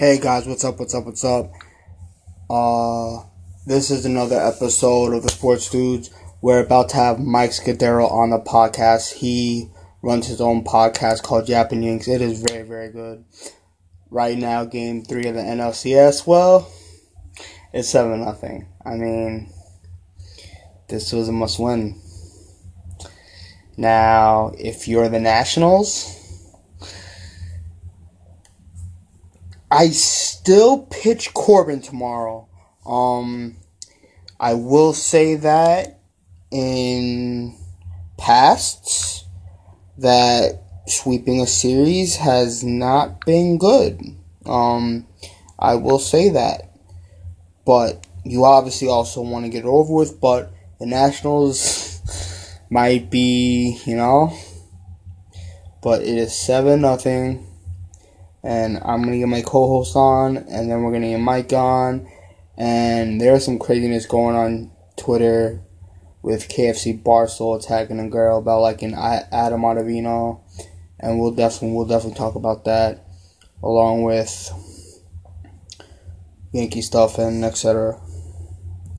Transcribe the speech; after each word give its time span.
Hey 0.00 0.18
guys, 0.18 0.46
what's 0.46 0.64
up? 0.64 0.78
What's 0.78 0.94
up? 0.94 1.04
What's 1.04 1.24
up? 1.26 1.52
Uh, 2.48 3.22
this 3.66 3.90
is 3.90 4.06
another 4.06 4.40
episode 4.40 5.12
of 5.12 5.22
the 5.22 5.28
Sports 5.28 5.68
Dudes. 5.68 6.08
We're 6.40 6.64
about 6.64 6.88
to 6.88 6.96
have 6.96 7.20
Mike 7.20 7.50
Scudiero 7.50 8.10
on 8.10 8.30
the 8.30 8.38
podcast. 8.38 9.12
He 9.12 9.68
runs 10.00 10.26
his 10.26 10.40
own 10.40 10.64
podcast 10.64 11.22
called 11.22 11.50
Yanks. 11.50 12.08
It 12.08 12.22
is 12.22 12.42
very, 12.42 12.62
very 12.62 12.90
good. 12.90 13.26
Right 14.08 14.38
now, 14.38 14.64
game 14.64 15.04
three 15.04 15.26
of 15.26 15.34
the 15.34 15.42
NLCS. 15.42 16.26
Well, 16.26 16.72
it's 17.74 17.90
seven 17.90 18.24
nothing. 18.24 18.68
I 18.82 18.94
mean, 18.94 19.52
this 20.88 21.12
was 21.12 21.28
a 21.28 21.32
must 21.32 21.58
win. 21.58 22.00
Now, 23.76 24.54
if 24.56 24.88
you're 24.88 25.10
the 25.10 25.20
Nationals 25.20 26.19
I 29.70 29.90
still 29.90 30.78
pitch 30.78 31.32
Corbin 31.32 31.80
tomorrow. 31.80 32.48
Um, 32.84 33.56
I 34.40 34.54
will 34.54 34.92
say 34.92 35.36
that 35.36 36.00
in 36.50 37.56
past 38.18 39.26
that 39.98 40.62
sweeping 40.88 41.40
a 41.40 41.46
series 41.46 42.16
has 42.16 42.64
not 42.64 43.24
been 43.24 43.58
good. 43.58 44.00
Um, 44.44 45.06
I 45.56 45.76
will 45.76 46.00
say 46.00 46.30
that, 46.30 46.72
but 47.64 48.04
you 48.24 48.44
obviously 48.44 48.88
also 48.88 49.22
want 49.22 49.44
to 49.44 49.50
get 49.50 49.64
it 49.64 49.68
over 49.68 49.94
with. 49.94 50.20
But 50.20 50.52
the 50.80 50.86
Nationals 50.86 52.00
might 52.70 53.08
be, 53.08 53.78
you 53.84 53.94
know, 53.94 54.36
but 55.80 56.02
it 56.02 56.18
is 56.18 56.34
seven 56.34 56.80
nothing 56.80 57.46
and 58.42 58.78
I'm 58.78 59.02
gonna 59.02 59.18
get 59.18 59.28
my 59.28 59.42
co-host 59.42 59.94
on, 59.96 60.36
and 60.36 60.70
then 60.70 60.82
we're 60.82 60.92
gonna 60.92 61.10
get 61.10 61.20
Mike 61.20 61.52
on, 61.52 62.08
and 62.56 63.20
there's 63.20 63.44
some 63.44 63.58
craziness 63.58 64.06
going 64.06 64.36
on 64.36 64.70
Twitter 64.96 65.62
with 66.22 66.48
KFC 66.48 67.02
Barstool 67.02 67.58
attacking 67.58 68.00
a 68.00 68.08
girl 68.08 68.38
about 68.38 68.60
like 68.60 68.82
an 68.82 68.94
Adam 68.94 69.62
Ottavino, 69.62 70.40
and 70.98 71.18
we'll 71.18 71.32
definitely 71.32 71.76
we'll 71.76 71.86
definitely 71.86 72.18
talk 72.18 72.34
about 72.34 72.64
that, 72.64 73.06
along 73.62 74.02
with 74.02 74.50
Yankee 76.52 76.82
stuff 76.82 77.18
and 77.18 77.44
etc. 77.44 78.00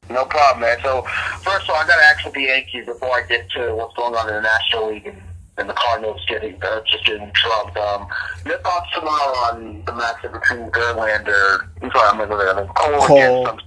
No 0.09 0.25
problem, 0.25 0.61
man. 0.61 0.77
So 0.83 1.03
first 1.41 1.63
of 1.63 1.69
all, 1.69 1.77
I 1.77 1.87
gotta 1.87 2.03
ask 2.03 2.31
the 2.31 2.41
Yankees 2.41 2.85
before 2.85 3.11
I 3.11 3.21
get 3.27 3.49
to 3.51 3.75
what's 3.75 3.95
going 3.95 4.13
on 4.13 4.27
in 4.27 4.35
the 4.35 4.41
National 4.41 4.91
League 4.91 5.15
and 5.57 5.69
the 5.69 5.73
Cardinals 5.73 6.21
getting 6.27 6.61
uh, 6.63 6.81
just 6.89 7.05
getting 7.05 7.31
trumped. 7.33 7.77
Um, 7.77 8.07
your 8.45 8.57
thoughts 8.59 8.89
tomorrow 8.93 9.35
on 9.51 9.83
the 9.85 9.91
matchup 9.91 10.33
between 10.33 10.69
Verlander, 10.71 11.67
I'm 11.81 11.91
sorry, 11.91 12.09
I'm 12.09 12.17
going 12.17 12.29
to 12.29 12.35
go 12.35 12.55
there. 12.55 12.65
Cole, 12.65 13.07
Cole. 13.07 13.17
against 13.17 13.49
um, 13.49 13.59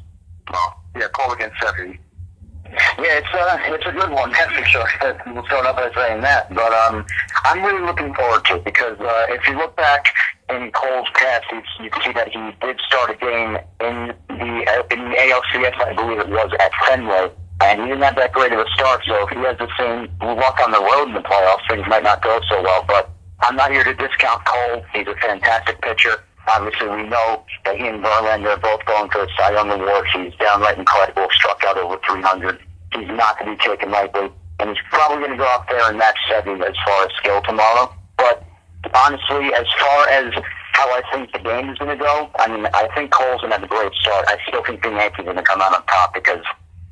oh, 0.55 0.73
yeah, 0.97 1.09
Cole 1.09 1.33
against 1.33 1.61
Severi. 1.61 2.01
Yeah, 2.99 3.21
it's 3.21 3.29
a 3.33 3.39
uh, 3.39 3.75
it's 3.75 3.87
a 3.87 3.93
good 3.93 4.11
one, 4.11 4.33
that's 4.33 4.53
for 4.53 4.65
sure. 4.65 4.89
We'll 5.27 5.45
start 5.47 5.67
up 5.67 5.77
by 5.77 5.91
saying 5.95 6.23
that, 6.23 6.53
but 6.53 6.73
um, 6.73 7.05
I'm 7.45 7.63
really 7.63 7.87
looking 7.87 8.13
forward 8.15 8.45
to 8.47 8.57
it 8.57 8.65
because 8.65 8.99
uh, 8.99 9.27
if 9.29 9.47
you 9.47 9.57
look 9.57 9.77
back 9.77 10.07
in 10.51 10.73
Cole's 10.73 11.07
past, 11.15 11.45
you, 11.53 11.63
you 11.85 11.91
can 11.91 12.03
see 12.03 12.13
that 12.13 12.29
he 12.29 12.51
did 12.67 12.81
start 12.81 13.11
a 13.11 13.15
game 13.15 13.59
in 13.81 14.15
the 14.29 14.65
uh, 14.67 14.83
in 14.91 15.11
the 15.11 15.17
ALCS, 15.17 15.81
I 15.81 15.95
believe 15.95 16.19
it 16.19 16.29
was 16.29 16.51
at 16.59 16.73
Fenway 16.89 17.31
and 17.71 17.81
he 17.83 17.89
didn't 17.89 18.03
have 18.03 18.17
that 18.17 18.33
great 18.33 18.53
of 18.53 18.59
a 18.59 18.69
start. 18.75 19.03
So 19.07 19.27
if 19.27 19.31
he 19.31 19.39
has 19.45 19.57
the 19.59 19.69
same 19.79 20.09
luck 20.21 20.59
on 20.61 20.71
the 20.71 20.81
road 20.81 21.09
in 21.09 21.15
the 21.15 21.25
playoffs, 21.25 21.67
things 21.69 21.87
might 21.89 22.03
not 22.03 22.23
go 22.23 22.41
so 22.49 22.63
well. 22.63 22.85
But 22.87 23.11
I'm 23.41 23.57
not 23.57 23.71
here 23.71 23.85
to 23.85 23.95
discount 23.95 24.45
Cole. 24.45 24.85
He's 24.93 25.07
a 25.07 25.15
fantastic 25.17 25.81
pitcher. 25.81 26.23
Obviously, 26.49 26.89
we 26.89 27.09
know 27.09 27.43
that 27.65 27.77
he 27.77 27.89
and 27.89 28.05
Verlander 28.05 28.53
are 28.53 28.61
both 28.61 28.85
going 28.85 29.09
for 29.11 29.25
the 29.25 29.29
Cy 29.37 29.53
Young 29.53 29.71
Award. 29.71 30.07
He's 30.13 30.35
downright 30.37 30.77
incredible, 30.77 31.27
struck 31.33 31.65
out 31.65 31.79
over 31.79 31.99
300. 32.07 32.59
He's 32.93 33.09
not 33.09 33.39
going 33.39 33.57
to 33.57 33.57
be 33.57 33.69
taken 33.69 33.91
lightly, 33.91 34.31
and 34.61 34.69
he's 34.69 34.85
probably 34.91 35.25
going 35.25 35.33
to 35.33 35.37
go 35.39 35.49
out 35.49 35.67
there 35.69 35.89
and 35.89 35.99
match 35.99 36.19
seven 36.29 36.63
as 36.63 36.77
far 36.85 37.05
as 37.05 37.11
skill 37.17 37.41
tomorrow. 37.43 37.93
But 38.19 38.45
honestly, 38.93 39.55
as 39.55 39.67
far 39.81 40.09
as 40.09 40.35
how 40.73 40.91
I 40.91 41.03
think 41.13 41.33
the 41.33 41.39
game 41.39 41.71
is 41.71 41.79
going 41.79 41.97
to 41.97 42.03
go, 42.03 42.31
I 42.39 42.49
mean, 42.49 42.67
I 42.75 42.89
think 42.95 43.11
Cole's 43.11 43.41
going 43.41 43.53
to 43.53 43.59
have 43.59 43.65
a 43.65 43.69
great 43.69 43.93
start. 43.95 44.27
I 44.29 44.37
still 44.47 44.63
think 44.65 44.83
the 44.83 44.91
Yankees 44.91 45.21
are 45.21 45.25
going 45.25 45.37
to 45.37 45.43
come 45.43 45.63
out 45.63 45.75
on 45.75 45.85
top 45.87 46.13
because 46.13 46.45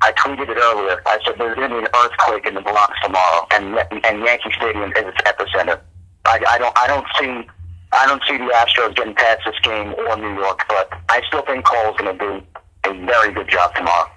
I 0.03 0.11
tweeted 0.11 0.49
it 0.49 0.57
earlier. 0.57 1.01
I 1.05 1.17
said 1.23 1.35
there's 1.39 1.55
going 1.55 1.71
to 1.71 1.79
be 1.79 1.85
an 1.85 1.87
earthquake 1.95 2.45
in 2.45 2.55
the 2.55 2.61
Bronx 2.61 2.91
tomorrow, 3.03 3.47
and 3.51 3.79
and 4.03 4.19
Yankee 4.19 4.51
Stadium 4.51 4.91
is 4.91 5.05
its 5.07 5.21
epicenter. 5.23 5.79
I, 6.25 6.43
I 6.47 6.57
don't 6.57 6.77
I 6.77 6.87
don't 6.87 7.07
see 7.17 7.47
I 7.93 8.05
don't 8.07 8.21
see 8.27 8.37
the 8.37 8.51
Astros 8.51 8.95
getting 8.95 9.15
past 9.15 9.41
this 9.45 9.55
game 9.63 9.95
or 9.95 10.17
New 10.17 10.35
York, 10.35 10.65
but 10.67 10.91
I 11.07 11.21
still 11.27 11.43
think 11.43 11.63
Cole's 11.63 11.95
going 11.97 12.17
to 12.17 12.19
do 12.19 12.43
a 12.89 13.05
very 13.05 13.33
good 13.33 13.47
job 13.49 13.73
tomorrow. 13.75 14.09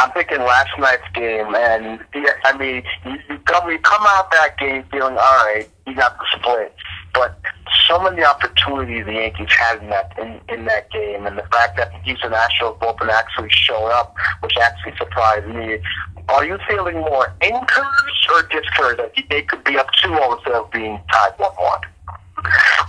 I'm 0.00 0.10
thinking 0.10 0.38
last 0.38 0.70
night's 0.76 1.06
game, 1.14 1.54
and 1.54 2.00
yeah, 2.12 2.32
I 2.44 2.58
mean, 2.58 2.82
you, 3.06 3.16
you 3.28 3.38
come 3.44 3.70
you 3.70 3.78
come 3.78 4.02
out 4.08 4.30
that 4.32 4.58
game 4.58 4.84
feeling 4.90 5.16
all 5.16 5.44
right. 5.46 5.68
You 5.86 5.94
got 5.94 6.18
the 6.18 6.24
split, 6.36 6.74
but 7.12 7.38
so 7.88 8.00
many 8.00 8.24
opportunities 8.24 9.04
the 9.06 9.12
Yankees 9.12 9.48
had 9.50 9.82
in 9.82 9.90
that 9.90 10.12
in, 10.18 10.40
in 10.48 10.64
that 10.66 10.90
game, 10.90 11.26
and 11.26 11.36
the 11.38 11.46
fact 11.50 11.76
that 11.76 11.92
the 11.92 11.98
Houston 11.98 12.32
Astros 12.32 12.78
bullpen 12.78 13.08
actually 13.08 13.50
showed 13.50 13.90
up, 13.90 14.14
which 14.40 14.56
actually 14.56 14.96
surprised 14.96 15.46
me. 15.48 15.78
Are 16.28 16.44
you 16.44 16.58
feeling 16.66 16.96
more 16.96 17.34
encouraged 17.42 18.30
or 18.32 18.42
discouraged 18.44 19.00
that 19.00 19.12
they 19.28 19.42
could 19.42 19.62
be 19.64 19.76
up 19.76 19.88
2-0 20.02 20.36
instead 20.36 20.54
of 20.54 20.70
being 20.70 20.98
tied 21.12 21.36
1-1? 21.38 21.80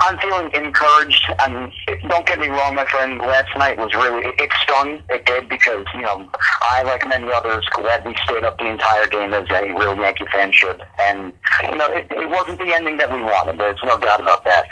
I'm 0.02 0.18
feeling 0.20 0.52
encouraged. 0.54 1.26
Mean, 1.50 1.72
don't 2.08 2.26
get 2.26 2.40
me 2.40 2.48
wrong, 2.48 2.76
my 2.76 2.86
friend. 2.86 3.20
Last 3.20 3.56
night 3.58 3.78
was 3.78 3.94
really 3.94 4.26
it, 4.26 4.36
it 4.40 4.52
stung. 4.62 5.02
It 5.10 5.26
did 5.26 5.50
because 5.50 5.86
you 5.94 6.02
know 6.02 6.30
I, 6.62 6.84
like 6.84 7.08
many 7.08 7.32
others, 7.32 7.66
gladly 7.72 8.16
stayed 8.24 8.44
up 8.44 8.58
the 8.58 8.68
entire 8.68 9.08
game 9.08 9.34
as 9.34 9.48
a 9.50 9.74
real 9.74 9.96
Yankee 9.96 10.26
fan 10.32 10.52
should. 10.52 10.82
And 11.00 11.34
you 11.64 11.76
know, 11.78 11.88
it, 11.88 12.08
it 12.12 12.30
wasn't 12.30 12.60
the 12.60 12.74
ending 12.74 12.98
that 12.98 13.12
we 13.12 13.22
wanted. 13.22 13.60
There's 13.60 13.80
no 13.84 13.98
doubt 14.00 14.22
about 14.22 14.44
that. 14.46 14.66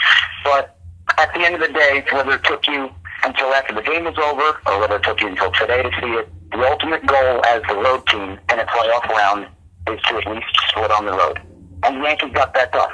But 0.43 0.77
at 1.17 1.33
the 1.33 1.41
end 1.41 1.55
of 1.55 1.61
the 1.61 1.73
day, 1.73 2.03
whether 2.11 2.33
it 2.33 2.43
took 2.43 2.67
you 2.67 2.89
until 3.23 3.53
after 3.53 3.73
the 3.73 3.81
game 3.81 4.03
was 4.03 4.17
over 4.17 4.59
or 4.67 4.79
whether 4.79 4.97
it 4.97 5.03
took 5.03 5.21
you 5.21 5.27
until 5.27 5.51
today 5.51 5.83
to 5.83 5.89
see 6.01 6.11
it, 6.13 6.29
the 6.51 6.69
ultimate 6.69 7.05
goal 7.05 7.43
as 7.45 7.61
the 7.67 7.75
road 7.75 8.05
team 8.07 8.37
in 8.51 8.59
a 8.59 8.65
playoff 8.65 9.07
round 9.09 9.47
is 9.89 10.01
to 10.03 10.17
at 10.17 10.27
least 10.27 10.47
split 10.69 10.91
on 10.91 11.05
the 11.05 11.13
road. 11.13 11.39
And 11.83 11.97
the 11.97 12.07
Yankees 12.07 12.31
got 12.33 12.53
that 12.53 12.71
done. 12.71 12.89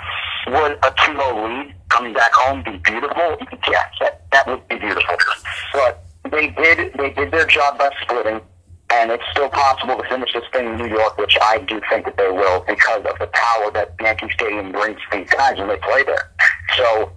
Would 0.47 0.71
a 0.83 0.91
2-0 0.91 1.65
lead 1.65 1.75
coming 1.99 2.13
back 2.13 2.31
home 2.33 2.63
be 2.63 2.77
beautiful? 2.77 3.37
Yeah, 3.69 3.83
that, 3.99 4.21
that 4.31 4.47
would 4.47 4.67
be 4.67 4.77
beautiful. 4.77 5.15
But 5.73 6.03
they 6.31 6.47
did 6.47 6.93
they 6.93 7.11
did 7.11 7.31
their 7.31 7.45
job 7.45 7.77
by 7.77 7.91
splitting, 8.01 8.41
and 8.91 9.11
it's 9.11 9.23
still 9.31 9.49
possible 9.49 9.97
to 9.97 10.09
finish 10.09 10.33
this 10.33 10.43
thing 10.53 10.65
in 10.67 10.77
New 10.77 10.87
York, 10.87 11.17
which 11.17 11.37
I 11.41 11.59
do 11.59 11.79
think 11.89 12.05
that 12.05 12.17
they 12.17 12.29
will 12.29 12.63
because 12.67 13.05
of 13.05 13.19
the 13.19 13.27
power 13.27 13.71
that 13.71 13.95
Yankee 14.01 14.29
Stadium 14.33 14.71
brings 14.71 14.97
to 14.97 15.17
these 15.17 15.29
guys 15.29 15.57
when 15.57 15.67
they 15.67 15.77
play 15.77 16.03
there. 16.03 16.31
So, 16.77 17.11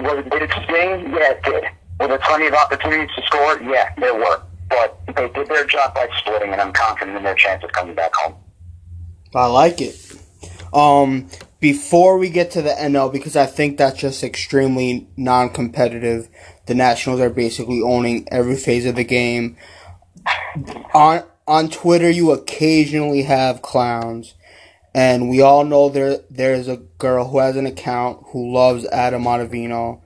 was, 0.00 0.24
did 0.30 0.42
it 0.42 0.50
sting? 0.64 1.12
Yeah, 1.12 1.32
it 1.32 1.42
did. 1.42 1.64
Were 1.98 2.08
there 2.08 2.18
plenty 2.18 2.46
of 2.46 2.54
opportunities 2.54 3.14
to 3.16 3.22
score? 3.22 3.60
Yeah, 3.62 3.92
there 3.98 4.14
were. 4.14 4.42
But 4.68 5.00
they 5.16 5.28
did 5.30 5.48
their 5.48 5.66
job 5.66 5.94
by 5.94 6.08
splitting, 6.18 6.52
and 6.52 6.60
I'm 6.60 6.72
confident 6.72 7.16
in 7.16 7.24
their 7.24 7.34
chance 7.34 7.64
of 7.64 7.72
coming 7.72 7.94
back 7.94 8.14
home. 8.14 8.34
I 9.34 9.46
like 9.46 9.80
it. 9.80 9.96
Um, 10.72 11.28
before 11.60 12.18
we 12.18 12.28
get 12.28 12.50
to 12.52 12.62
the 12.62 12.70
NL, 12.70 13.12
because 13.12 13.36
I 13.36 13.46
think 13.46 13.78
that's 13.78 13.98
just 13.98 14.22
extremely 14.22 15.08
non 15.16 15.50
competitive, 15.50 16.28
the 16.66 16.74
Nationals 16.74 17.20
are 17.20 17.30
basically 17.30 17.80
owning 17.80 18.28
every 18.30 18.56
phase 18.56 18.86
of 18.86 18.96
the 18.96 19.04
game. 19.04 19.56
On 20.94 21.22
on 21.46 21.70
Twitter, 21.70 22.10
you 22.10 22.32
occasionally 22.32 23.22
have 23.22 23.62
clowns, 23.62 24.34
and 24.94 25.30
we 25.30 25.40
all 25.40 25.64
know 25.64 25.88
there 25.88 26.18
there's 26.30 26.68
a 26.68 26.78
girl 26.98 27.28
who 27.28 27.38
has 27.38 27.56
an 27.56 27.66
account 27.66 28.24
who 28.28 28.52
loves 28.52 28.84
Adam 28.86 29.24
Ottavino, 29.24 30.00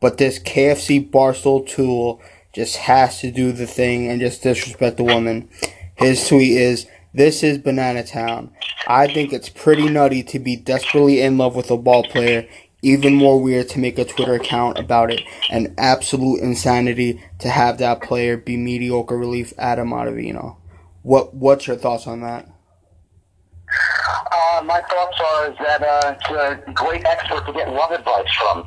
but 0.00 0.18
this 0.18 0.38
KFC 0.38 1.10
Barstool 1.10 1.66
tool 1.68 2.20
just 2.52 2.76
has 2.76 3.20
to 3.20 3.30
do 3.30 3.52
the 3.52 3.66
thing 3.66 4.08
and 4.08 4.20
just 4.20 4.42
disrespect 4.42 4.96
the 4.96 5.04
woman. 5.04 5.48
His 5.94 6.26
tweet 6.26 6.56
is, 6.56 6.86
"This 7.18 7.42
is 7.42 7.58
Banana 7.58 8.04
Town." 8.04 8.52
I 8.86 9.12
think 9.12 9.32
it's 9.32 9.48
pretty 9.48 9.88
nutty 9.88 10.22
to 10.22 10.38
be 10.38 10.54
desperately 10.54 11.20
in 11.20 11.36
love 11.36 11.56
with 11.56 11.68
a 11.70 11.76
ball 11.76 12.04
player. 12.04 12.46
Even 12.80 13.14
more 13.16 13.42
weird 13.42 13.68
to 13.70 13.80
make 13.80 13.98
a 13.98 14.04
Twitter 14.04 14.34
account 14.34 14.78
about 14.78 15.10
it, 15.10 15.22
and 15.50 15.74
absolute 15.76 16.40
insanity 16.40 17.20
to 17.40 17.48
have 17.48 17.78
that 17.78 18.00
player 18.00 18.36
be 18.36 18.56
mediocre 18.56 19.18
relief 19.18 19.52
Adam 19.58 19.90
Ottavino. 19.90 20.58
What 21.02 21.34
What's 21.34 21.66
your 21.66 21.76
thoughts 21.76 22.06
on 22.06 22.20
that? 22.20 22.46
Uh, 24.32 24.62
my 24.64 24.80
thoughts 24.80 25.20
are 25.20 25.50
that 25.64 25.82
uh, 25.82 26.14
it's 26.14 26.30
a 26.30 26.72
great 26.72 27.04
expert 27.04 27.44
to 27.46 27.52
get 27.52 27.68
love 27.72 27.90
advice 27.90 28.32
from. 28.40 28.64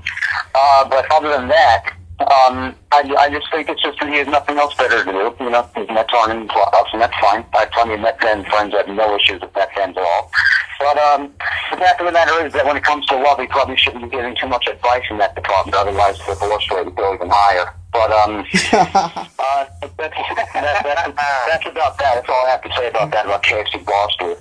Uh, 0.53 0.89
but 0.89 1.09
other 1.11 1.29
than 1.29 1.47
that, 1.47 1.93
um, 2.21 2.75
I, 2.91 3.01
I 3.17 3.29
just 3.29 3.49
think 3.51 3.69
it's 3.69 3.81
just 3.81 3.99
that 3.99 4.09
he 4.09 4.17
has 4.17 4.27
nothing 4.27 4.57
else 4.57 4.73
better 4.75 5.03
to 5.03 5.11
do. 5.11 5.35
You 5.43 5.49
know, 5.49 5.67
his 5.75 5.87
Mets 5.89 6.13
aren't 6.13 6.33
in 6.33 6.47
the 6.47 6.53
playoffs, 6.53 6.93
and 6.93 7.01
that's 7.01 7.17
fine. 7.19 7.45
I 7.53 7.59
have 7.61 7.71
plenty 7.71 7.93
of 7.93 7.99
Met 8.01 8.19
fan 8.21 8.43
friends 8.45 8.73
that 8.73 8.87
have 8.87 8.95
no 8.95 9.15
issues 9.15 9.41
with 9.41 9.53
Met 9.55 9.73
fans 9.73 9.97
at 9.97 10.03
all. 10.03 10.31
But 10.79 10.97
um, 10.97 11.33
the 11.71 11.77
fact 11.77 12.01
of 12.01 12.07
the 12.07 12.11
matter 12.11 12.45
is 12.45 12.53
that 12.53 12.65
when 12.65 12.75
it 12.75 12.83
comes 12.83 13.05
to 13.07 13.15
love, 13.17 13.39
he 13.39 13.47
probably 13.47 13.77
shouldn't 13.77 14.03
be 14.03 14.09
giving 14.09 14.35
too 14.35 14.47
much 14.47 14.67
advice 14.67 15.03
in 15.09 15.17
that 15.19 15.35
department. 15.35 15.75
Otherwise, 15.75 16.17
the 16.19 16.33
divorce 16.33 16.69
rate 16.71 16.85
would 16.85 16.95
go 16.95 17.13
even 17.13 17.29
higher. 17.31 17.73
But 17.91 18.11
um, 18.11 18.45
uh, 18.73 19.65
that's, 19.97 19.97
that, 19.97 20.49
that, 20.53 21.13
that's 21.47 21.65
about 21.65 21.97
that. 21.99 22.15
That's 22.15 22.29
all 22.29 22.45
I 22.47 22.49
have 22.51 22.63
to 22.63 22.73
say 22.75 22.87
about 22.89 23.11
that 23.11 23.25
about 23.25 23.43
KFC 23.43 23.85
Boston. 23.85 24.35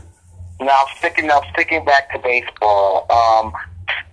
Now 0.61 0.85
sticking 0.99 1.27
now 1.27 1.43
sticking 1.53 1.85
back 1.85 2.13
to 2.13 2.19
baseball, 2.19 3.07
um, 3.11 3.53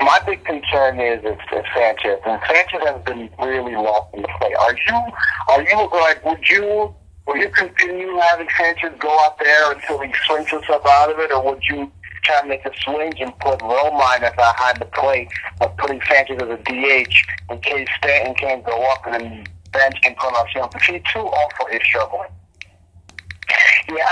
my 0.01 0.19
big 0.25 0.44
concern 0.45 1.00
is 1.00 1.24
is, 1.24 1.38
is 1.53 1.65
Sanchez, 1.75 2.19
and 2.25 2.41
Sanchez 2.47 2.81
has 2.85 3.01
been 3.03 3.29
really 3.39 3.75
lost 3.75 4.13
in 4.13 4.21
the 4.21 4.27
play. 4.39 4.53
Are 4.53 4.74
you 4.74 5.01
are 5.50 5.62
you 5.62 5.89
like 5.91 6.24
would 6.25 6.47
you 6.50 6.94
will 7.25 7.38
you 7.38 7.50
continue 7.50 8.18
having 8.18 8.47
Sanchez 8.57 8.94
go 9.00 9.18
out 9.21 9.38
there 9.39 9.71
until 9.71 10.00
he 10.00 10.13
swings 10.25 10.50
himself 10.50 10.85
out 10.85 11.12
of 11.12 11.19
it, 11.19 11.31
or 11.31 11.44
would 11.44 11.63
you 11.63 11.91
try 12.24 12.41
to 12.41 12.47
make 12.47 12.65
a 12.65 12.71
swing 12.83 13.13
and 13.19 13.38
put 13.39 13.59
Romine 13.59 14.21
at 14.21 14.35
behind 14.35 14.79
the 14.79 14.85
plate, 14.85 15.29
of 15.62 15.75
putting 15.77 16.01
Sanchez 16.09 16.38
as 16.41 16.50
a 16.50 16.57
DH 16.63 17.15
in 17.50 17.59
case 17.62 17.88
Stanton 17.97 18.35
can't 18.35 18.63
go 18.63 18.83
up 18.91 19.06
and 19.06 19.13
then 19.13 19.47
bench 19.71 19.97
and 20.03 20.15
put 20.18 20.33
But 20.33 20.81
he 20.81 21.00
too 21.13 21.19
awful 21.19 21.68
is 21.68 21.81
struggling. 21.83 22.29
Yeah, 23.90 24.06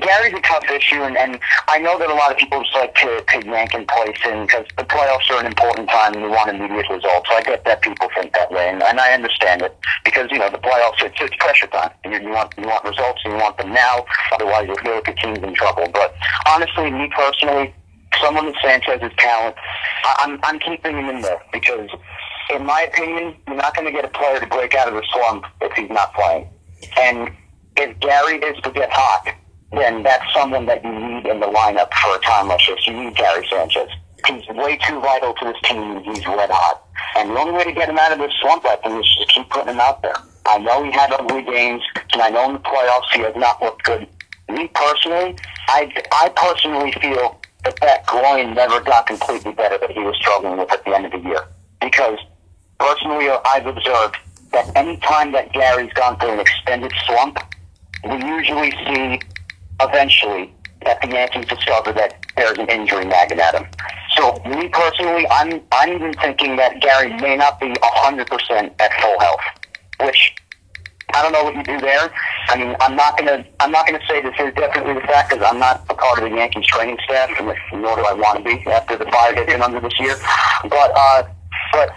Gary's 0.00 0.34
a 0.34 0.40
tough 0.40 0.64
issue, 0.70 1.02
and, 1.02 1.16
and 1.16 1.40
I 1.68 1.78
know 1.78 1.98
that 1.98 2.08
a 2.10 2.14
lot 2.14 2.32
of 2.32 2.38
people 2.38 2.62
just 2.62 2.74
like 2.74 2.94
to, 2.96 3.22
to 3.22 3.46
yank 3.46 3.74
and 3.74 3.86
place 3.88 4.18
in 4.26 4.46
because 4.46 4.66
the 4.76 4.84
playoffs 4.84 5.30
are 5.30 5.40
an 5.40 5.46
important 5.46 5.88
time 5.88 6.14
and 6.14 6.22
you 6.22 6.30
want 6.30 6.50
immediate 6.50 6.88
results. 6.90 7.28
So 7.28 7.36
I 7.36 7.42
get 7.42 7.64
that 7.64 7.82
people 7.82 8.08
think 8.14 8.32
that 8.34 8.50
way, 8.50 8.68
and, 8.68 8.82
and 8.82 9.00
I 9.00 9.12
understand 9.12 9.62
it 9.62 9.76
because 10.04 10.28
you 10.30 10.38
know 10.38 10.50
the 10.50 10.58
playoffs 10.58 11.02
it's, 11.02 11.16
it's 11.20 11.36
pressure 11.36 11.66
time. 11.68 11.90
You, 12.04 12.20
you 12.20 12.30
want 12.30 12.54
you 12.58 12.66
want 12.66 12.84
results 12.84 13.20
and 13.24 13.34
you 13.34 13.38
want 13.38 13.58
them 13.58 13.72
now. 13.72 14.04
Otherwise, 14.32 14.66
you'll 14.66 14.76
feel 14.76 15.00
like 15.04 15.16
team's 15.16 15.38
in 15.38 15.54
trouble. 15.54 15.88
But 15.92 16.14
honestly, 16.46 16.90
me 16.90 17.10
personally, 17.14 17.74
someone 18.20 18.46
with 18.46 18.56
Sanchez's 18.62 19.12
talent, 19.18 19.56
I, 20.04 20.14
I'm 20.18 20.40
I'm 20.42 20.58
keeping 20.58 20.96
him 20.96 21.08
in 21.08 21.22
there 21.22 21.42
because, 21.52 21.88
in 22.54 22.64
my 22.64 22.82
opinion, 22.82 23.36
you're 23.46 23.56
not 23.56 23.74
going 23.74 23.86
to 23.86 23.92
get 23.92 24.04
a 24.04 24.08
player 24.08 24.40
to 24.40 24.46
break 24.46 24.74
out 24.74 24.88
of 24.88 24.94
the 24.94 25.04
slump 25.12 25.44
if 25.60 25.72
he's 25.72 25.90
not 25.90 26.14
playing, 26.14 26.48
and 26.98 27.30
if 27.78 27.98
Gary 28.00 28.38
is 28.38 28.60
to 28.62 28.70
get 28.70 28.90
hot, 28.92 29.34
then 29.72 30.02
that's 30.02 30.24
someone 30.34 30.66
that 30.66 30.82
you 30.84 30.92
need 30.92 31.26
in 31.26 31.40
the 31.40 31.46
lineup 31.46 31.92
for 31.94 32.16
a 32.16 32.20
time 32.20 32.48
like 32.48 32.60
this. 32.66 32.86
You 32.86 33.04
need 33.04 33.16
Gary 33.16 33.46
Sanchez. 33.50 33.88
He's 34.26 34.46
way 34.48 34.78
too 34.78 35.00
vital 35.00 35.34
to 35.34 35.44
this 35.44 35.60
team. 35.62 36.02
He's 36.02 36.26
red 36.26 36.50
hot. 36.50 36.84
And 37.16 37.30
the 37.30 37.38
only 37.40 37.52
way 37.52 37.64
to 37.64 37.72
get 37.72 37.88
him 37.88 37.98
out 37.98 38.12
of 38.12 38.18
this 38.18 38.32
slump, 38.40 38.64
I 38.66 38.76
think, 38.76 39.00
is 39.00 39.16
just 39.16 39.30
keep 39.30 39.48
putting 39.50 39.74
him 39.74 39.80
out 39.80 40.02
there. 40.02 40.16
I 40.46 40.58
know 40.58 40.82
he 40.82 40.90
had 40.90 41.12
ugly 41.12 41.42
games, 41.42 41.82
and 42.12 42.22
I 42.22 42.30
know 42.30 42.46
in 42.48 42.54
the 42.54 42.60
playoffs 42.60 43.12
he 43.12 43.20
has 43.20 43.36
not 43.36 43.62
looked 43.62 43.84
good. 43.84 44.08
Me 44.48 44.68
personally, 44.74 45.36
I, 45.68 45.92
I 46.12 46.30
personally 46.34 46.92
feel 46.92 47.40
that 47.64 47.78
that 47.80 48.06
groin 48.06 48.54
never 48.54 48.80
got 48.80 49.06
completely 49.06 49.52
better 49.52 49.78
that 49.78 49.90
he 49.90 50.00
was 50.00 50.16
struggling 50.16 50.58
with 50.58 50.72
at 50.72 50.84
the 50.84 50.96
end 50.96 51.06
of 51.06 51.12
the 51.12 51.28
year. 51.28 51.44
Because 51.80 52.18
personally, 52.80 53.28
I've 53.44 53.66
observed 53.66 54.16
that 54.52 54.74
any 54.74 54.96
time 54.98 55.32
that 55.32 55.52
Gary's 55.52 55.92
gone 55.92 56.18
through 56.18 56.32
an 56.32 56.40
extended 56.40 56.92
slump, 57.06 57.38
we 58.04 58.16
usually 58.24 58.70
see 58.86 59.20
eventually 59.80 60.52
that 60.84 61.00
the 61.02 61.08
Yankees 61.08 61.46
discover 61.46 61.92
that 61.92 62.18
there's 62.36 62.58
an 62.58 62.68
injury 62.68 63.04
nagging 63.04 63.40
at 63.40 63.54
him. 63.54 63.66
So 64.16 64.40
me 64.46 64.68
personally, 64.68 65.26
I'm 65.30 65.60
I'm 65.72 65.92
even 65.94 66.14
thinking 66.16 66.56
that 66.56 66.80
Gary 66.80 67.12
may 67.20 67.36
not 67.36 67.60
be 67.60 67.74
hundred 67.82 68.28
percent 68.28 68.72
at 68.80 68.92
full 69.00 69.18
health, 69.20 69.40
which 70.00 70.34
I 71.14 71.22
don't 71.22 71.32
know 71.32 71.44
what 71.44 71.54
you 71.54 71.64
do 71.64 71.80
there. 71.80 72.10
I 72.48 72.56
mean, 72.56 72.76
I'm 72.80 72.96
not 72.96 73.18
gonna 73.18 73.44
I'm 73.60 73.70
not 73.70 73.86
gonna 73.86 74.00
say 74.08 74.22
this 74.22 74.34
is 74.38 74.54
definitely 74.54 74.94
the 74.94 75.06
fact 75.06 75.30
because 75.30 75.44
I'm 75.46 75.58
not 75.58 75.84
a 75.90 75.94
part 75.94 76.18
of 76.18 76.30
the 76.30 76.36
Yankees 76.36 76.66
training 76.66 76.98
staff, 77.04 77.30
nor 77.40 77.96
do 77.96 78.04
I 78.04 78.12
want 78.14 78.38
to 78.38 78.44
be 78.44 78.70
after 78.70 78.96
the 78.96 79.06
fire 79.06 79.34
in 79.42 79.62
under 79.62 79.80
this 79.80 79.98
year. 79.98 80.16
But 80.62 80.92
uh, 80.94 81.22
but 81.72 81.90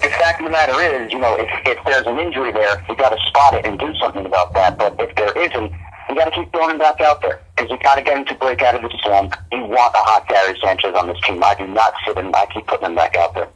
the 0.00 0.08
fact 0.08 0.40
of 0.40 0.46
the 0.46 0.50
matter 0.50 0.80
is, 0.80 1.12
you 1.12 1.18
know, 1.18 1.36
if, 1.38 1.48
if 1.66 1.84
there's 1.84 2.06
an 2.06 2.18
injury 2.18 2.52
there, 2.52 2.84
you 2.88 2.96
got 2.96 3.10
to 3.10 3.18
spot 3.28 3.54
it 3.54 3.66
and 3.66 3.78
do 3.78 3.92
something 4.00 4.24
about 4.26 4.54
that. 4.54 4.78
But 4.78 4.96
if 4.98 5.14
there 5.16 5.36
isn't, 5.36 5.72
you 6.08 6.14
got 6.14 6.26
to 6.26 6.30
keep 6.30 6.50
throwing 6.52 6.70
him 6.70 6.78
back 6.78 7.00
out 7.00 7.20
there 7.22 7.40
because 7.56 7.70
you 7.70 7.78
got 7.78 7.96
to 7.96 8.02
get 8.02 8.16
him 8.16 8.24
to 8.26 8.34
break 8.34 8.62
out 8.62 8.74
of 8.74 8.82
the 8.82 8.98
slump. 9.02 9.36
You 9.52 9.64
want 9.64 9.94
a 9.94 9.98
hot 9.98 10.28
Gary 10.28 10.58
Sanchez 10.62 10.94
on 10.94 11.06
this 11.08 11.18
team. 11.26 11.42
I 11.42 11.54
do 11.54 11.66
not 11.66 11.94
sit 12.06 12.16
him. 12.16 12.34
I 12.34 12.46
keep 12.52 12.66
putting 12.66 12.86
him 12.86 12.94
back 12.94 13.16
out 13.16 13.34
there. 13.34 13.48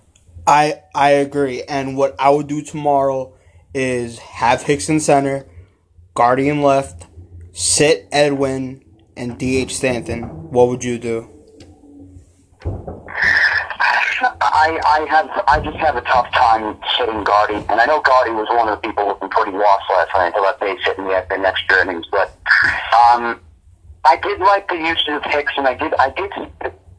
I 0.47 0.83
I 0.95 1.11
agree. 1.11 1.63
And 1.63 1.97
what 1.97 2.17
I 2.19 2.31
would 2.31 2.49
do 2.49 2.63
tomorrow 2.63 3.35
is 3.75 4.19
have 4.19 4.63
Hicks 4.63 4.89
in 4.89 5.01
center, 5.01 5.47
Guardian 6.15 6.63
left, 6.63 7.07
sit 7.53 8.09
Edwin, 8.13 8.85
and 9.17 9.39
DH 9.39 9.71
Stanton. 9.71 10.51
What 10.51 10.69
would 10.69 10.85
you 10.85 10.99
do? 10.99 11.29
I, 14.43 14.81
I 14.83 15.07
have 15.07 15.31
I 15.47 15.61
just 15.61 15.77
have 15.79 15.97
a 15.97 16.03
tough 16.03 16.31
time 16.33 16.79
sitting 16.99 17.23
Guardy, 17.23 17.63
and 17.71 17.81
I 17.81 17.87
know 17.87 18.01
Guardy 18.01 18.33
was 18.33 18.49
one 18.51 18.69
of 18.69 18.81
the 18.81 18.89
people 18.89 19.07
looking 19.07 19.29
pretty 19.31 19.53
lost 19.53 19.85
last 19.91 20.11
night 20.15 20.35
until 20.35 20.43
that 20.45 20.59
base 20.59 20.81
hit 20.85 20.99
in 20.99 21.05
the, 21.05 21.27
the 21.31 21.39
next 21.39 21.65
innings. 21.71 22.07
But 22.11 22.35
um, 23.07 23.41
I 24.05 24.17
did 24.23 24.41
like 24.41 24.69
the 24.69 24.77
use 24.77 25.03
of 25.09 25.23
Hicks, 25.25 25.53
and 25.57 25.67
I 25.67 25.75
did 25.75 25.95
I 25.95 26.11
did 26.11 26.31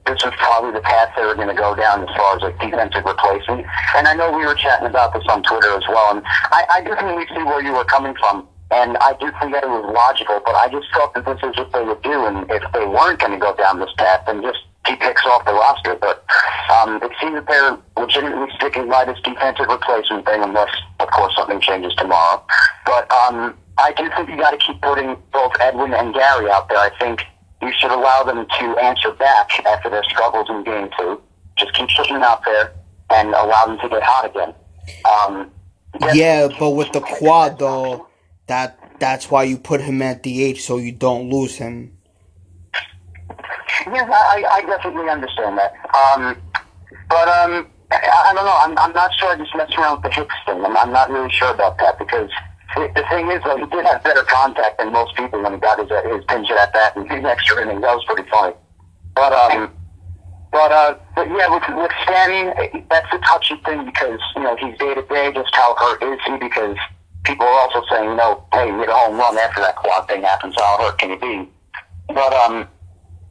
this 0.05 0.23
was 0.23 0.33
probably 0.37 0.71
the 0.71 0.83
path 0.83 1.15
they 1.15 1.23
were 1.23 1.35
going 1.35 1.47
to 1.47 1.55
go 1.55 1.75
down 1.75 2.03
as 2.03 2.11
far 2.15 2.35
as 2.35 2.43
like 2.43 2.59
defensive 2.59 3.03
replacement. 3.05 3.65
And 3.95 4.07
I 4.07 4.13
know 4.13 4.35
we 4.35 4.45
were 4.45 4.55
chatting 4.55 4.87
about 4.87 5.13
this 5.13 5.23
on 5.29 5.43
Twitter 5.43 5.71
as 5.75 5.83
well, 5.87 6.15
and 6.15 6.23
I, 6.51 6.65
I 6.69 6.81
definitely 6.81 7.27
see 7.31 7.43
where 7.43 7.63
you 7.63 7.71
were 7.71 7.85
coming 7.85 8.15
from. 8.19 8.47
And 8.71 8.97
I 8.97 9.13
do 9.19 9.31
think 9.39 9.53
that 9.53 9.63
it 9.63 9.69
was 9.69 9.85
logical, 9.93 10.41
but 10.43 10.55
I 10.55 10.67
just 10.67 10.87
thought 10.93 11.13
that 11.13 11.25
this 11.25 11.37
is 11.43 11.55
what 11.55 11.71
they 11.71 11.83
would 11.83 12.01
do, 12.01 12.25
and 12.25 12.49
if 12.49 12.63
they 12.73 12.85
weren't 12.85 13.19
going 13.19 13.31
to 13.31 13.37
go 13.37 13.55
down 13.55 13.79
this 13.79 13.91
path, 13.97 14.25
then 14.25 14.41
just 14.41 14.59
keep 14.85 14.99
picks 14.99 15.25
off 15.25 15.45
the 15.45 15.53
roster. 15.53 15.95
But 15.95 16.25
um, 16.71 17.01
it 17.01 17.11
seems 17.19 17.35
that 17.35 17.47
they're 17.47 17.77
legitimately 17.97 18.49
sticking 18.55 18.89
by 18.89 19.05
this 19.05 19.19
defensive 19.23 19.67
replacement 19.67 20.25
thing, 20.25 20.43
unless, 20.43 20.69
of 20.99 21.09
course, 21.11 21.35
something 21.35 21.59
changes 21.61 21.93
tomorrow. 21.95 22.43
But 22.85 23.11
um, 23.11 23.55
I 23.77 23.93
do 23.93 24.09
think 24.15 24.29
you 24.29 24.37
got 24.37 24.51
to 24.51 24.57
keep 24.57 24.81
putting 24.81 25.17
both 25.31 25.53
Edwin 25.59 25.93
and 25.93 26.13
Gary 26.13 26.49
out 26.49 26.69
there. 26.69 26.77
I 26.77 26.91
think 26.99 27.23
you 27.61 27.71
should 27.79 27.91
allow 27.91 28.23
them 28.23 28.45
to 28.59 28.65
answer 28.77 29.11
back 29.11 29.65
after 29.65 29.89
their 29.89 30.03
struggles 30.03 30.49
in 30.49 30.63
game 30.63 30.89
two. 30.97 31.21
Just 31.57 31.73
keep 31.73 31.89
putting 31.95 32.15
them 32.15 32.23
out 32.23 32.43
there 32.45 32.73
and 33.09 33.29
allow 33.29 33.65
them 33.65 33.79
to 33.79 33.89
get 33.89 34.03
hot 34.03 34.29
again. 34.29 34.53
Um, 35.05 35.51
yeah, 36.13 36.47
but 36.59 36.71
with 36.71 36.91
the 36.91 36.99
quad 36.99 37.59
though, 37.59 38.07
that 38.47 38.99
that's 38.99 39.29
why 39.29 39.43
you 39.43 39.57
put 39.57 39.81
him 39.81 40.01
at 40.01 40.23
DH 40.23 40.57
so 40.59 40.77
you 40.77 40.91
don't 40.91 41.29
lose 41.29 41.55
him. 41.55 41.97
Yes, 43.87 44.09
I, 44.09 44.43
I 44.51 44.61
definitely 44.65 45.09
understand 45.09 45.57
that. 45.57 45.73
Um, 45.93 46.37
but 47.09 47.27
um, 47.27 47.67
I, 47.91 48.29
I 48.29 48.33
don't 48.33 48.45
know. 48.45 48.57
I'm, 48.57 48.77
I'm 48.77 48.93
not 48.93 49.11
sure. 49.15 49.29
I 49.29 49.37
just 49.37 49.55
messed 49.55 49.75
around 49.77 50.01
with 50.01 50.11
the 50.11 50.21
Hicks 50.21 50.35
thing. 50.45 50.63
I'm, 50.63 50.77
I'm 50.77 50.91
not 50.91 51.09
really 51.09 51.31
sure 51.31 51.51
about 51.51 51.77
that 51.79 51.99
because 51.99 52.29
the, 52.75 52.89
the 52.95 53.03
thing 53.09 53.29
is, 53.31 53.41
though, 53.43 53.57
he 53.57 53.65
did 53.65 53.85
have 53.85 54.03
better 54.03 54.23
contact 54.23 54.79
than 54.79 54.91
most 54.91 55.15
people 55.15 55.41
when 55.41 55.53
he 55.53 55.59
got 55.59 55.79
his 55.79 55.89
his 55.89 56.23
pinch 56.25 56.49
at 56.51 56.73
that 56.73 56.95
and 56.95 57.09
his 57.09 57.23
extra 57.23 57.61
inning. 57.61 57.81
That 57.81 57.95
was 57.95 58.05
pretty 58.05 58.29
funny. 58.29 58.55
But 59.15 59.33
um, 59.33 59.71
but 60.51 60.71
uh, 60.71 60.95
but 61.15 61.27
yeah, 61.29 61.49
with 61.49 61.63
with 61.75 61.91
Stanton, 62.03 62.85
that's 62.89 63.07
a 63.13 63.19
touchy 63.19 63.55
thing 63.65 63.85
because 63.85 64.19
you 64.35 64.43
know 64.43 64.55
he's 64.55 64.77
day 64.77 64.93
to 64.95 65.01
day. 65.03 65.31
Just 65.33 65.53
how 65.55 65.75
hurt 65.75 66.01
is 66.01 66.19
he? 66.25 66.37
Because 66.37 66.77
people 67.23 67.45
are 67.45 67.59
also 67.69 67.83
saying, 67.89 68.09
you 68.09 68.15
know, 68.15 68.43
hey, 68.53 68.71
hit 68.71 68.89
a 68.89 68.93
home 68.93 69.17
run 69.17 69.37
after 69.37 69.61
that 69.61 69.75
quad 69.75 70.07
thing 70.07 70.23
happens. 70.23 70.55
How 70.57 70.77
hurt 70.79 70.97
can 70.97 71.11
you 71.11 71.19
be? 71.19 71.49
But 72.07 72.33
um, 72.33 72.67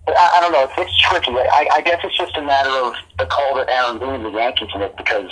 I, 0.09 0.31
I 0.37 0.41
don't 0.41 0.53
know. 0.53 0.65
It's, 0.65 0.73
it's 0.79 1.01
tricky. 1.01 1.31
I, 1.31 1.69
I 1.73 1.81
guess 1.83 2.01
it's 2.05 2.17
just 2.17 2.37
a 2.37 2.43
matter 2.43 2.71
of 2.71 2.95
the 3.19 3.27
call 3.27 3.57
that 3.57 3.69
Aaron 3.69 3.99
Boone, 3.99 4.23
the 4.23 4.31
Yankees, 4.31 4.69
make 4.77 4.97
because 4.97 5.31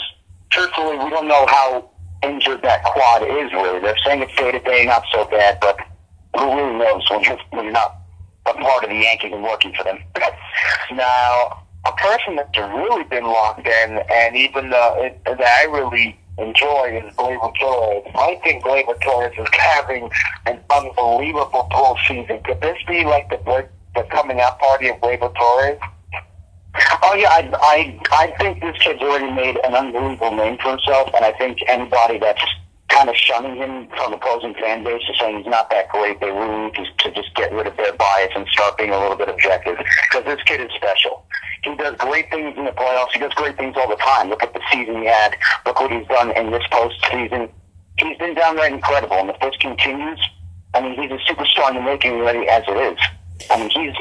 truthfully, 0.50 0.98
we 0.98 1.10
don't 1.10 1.28
know 1.28 1.46
how 1.46 1.90
injured 2.22 2.62
that 2.62 2.84
quad 2.84 3.22
is. 3.22 3.52
Really, 3.52 3.80
they're 3.80 3.96
saying 4.04 4.22
it's 4.22 4.34
day 4.36 4.52
to 4.52 4.60
day, 4.60 4.84
not 4.84 5.04
so 5.12 5.24
bad, 5.26 5.58
but 5.60 5.78
who 6.38 6.54
really 6.54 6.78
knows 6.78 7.02
when 7.10 7.22
you're, 7.24 7.38
when 7.50 7.64
you're 7.64 7.72
not 7.72 7.96
a 8.46 8.54
part 8.54 8.84
of 8.84 8.90
the 8.90 8.96
Yankees 8.96 9.32
and 9.32 9.42
working 9.42 9.72
for 9.74 9.84
them? 9.84 9.98
now, 10.92 11.64
a 11.86 11.92
person 11.92 12.36
that's 12.36 12.56
really 12.58 13.04
been 13.04 13.24
locked 13.24 13.66
in, 13.66 13.98
and 14.10 14.36
even 14.36 14.70
it, 14.72 15.20
that 15.24 15.40
I 15.40 15.64
really 15.64 16.18
enjoy 16.38 17.02
is 17.02 17.14
Gleyber 17.16 17.52
Torres. 17.58 18.04
I 18.14 18.40
think 18.42 18.64
Gleyber 18.64 19.00
Torres 19.02 19.34
is 19.38 19.48
having 19.52 20.10
an 20.46 20.60
unbelievable 20.70 21.68
postseason. 21.70 22.42
Could 22.44 22.60
this 22.60 22.78
be 22.86 23.04
like 23.04 23.28
the 23.30 23.38
the 23.94 24.02
coming 24.10 24.40
out 24.40 24.58
party 24.58 24.88
of 24.88 24.96
Gleyber 24.96 25.34
Torres? 25.34 25.78
Oh 27.02 27.14
yeah, 27.14 27.30
I, 27.30 27.50
I 27.62 28.00
I 28.12 28.36
think 28.38 28.60
this 28.60 28.76
kid's 28.78 29.00
already 29.02 29.30
made 29.32 29.58
an 29.64 29.74
unbelievable 29.74 30.36
name 30.36 30.56
for 30.58 30.70
himself, 30.70 31.10
and 31.14 31.24
I 31.24 31.32
think 31.32 31.58
anybody 31.66 32.18
that's 32.18 32.42
kind 32.88 33.08
of 33.08 33.16
shunning 33.16 33.56
him 33.56 33.88
from 33.96 34.12
opposing 34.12 34.54
fan 34.54 34.84
base 34.84 35.02
is 35.08 35.16
saying 35.18 35.38
he's 35.38 35.46
not 35.46 35.70
that 35.70 35.88
great. 35.88 36.20
They 36.20 36.30
really 36.30 36.66
need 36.66 36.74
to, 36.74 36.84
to 36.98 37.10
just 37.14 37.34
get 37.34 37.52
rid 37.52 37.66
of 37.66 37.76
their 37.76 37.92
bias 37.94 38.32
and 38.36 38.46
start 38.48 38.76
being 38.76 38.90
a 38.90 38.98
little 39.00 39.16
bit 39.16 39.28
objective 39.28 39.78
because 39.78 40.24
this 40.24 40.42
kid 40.44 40.60
is 40.60 40.70
special. 40.76 41.24
He 41.62 41.74
does 41.76 41.94
great 41.98 42.30
things 42.30 42.56
in 42.56 42.64
the 42.64 42.72
playoffs. 42.72 43.12
He 43.12 43.20
does 43.20 43.34
great 43.34 43.56
things 43.56 43.76
all 43.76 43.88
the 43.88 43.96
time. 43.96 44.28
Look 44.28 44.42
at 44.42 44.54
the 44.54 44.60
season 44.72 44.98
he 45.02 45.06
had. 45.06 45.36
Look 45.66 45.80
what 45.80 45.92
he's 45.92 46.06
done 46.08 46.30
in 46.36 46.50
this 46.50 46.62
postseason. 46.70 47.50
He's 47.98 48.16
been 48.18 48.34
downright 48.34 48.72
incredible, 48.72 49.16
and 49.16 49.30
if 49.30 49.38
this 49.40 49.56
continues, 49.60 50.20
I 50.74 50.80
mean, 50.80 50.94
he's 51.00 51.10
a 51.10 51.18
superstar 51.30 51.70
in 51.70 51.76
the 51.76 51.82
making 51.82 52.12
already 52.12 52.48
as 52.48 52.64
it 52.66 52.76
is. 52.76 52.98
I 53.50 53.58
mean, 53.58 53.70
he's 53.70 53.94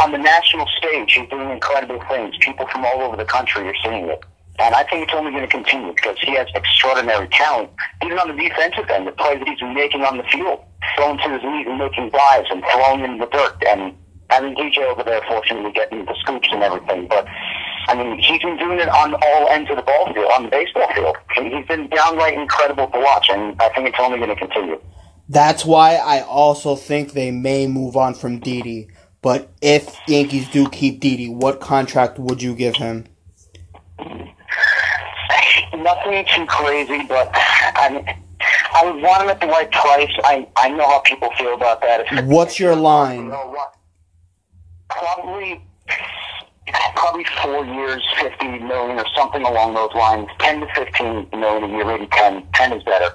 on 0.00 0.12
the 0.12 0.18
national 0.18 0.66
stage. 0.78 1.12
He's 1.12 1.28
doing 1.28 1.50
incredible 1.50 2.02
things. 2.08 2.36
People 2.40 2.66
from 2.68 2.84
all 2.84 3.02
over 3.02 3.16
the 3.16 3.24
country 3.24 3.68
are 3.68 3.74
seeing 3.84 4.08
it. 4.08 4.24
And 4.58 4.74
I 4.74 4.84
think 4.84 5.04
it's 5.04 5.12
only 5.14 5.32
going 5.32 5.44
to 5.44 5.50
continue 5.50 5.92
because 5.92 6.16
he 6.20 6.34
has 6.36 6.48
extraordinary 6.54 7.28
talent, 7.28 7.70
even 8.02 8.18
on 8.18 8.34
the 8.34 8.42
defensive 8.42 8.88
end, 8.88 9.06
the 9.06 9.12
plays 9.12 9.38
that 9.38 9.48
he's 9.48 9.60
making 9.60 10.00
on 10.02 10.16
the 10.16 10.24
field, 10.24 10.64
throwing 10.96 11.18
to 11.18 11.28
his 11.28 11.42
knees 11.42 11.66
and 11.68 11.78
making 11.78 12.08
dives 12.08 12.48
and 12.50 12.64
throwing 12.72 13.04
in 13.04 13.18
the 13.18 13.26
dirt. 13.26 13.62
And 13.68 13.92
mean, 14.40 14.56
DJ 14.56 14.78
over 14.78 15.02
there, 15.02 15.20
fortunately, 15.28 15.72
getting 15.72 16.04
the 16.04 16.14
scoops 16.20 16.48
and 16.50 16.62
everything. 16.62 17.06
But 17.08 17.26
I 17.88 17.94
mean, 17.94 18.18
he's 18.18 18.40
been 18.42 18.58
doing 18.58 18.80
it 18.80 18.88
on 18.88 19.14
all 19.14 19.48
ends 19.48 19.70
of 19.70 19.76
the 19.76 19.82
ball 19.82 20.12
field, 20.12 20.30
on 20.34 20.44
the 20.44 20.50
baseball 20.50 20.88
field. 20.94 21.16
He's 21.34 21.66
been 21.66 21.88
downright 21.88 22.34
incredible 22.34 22.88
to 22.88 22.98
watch, 22.98 23.28
and 23.30 23.60
I 23.60 23.68
think 23.70 23.88
it's 23.88 23.98
only 24.00 24.18
going 24.18 24.30
to 24.30 24.36
continue. 24.36 24.80
That's 25.28 25.64
why 25.64 25.96
I 25.96 26.20
also 26.20 26.76
think 26.76 27.12
they 27.12 27.30
may 27.30 27.66
move 27.66 27.96
on 27.96 28.14
from 28.14 28.38
Didi. 28.38 28.88
But 29.22 29.50
if 29.60 29.96
Yankees 30.06 30.48
do 30.50 30.68
keep 30.68 31.00
Didi, 31.00 31.28
what 31.28 31.60
contract 31.60 32.18
would 32.18 32.40
you 32.40 32.54
give 32.54 32.76
him? 32.76 33.06
Nothing 35.74 36.24
too 36.34 36.46
crazy, 36.46 37.04
but 37.08 37.30
I 37.34 37.90
mean, 37.92 38.06
I 38.74 38.84
would 38.84 39.02
want 39.02 39.22
him 39.22 39.28
at 39.30 39.40
the 39.40 39.46
right 39.48 39.70
price. 39.70 40.10
I 40.24 40.46
I 40.56 40.68
know 40.68 40.86
how 40.86 41.00
people 41.00 41.30
feel 41.36 41.54
about 41.54 41.80
that. 41.82 42.24
What's 42.24 42.60
your 42.60 42.76
line? 42.76 43.32
Probably 44.88 45.60
probably 46.94 47.24
four 47.42 47.64
years, 47.64 48.02
fifty 48.20 48.58
million 48.58 48.98
or 48.98 49.06
something 49.16 49.42
along 49.42 49.74
those 49.74 49.92
lines. 49.94 50.28
Ten 50.38 50.60
to 50.60 50.66
fifteen 50.74 51.26
million 51.32 51.64
a 51.64 51.68
year, 51.68 51.84
maybe 51.84 52.06
ten. 52.12 52.46
Ten 52.54 52.72
is 52.72 52.82
better. 52.84 53.10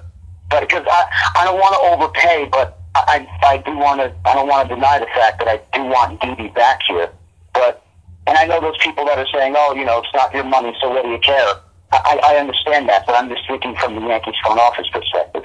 But 0.51 0.61
because 0.61 0.85
I 0.91 1.05
I 1.35 1.45
don't 1.45 1.59
want 1.59 1.73
to 1.75 1.81
overpay, 1.95 2.49
but 2.51 2.77
I 2.93 3.25
I 3.41 3.57
do 3.65 3.77
want 3.77 4.01
to 4.01 4.13
I 4.29 4.35
don't 4.35 4.47
want 4.47 4.69
to 4.69 4.75
deny 4.75 4.99
the 4.99 5.07
fact 5.07 5.39
that 5.39 5.47
I 5.47 5.61
do 5.75 5.83
want 5.83 6.19
Didi 6.21 6.49
back 6.49 6.81
here. 6.87 7.09
But 7.53 7.83
and 8.27 8.37
I 8.37 8.45
know 8.45 8.61
those 8.61 8.77
people 8.79 9.05
that 9.05 9.17
are 9.17 9.27
saying, 9.33 9.55
oh, 9.57 9.73
you 9.73 9.85
know, 9.85 9.99
it's 9.99 10.13
not 10.13 10.33
your 10.33 10.43
money, 10.43 10.75
so 10.81 10.89
what 10.89 11.03
do 11.03 11.09
you 11.09 11.19
care? 11.19 11.55
I, 11.91 12.19
I 12.23 12.35
understand 12.37 12.87
that, 12.87 13.05
but 13.05 13.15
I'm 13.15 13.27
just 13.27 13.43
speaking 13.43 13.75
from 13.75 13.95
the 13.95 14.01
Yankees 14.01 14.35
front 14.43 14.59
office 14.59 14.87
perspective. 14.93 15.43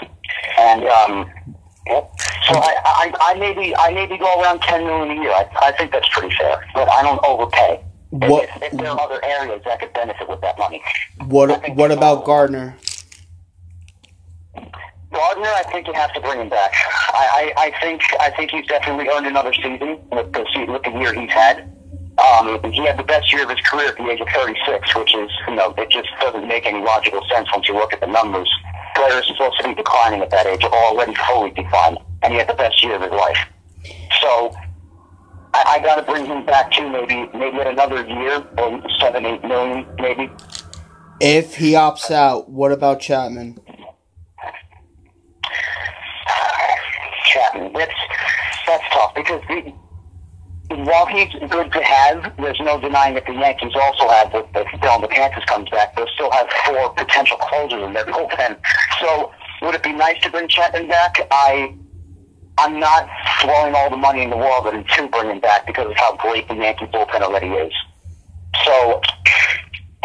And 0.59 0.85
um, 0.85 1.31
so 1.89 2.55
I, 2.55 2.77
I, 2.85 3.13
I 3.21 3.35
maybe 3.39 3.75
I 3.77 3.93
maybe 3.93 4.19
go 4.19 4.41
around 4.41 4.61
ten 4.63 4.85
million 4.85 5.19
a 5.19 5.23
year. 5.23 5.31
I, 5.33 5.49
I 5.63 5.73
think 5.73 5.93
that's 5.93 6.09
pretty 6.11 6.35
fair, 6.37 6.65
but 6.75 6.89
I 6.89 7.03
don't 7.03 7.25
overpay. 7.25 7.83
What 8.11 8.45
if, 8.45 8.63
if 8.63 8.73
there 8.73 8.91
are 8.91 9.01
other 9.01 9.25
areas 9.25 9.63
that 9.65 9.81
could 9.81 9.93
benefit 9.93 10.29
with 10.29 10.41
that 10.41 10.59
money? 10.59 10.83
what 11.27 11.69
what 11.75 11.91
about 11.91 12.25
Gardner? 12.25 12.77
Gardner, 15.17 15.49
I 15.49 15.63
think 15.73 15.87
you 15.87 15.95
have 15.95 16.13
to 16.13 16.21
bring 16.21 16.41
him 16.41 16.51
back. 16.51 16.75
I, 17.09 17.53
I, 17.57 17.63
I 17.65 17.81
think 17.81 18.03
I 18.21 18.31
think 18.37 18.51
he's 18.51 18.67
definitely 18.67 19.09
earned 19.09 19.27
another 19.27 19.53
season 19.55 19.99
with 20.13 20.31
the 20.33 20.45
se- 20.53 20.67
with 20.67 20.83
the 20.83 20.91
year 20.91 21.15
he's 21.15 21.31
had. 21.31 21.73
Um, 22.19 22.61
he 22.71 22.85
had 22.85 22.99
the 22.99 23.03
best 23.03 23.33
year 23.33 23.45
of 23.45 23.51
his 23.51 23.61
career 23.61 23.89
at 23.89 23.97
the 23.97 24.11
age 24.11 24.21
of 24.21 24.29
36, 24.29 24.95
which 24.95 25.15
is 25.15 25.31
you 25.49 25.55
know 25.55 25.73
it 25.79 25.89
just 25.89 26.09
doesn't 26.21 26.47
make 26.47 26.67
any 26.67 26.85
logical 26.85 27.23
sense 27.33 27.49
once 27.51 27.67
you 27.67 27.75
look 27.75 27.95
at 27.95 28.01
the 28.01 28.07
numbers. 28.07 28.51
Players 28.95 29.27
supposed 29.27 29.59
to 29.61 29.69
be 29.69 29.75
declining 29.75 30.21
at 30.21 30.31
that 30.31 30.47
age, 30.47 30.63
already 30.65 31.15
fully 31.27 31.51
declined, 31.51 31.99
and 32.23 32.35
he 32.35 32.39
had 32.39 32.49
the 32.51 32.55
best 32.55 32.83
year 32.83 32.97
of 32.97 33.01
his 33.01 33.11
life. 33.11 33.39
So 34.21 34.55
I, 35.55 35.77
I 35.77 35.79
got 35.79 35.97
to 35.97 36.03
bring 36.03 36.27
him 36.27 36.45
back 36.45 36.73
too, 36.73 36.91
maybe 36.91 37.27
maybe 37.33 37.57
at 37.61 37.69
another 37.69 38.07
year 38.07 38.45
or 38.59 38.83
seven, 39.01 39.25
eight 39.25 39.43
million, 39.43 39.87
maybe. 39.99 40.31
If 41.21 41.57
he 41.57 41.73
opts 41.73 42.11
out, 42.11 42.51
what 42.51 42.73
about 42.73 43.01
Chapman? 43.01 43.59
Chapman. 47.37 47.73
That's 47.73 47.93
that's 48.67 48.85
tough 48.93 49.15
because 49.15 49.43
the, 49.49 49.73
while 50.69 51.07
he's 51.07 51.33
good 51.49 51.71
to 51.73 51.83
have, 51.83 52.35
there's 52.39 52.59
no 52.61 52.81
denying 52.81 53.15
that 53.15 53.27
the 53.27 53.35
Yankees 53.35 53.73
also 53.77 54.09
have, 54.09 54.35
if, 54.35 54.47
if 54.55 54.81
Dellin 54.81 55.09
Betances 55.09 55.47
comes 55.47 55.71
back, 55.71 55.95
they'll 55.95 56.09
still 56.15 56.31
have 56.33 56.49
four 56.67 56.91
potential 56.95 57.37
closers 57.37 57.83
in 57.85 57.93
their 57.93 58.05
bullpen. 58.07 58.59
So 59.01 59.33
would 59.63 59.77
it 59.77 59.83
be 59.83 59.93
nice 59.93 60.21
to 60.23 60.31
bring 60.31 60.49
Chapman 60.49 60.89
back? 60.89 61.17
I 61.31 61.75
I'm 62.59 62.81
not 62.81 63.09
throwing 63.43 63.75
all 63.75 63.91
the 63.91 63.97
money 63.97 64.23
in 64.23 64.31
the 64.31 64.37
world 64.37 64.67
into 64.75 65.09
bring 65.09 65.31
him 65.31 65.41
back 65.41 65.67
because 65.67 65.91
of 65.91 65.97
how 65.97 66.17
great 66.17 66.49
the 66.49 66.55
Yankee 66.55 66.87
bullpen 66.87 67.21
already 67.21 67.49
is. 67.49 67.73
So 68.65 69.01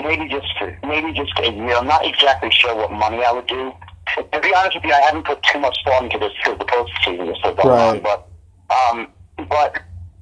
maybe 0.03 0.27
just 0.27 0.47
maybe 0.83 1.13
just 1.13 1.31
a 1.39 1.51
year. 1.51 1.75
I'm 1.75 1.87
not 1.87 2.05
exactly 2.05 2.51
sure 2.51 2.75
what 2.75 2.91
money 2.91 3.23
I 3.23 3.31
would 3.31 3.47
do. 3.47 3.71
To 4.15 4.39
be 4.41 4.53
honest 4.53 4.75
with 4.75 4.83
you, 4.83 4.93
I 4.93 5.01
haven't 5.01 5.25
put 5.25 5.41
too 5.43 5.59
much 5.59 5.77
thought 5.85 6.03
into 6.03 6.17
this 6.19 6.33
because 6.43 6.59
the 6.59 6.65
postseason 6.65 7.31
is 7.31 7.37
still 7.39 7.53
going 7.55 7.69
Right. 7.69 7.95
on. 7.95 7.99
But 8.01 8.27
um, 8.69 9.07
but 9.47 9.79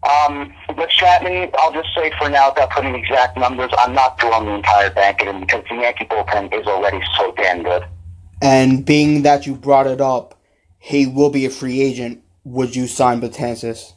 um, 0.08 0.54
with 0.78 0.90
Chapman, 0.90 1.50
I'll 1.58 1.74
just 1.74 1.90
say 1.96 2.12
for 2.20 2.30
now, 2.30 2.50
without 2.50 2.70
putting 2.72 2.94
exact 2.96 3.38
numbers, 3.38 3.72
I'm 3.80 3.94
not 3.94 4.20
throwing 4.20 4.46
the 4.46 4.54
entire 4.56 4.90
bank 4.92 5.22
at 5.22 5.28
him 5.28 5.40
because 5.42 5.64
the 5.70 5.76
Yankee 5.76 6.06
bullpen 6.06 6.54
is 6.60 6.68
already 6.68 7.00
so 7.18 7.34
damn 7.36 7.64
good. 7.64 7.84
And 8.42 8.86
being 8.86 9.24
that 9.24 9.46
you 9.46 9.56
brought 9.56 9.88
it 9.88 10.02
up, 10.02 10.40
he 10.78 11.06
will 11.06 11.30
be 11.30 11.46
a 11.46 11.50
free 11.50 11.82
agent. 11.82 12.22
Would 12.46 12.76
you 12.76 12.88
sign 12.88 13.22
Betances? 13.22 13.94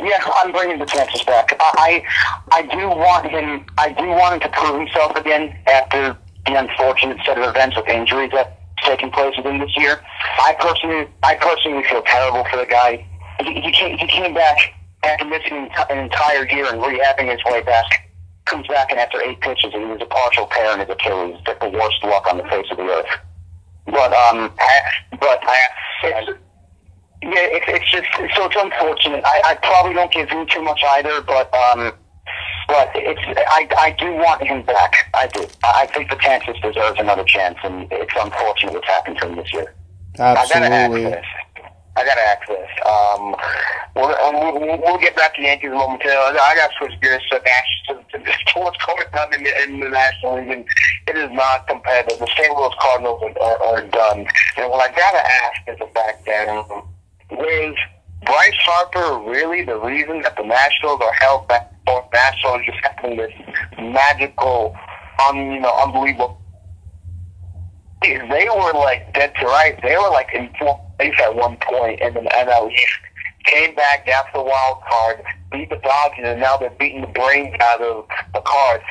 Yeah, 0.00 0.20
I'm 0.36 0.52
bringing 0.52 0.78
Betances 0.78 1.24
back. 1.26 1.54
I, 1.60 2.02
I 2.50 2.58
I 2.58 2.62
do 2.62 2.88
want 2.88 3.26
him. 3.30 3.64
I 3.78 3.92
do 3.92 4.06
want 4.08 4.34
him 4.42 4.50
to 4.50 4.56
prove 4.58 4.78
himself 4.80 5.16
again 5.16 5.56
after 5.66 6.16
the 6.46 6.54
unfortunate 6.58 7.18
set 7.24 7.38
of 7.38 7.48
events 7.48 7.76
with 7.76 7.88
injuries 7.88 8.30
that's 8.32 8.50
taken 8.84 9.10
place 9.10 9.36
with 9.36 9.46
him 9.46 9.58
this 9.58 9.76
year. 9.76 10.00
I 10.38 10.56
personally, 10.58 11.06
I 11.22 11.34
personally 11.36 11.84
feel 11.84 12.02
terrible 12.02 12.44
for 12.50 12.56
the 12.56 12.66
guy. 12.66 13.06
He, 13.40 13.60
he 13.60 13.72
came, 13.72 13.98
he 13.98 14.06
came 14.06 14.34
back 14.34 14.58
after 15.02 15.24
missing 15.24 15.68
an 15.90 15.98
entire 15.98 16.46
year 16.48 16.66
and 16.66 16.80
rehabbing 16.80 17.30
his 17.30 17.40
way 17.46 17.62
back. 17.62 18.08
Comes 18.46 18.66
back 18.66 18.90
and 18.90 18.98
after 18.98 19.20
eight 19.22 19.40
pitches, 19.40 19.72
and 19.74 19.84
he 19.84 19.90
was 19.90 20.00
a 20.02 20.06
partial 20.06 20.46
tear 20.46 20.72
in 20.74 20.80
his 20.80 20.88
Achilles. 20.88 21.38
That's 21.46 21.60
the 21.60 21.68
worst 21.70 22.02
luck 22.02 22.26
on 22.26 22.38
the 22.38 22.44
face 22.44 22.66
of 22.70 22.78
the 22.78 22.84
earth. 22.84 23.06
But 23.86 24.12
um, 24.12 24.50
but 25.20 25.40
I, 25.42 25.58
it's, 26.04 26.40
yeah, 27.22 27.30
it's, 27.32 27.66
it's 27.68 27.90
just 27.90 28.06
so 28.34 28.46
it's 28.46 28.56
unfortunate. 28.58 29.22
I, 29.24 29.42
I 29.44 29.54
probably 29.56 29.94
don't 29.94 30.10
give 30.10 30.28
him 30.28 30.46
too 30.46 30.62
much 30.62 30.82
either, 30.82 31.20
but 31.20 31.52
um, 31.54 31.92
but 32.68 32.90
it's 32.94 33.20
I 33.48 33.68
I 33.78 33.90
do 33.98 34.12
want 34.14 34.42
him 34.46 34.62
back. 34.62 35.10
I 35.14 35.26
do. 35.28 35.46
I 35.64 35.86
think 35.86 36.10
Betances 36.10 36.60
deserves 36.62 36.98
another 37.00 37.24
chance, 37.24 37.58
and 37.64 37.90
it's 37.90 38.12
unfortunate 38.18 38.74
what's 38.74 38.86
happened 38.86 39.18
to 39.20 39.28
him 39.28 39.36
this 39.36 39.52
year. 39.52 39.74
I 40.18 40.34
gotta 40.34 40.66
ask 40.66 40.92
Absolutely. 40.92 41.22
I 41.96 42.04
gotta 42.04 42.20
ask 42.20 42.46
this. 42.48 42.70
Um, 42.86 43.34
we'll, 43.96 44.08
we'll, 44.32 44.60
we'll- 44.60 44.78
we'll 44.82 44.98
get 44.98 45.16
back 45.16 45.34
to 45.34 45.40
the 45.42 45.48
Yankees 45.48 45.70
momentarily. 45.70 46.38
I 46.38 46.54
gotta 46.54 46.72
switch 46.78 46.92
gears 47.02 47.20
to, 47.30 47.40
Nash- 47.44 47.82
to, 47.88 47.94
to, 48.18 48.24
to 48.24 48.58
what's 48.60 48.78
going 48.86 49.02
on 49.18 49.34
in 49.34 49.42
the, 49.42 49.62
in 49.64 49.80
the 49.80 49.88
National 49.88 50.36
League, 50.36 50.50
and 50.50 50.64
it 51.08 51.16
is 51.18 51.30
not 51.32 51.66
competitive. 51.66 52.18
The 52.20 52.28
St. 52.38 52.54
Louis 52.56 52.72
Cardinals 52.80 53.20
are, 53.22 53.42
are, 53.42 53.62
are 53.74 53.82
done. 53.88 54.26
And 54.56 54.70
what 54.70 54.88
I 54.88 54.94
gotta 54.94 55.18
ask 55.26 55.60
is 55.66 55.78
the 55.80 55.88
fact 55.92 56.24
that 56.26 56.48
um, 56.48 56.88
is 57.32 57.74
Bryce 58.24 58.54
Harper 58.60 59.28
really 59.28 59.64
the 59.64 59.76
reason 59.78 60.22
that 60.22 60.36
the 60.36 60.44
Nationals 60.44 61.00
are 61.02 61.12
held 61.14 61.48
back? 61.48 61.72
Or 61.90 62.08
Nationals 62.12 62.62
just 62.66 62.78
having 62.82 63.16
this 63.16 63.32
magical, 63.78 64.76
um, 65.26 65.36
you 65.36 65.60
know, 65.60 65.74
unbelievable 65.84 66.40
they 68.02 68.48
were 68.54 68.72
like 68.72 69.12
dead 69.14 69.32
to 69.40 69.46
rights. 69.46 69.80
They 69.82 69.96
were 69.96 70.10
like 70.10 70.28
in 70.34 70.50
fourth 70.58 70.80
place 70.98 71.14
at 71.22 71.34
one 71.34 71.56
point 71.60 72.00
in 72.00 72.14
the 72.14 72.20
NL 72.20 72.72
East. 72.72 72.98
Came 73.44 73.74
back 73.74 74.06
after 74.08 74.38
the 74.38 74.44
wild 74.44 74.78
card, 74.88 75.22
beat 75.50 75.70
the 75.70 75.76
Dodgers, 75.76 76.24
and 76.24 76.40
now 76.40 76.56
they're 76.56 76.70
beating 76.70 77.00
the 77.00 77.08
brains 77.08 77.54
out 77.60 77.80
of 77.80 78.06
the 78.34 78.40
Cards. 78.40 78.84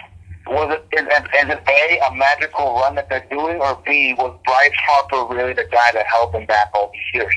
Was 0.47 0.75
it 0.75 0.99
is, 0.99 1.05
is 1.05 1.49
it 1.49 1.61
a 1.67 1.99
a 2.07 2.15
magical 2.15 2.75
run 2.75 2.95
that 2.95 3.09
they're 3.09 3.25
doing, 3.29 3.61
or 3.61 3.81
b 3.85 4.15
was 4.17 4.37
Bryce 4.45 4.71
Harper 4.87 5.33
really 5.33 5.53
the 5.53 5.67
guy 5.71 5.91
that 5.93 6.05
held 6.07 6.33
them 6.33 6.45
back 6.45 6.71
all 6.73 6.91
these 6.91 7.21
years? 7.21 7.35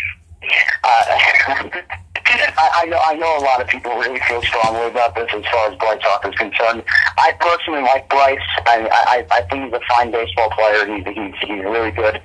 Uh, 0.82 1.68
I, 2.32 2.82
I 2.82 2.84
know 2.86 2.98
I 2.98 3.14
know 3.14 3.38
a 3.38 3.44
lot 3.44 3.60
of 3.60 3.68
people 3.68 3.92
really 3.96 4.20
feel 4.20 4.42
strongly 4.42 4.86
about 4.86 5.14
this 5.14 5.28
as 5.32 5.44
far 5.46 5.70
as 5.70 5.78
Bryce 5.78 6.02
Harper 6.02 6.30
is 6.30 6.36
concerned. 6.36 6.82
I 7.18 7.32
personally 7.40 7.82
like 7.82 8.08
Bryce. 8.08 8.38
I 8.66 8.88
I, 8.90 9.26
I 9.30 9.42
think 9.48 9.64
he's 9.64 9.72
a 9.72 9.80
fine 9.88 10.10
baseball 10.10 10.50
player. 10.50 10.86
He's, 10.86 11.04
he's 11.06 11.34
he's 11.40 11.64
really 11.64 11.90
good. 11.90 12.20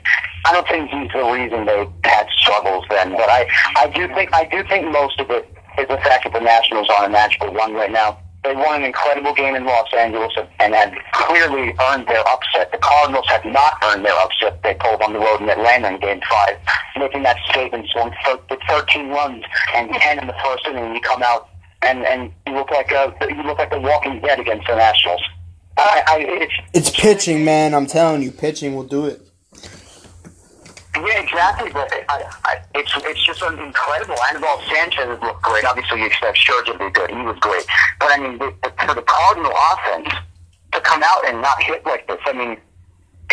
I 0.46 0.54
don't 0.54 0.68
think 0.68 0.90
he's 0.90 1.12
the 1.12 1.24
reason 1.26 1.66
they 1.66 1.88
had 2.04 2.28
struggles 2.38 2.86
then, 2.90 3.12
but 3.12 3.30
I 3.30 3.48
I 3.76 3.88
do 3.88 4.08
think 4.16 4.34
I 4.34 4.46
do 4.46 4.64
think 4.68 4.92
most 4.92 5.20
of 5.20 5.30
it 5.30 5.52
is 5.78 5.88
the 5.88 5.98
fact 5.98 6.24
that 6.24 6.34
the 6.34 6.40
Nationals 6.40 6.88
are 6.90 7.06
a 7.06 7.10
magical 7.10 7.54
run 7.54 7.74
right 7.74 7.92
now. 7.92 8.20
They 8.44 8.54
won 8.54 8.82
an 8.82 8.84
incredible 8.86 9.34
game 9.34 9.56
in 9.56 9.66
Los 9.66 9.88
Angeles 9.94 10.32
and 10.60 10.74
had 10.74 10.96
clearly 11.14 11.74
earned 11.90 12.08
their 12.08 12.26
upset. 12.28 12.72
The 12.72 12.78
Cardinals 12.78 13.28
had 13.28 13.44
not 13.46 13.74
earned 13.84 14.06
their 14.06 14.16
upset. 14.16 14.62
They 14.64 14.76
pulled 14.76 15.02
on 15.02 15.14
the 15.14 15.20
road 15.20 15.42
in 15.42 15.50
Atlanta 15.50 15.90
in 15.90 16.00
Game 16.00 16.22
Five, 16.30 16.58
making 16.98 17.24
that 17.24 17.38
statement. 17.50 17.88
So 17.94 18.12
with 18.50 18.60
13 18.70 19.10
runs 19.10 19.44
and 19.76 19.92
10 19.92 20.20
in 20.20 20.28
the 20.28 20.36
first 20.44 20.66
inning, 20.68 20.96
you 20.96 21.02
come 21.02 21.24
out 21.24 21.50
and 21.82 22.06
and 22.06 22.32
you 22.46 22.54
look 22.54 22.72
like 22.72 22.92
a 22.92 23.14
you 23.30 23.44
look 23.44 23.58
like 23.58 23.70
the 23.70 23.80
Walking 23.80 24.22
Dead 24.22 24.40
against 24.40 24.68
the 24.68 24.76
Nationals. 24.76 25.22
I, 25.78 26.04
I 26.08 26.18
it's 26.20 26.54
It's 26.74 26.90
pitching, 26.90 27.46
man. 27.46 27.74
I'm 27.74 27.86
telling 27.86 28.24
you, 28.24 28.32
pitching 28.32 28.76
will 28.76 28.84
do 28.84 29.06
it. 29.06 29.27
Yeah, 31.06 31.22
exactly. 31.22 31.72
But 31.72 31.92
I, 32.10 32.24
I, 32.46 32.62
it's 32.76 32.92
it's 32.98 33.24
just 33.26 33.42
incredible. 33.42 34.16
Anibal 34.30 34.62
Sanchez 34.72 35.20
looked 35.22 35.42
great. 35.42 35.66
Obviously, 35.66 36.00
you 36.00 36.08
expect 36.08 36.38
Scherzer 36.38 36.74
to 36.74 36.78
be 36.78 36.90
good. 36.90 37.10
He 37.10 37.22
was 37.22 37.38
great. 37.40 37.66
But 38.00 38.10
I 38.12 38.18
mean, 38.20 38.38
the, 38.38 38.54
the, 38.64 38.74
for 38.86 38.96
the 38.96 39.04
Cardinal 39.04 39.54
offense 39.74 40.10
to 40.74 40.82
come 40.82 41.04
out 41.04 41.28
and 41.28 41.42
not 41.42 41.62
hit 41.62 41.86
like 41.86 42.08
this, 42.08 42.20
I 42.26 42.34
mean, 42.34 42.58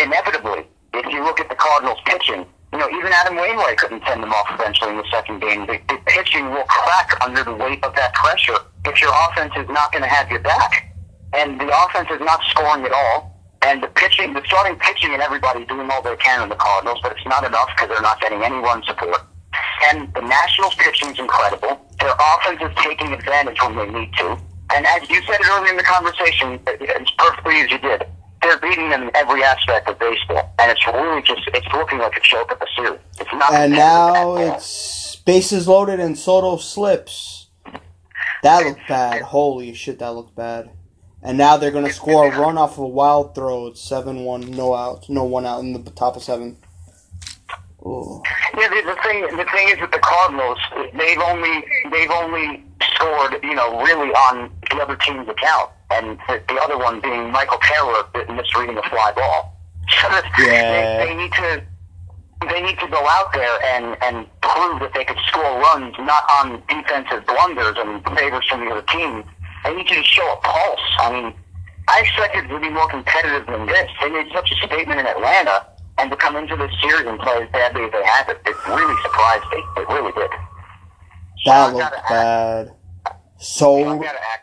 inevitably, 0.01 0.67
if 0.93 1.05
you 1.11 1.23
look 1.23 1.39
at 1.39 1.49
the 1.49 1.55
Cardinals 1.55 1.99
pitching, 2.05 2.45
you 2.73 2.79
know, 2.79 2.89
even 2.89 3.11
Adam 3.13 3.35
Wainwright 3.35 3.77
couldn't 3.77 4.03
send 4.05 4.21
them 4.21 4.33
off 4.33 4.47
eventually 4.51 4.91
in 4.91 4.97
the 4.97 5.07
second 5.11 5.39
game. 5.39 5.65
The, 5.65 5.79
the 5.87 5.97
pitching 6.05 6.49
will 6.51 6.65
crack 6.65 7.15
under 7.23 7.43
the 7.43 7.55
weight 7.55 7.83
of 7.83 7.95
that 7.95 8.13
pressure 8.13 8.57
if 8.85 9.01
your 9.01 9.11
offense 9.29 9.53
is 9.57 9.67
not 9.69 9.91
going 9.91 10.03
to 10.03 10.09
have 10.09 10.29
your 10.29 10.41
back. 10.41 10.93
And 11.33 11.59
the 11.59 11.71
offense 11.85 12.09
is 12.11 12.19
not 12.21 12.41
scoring 12.49 12.85
at 12.85 12.91
all. 12.91 13.34
And 13.65 13.81
the 13.81 13.87
pitching, 13.87 14.33
the 14.33 14.43
starting 14.45 14.77
pitching 14.77 15.11
and 15.13 15.23
everybody 15.23 15.65
doing 15.65 15.89
all 15.89 16.01
they 16.03 16.15
can 16.17 16.43
in 16.43 16.49
the 16.49 16.55
Cardinals, 16.55 16.99
but 17.01 17.13
it's 17.13 17.25
not 17.25 17.43
enough 17.43 17.67
because 17.75 17.89
they're 17.89 18.01
not 18.01 18.21
getting 18.21 18.43
any 18.43 18.57
run 18.57 18.83
support. 18.83 19.21
And 19.89 20.13
the 20.13 20.21
Nationals 20.21 20.75
pitching 20.75 21.09
is 21.09 21.17
incredible. 21.17 21.81
Their 21.99 22.13
offense 22.13 22.61
is 22.61 22.69
taking 22.83 23.11
advantage 23.11 23.59
when 23.63 23.75
they 23.75 23.99
need 23.99 24.13
to. 24.19 24.37
And 24.73 24.85
as 24.85 25.09
you 25.09 25.19
said 25.23 25.39
earlier 25.49 25.71
in 25.71 25.77
the 25.77 25.83
conversation, 25.83 26.59
as 26.67 27.11
perfectly 27.17 27.61
as 27.61 27.71
you 27.71 27.79
did, 27.79 28.05
they're 28.43 28.59
beating 28.59 28.89
them 28.89 29.03
in 29.03 29.15
every 29.15 29.43
aspect 29.43 29.89
of 29.89 29.97
baseball. 29.97 30.53
And 30.59 30.71
it's 30.71 30.85
really 30.85 31.23
just, 31.23 31.41
it's 31.47 31.67
looking 31.73 31.97
like 31.97 32.15
a 32.15 32.19
choke 32.21 32.51
at 32.51 32.59
the 32.59 32.67
series. 32.75 32.99
It's 33.19 33.33
not 33.33 33.51
And 33.51 33.73
now 33.73 34.35
it's 34.35 35.15
bases 35.15 35.67
loaded 35.67 35.99
and 35.99 36.15
Soto 36.15 36.57
slips. 36.57 37.47
That 38.43 38.63
looked 38.63 38.87
bad. 38.87 39.23
Holy 39.23 39.73
shit, 39.73 39.97
that 39.99 40.13
looked 40.13 40.35
bad. 40.35 40.69
And 41.25 41.39
now 41.39 41.57
they're 41.57 41.71
gonna 41.71 41.89
score 41.91 42.27
a 42.27 42.39
run 42.39 42.57
off 42.57 42.73
of 42.73 42.79
a 42.79 42.87
wild 42.87 43.33
throw. 43.33 43.67
It's 43.67 43.81
seven 43.81 44.25
one, 44.25 44.51
no 44.51 44.75
out, 44.75 45.09
no 45.09 45.23
one 45.23 45.45
out 45.45 45.61
in 45.61 45.73
the 45.73 45.91
top 45.91 46.15
of 46.15 46.23
seven. 46.23 46.57
Ooh. 47.85 48.21
Yeah, 48.57 48.69
the, 48.69 48.81
the 48.85 48.97
thing 49.03 49.21
the 49.37 49.45
thing 49.51 49.69
is 49.69 49.81
with 49.81 49.91
the 49.91 49.99
Cardinals, 49.99 50.59
they've 50.93 51.19
only 51.19 51.65
they've 51.91 52.11
only 52.11 52.63
scored, 52.95 53.37
you 53.43 53.55
know, 53.55 53.81
really 53.83 54.09
on 54.11 54.51
the 54.71 54.81
other 54.81 54.95
team's 54.97 55.27
account, 55.27 55.71
and 55.91 56.19
the, 56.27 56.41
the 56.47 56.55
other 56.61 56.77
one 56.77 57.01
being 57.01 57.31
Michael 57.31 57.59
Taylor 57.59 58.03
misreading 58.35 58.77
a 58.77 58.83
fly 58.89 59.11
ball. 59.15 59.51
So 60.37 60.43
Yeah. 60.45 60.97
they, 60.99 61.07
they 61.07 61.15
need 61.15 61.31
to 61.33 61.63
they 62.49 62.61
need 62.61 62.77
to 62.79 62.87
go 62.87 63.05
out 63.07 63.33
there 63.33 63.57
and 63.65 63.97
and 64.01 64.27
prove 64.41 64.79
that 64.81 64.93
they 64.93 65.05
could 65.05 65.17
score 65.27 65.59
runs 65.59 65.95
not 65.99 66.23
on 66.41 66.61
defensive 66.69 67.25
blunders 67.25 67.75
and 67.77 68.03
favors 68.17 68.45
from 68.49 68.65
the 68.65 68.71
other 68.71 68.83
team. 68.83 69.23
They 69.65 69.73
need 69.75 69.87
to 69.87 70.03
show 70.03 70.31
a 70.33 70.37
pulse. 70.37 70.79
I 70.99 71.11
mean, 71.11 71.33
I 71.89 72.01
expected 72.01 72.45
it 72.45 72.47
to 72.49 72.59
be 72.59 72.69
more 72.69 72.87
competitive 72.89 73.45
than 73.47 73.65
this. 73.65 73.89
They 74.01 74.09
made 74.09 74.27
such 74.33 74.51
a 74.51 74.55
statement 74.67 74.99
in 74.99 75.07
Atlanta, 75.07 75.65
and 75.97 76.09
to 76.11 76.17
come 76.17 76.35
into 76.35 76.55
this 76.55 76.71
series 76.81 77.07
and 77.07 77.19
play 77.19 77.43
as 77.43 77.49
badly 77.51 77.83
as 77.85 77.91
they 77.91 78.03
have, 78.05 78.29
it, 78.29 78.37
it 78.45 78.55
really 78.67 78.95
surprised 79.01 79.45
me. 79.51 79.63
It 79.77 79.89
really 79.89 80.11
did. 80.13 80.29
So 81.45 81.51
That 81.51 81.73
looked 81.73 81.79
gotta 81.79 81.97
act- 81.97 82.09
bad. 82.09 82.75
I 83.07 83.11
So 83.39 83.99
gotta 83.99 84.19
act. 84.19 84.41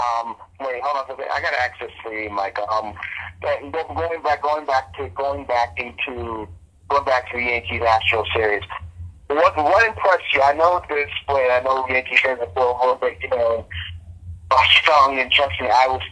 Um, 0.00 0.36
wait, 0.60 0.80
hold 0.84 0.96
on. 0.98 1.04
a 1.04 1.08
second. 1.18 1.32
I 1.34 1.40
gotta 1.40 1.60
this 1.80 1.90
for 2.02 2.12
you, 2.12 2.30
Mike. 2.30 2.58
Um, 2.70 2.94
going 3.42 4.22
back, 4.22 4.42
going 4.42 4.64
back 4.66 4.96
to 4.98 5.08
going 5.10 5.44
back 5.46 5.78
into 5.78 6.46
going 6.88 7.04
back 7.04 7.30
to 7.32 7.36
the 7.36 7.42
Yankees 7.42 7.82
Astros 7.82 8.26
series. 8.34 8.62
What 9.28 9.56
what 9.56 9.84
impressed 9.86 10.32
you? 10.32 10.42
I 10.42 10.54
know 10.54 10.80
the 10.88 11.04
split. 11.22 11.50
I 11.50 11.60
know 11.64 11.86
Yankees 11.88 12.20
fans 12.20 12.40
are 12.40 12.46
little 12.78 12.94
bit, 12.96 13.18
you 13.22 13.28
know, 13.30 13.66
stung 14.82 15.18
and 15.18 15.30
me, 15.60 15.68
I 15.68 15.86
was 15.88 16.02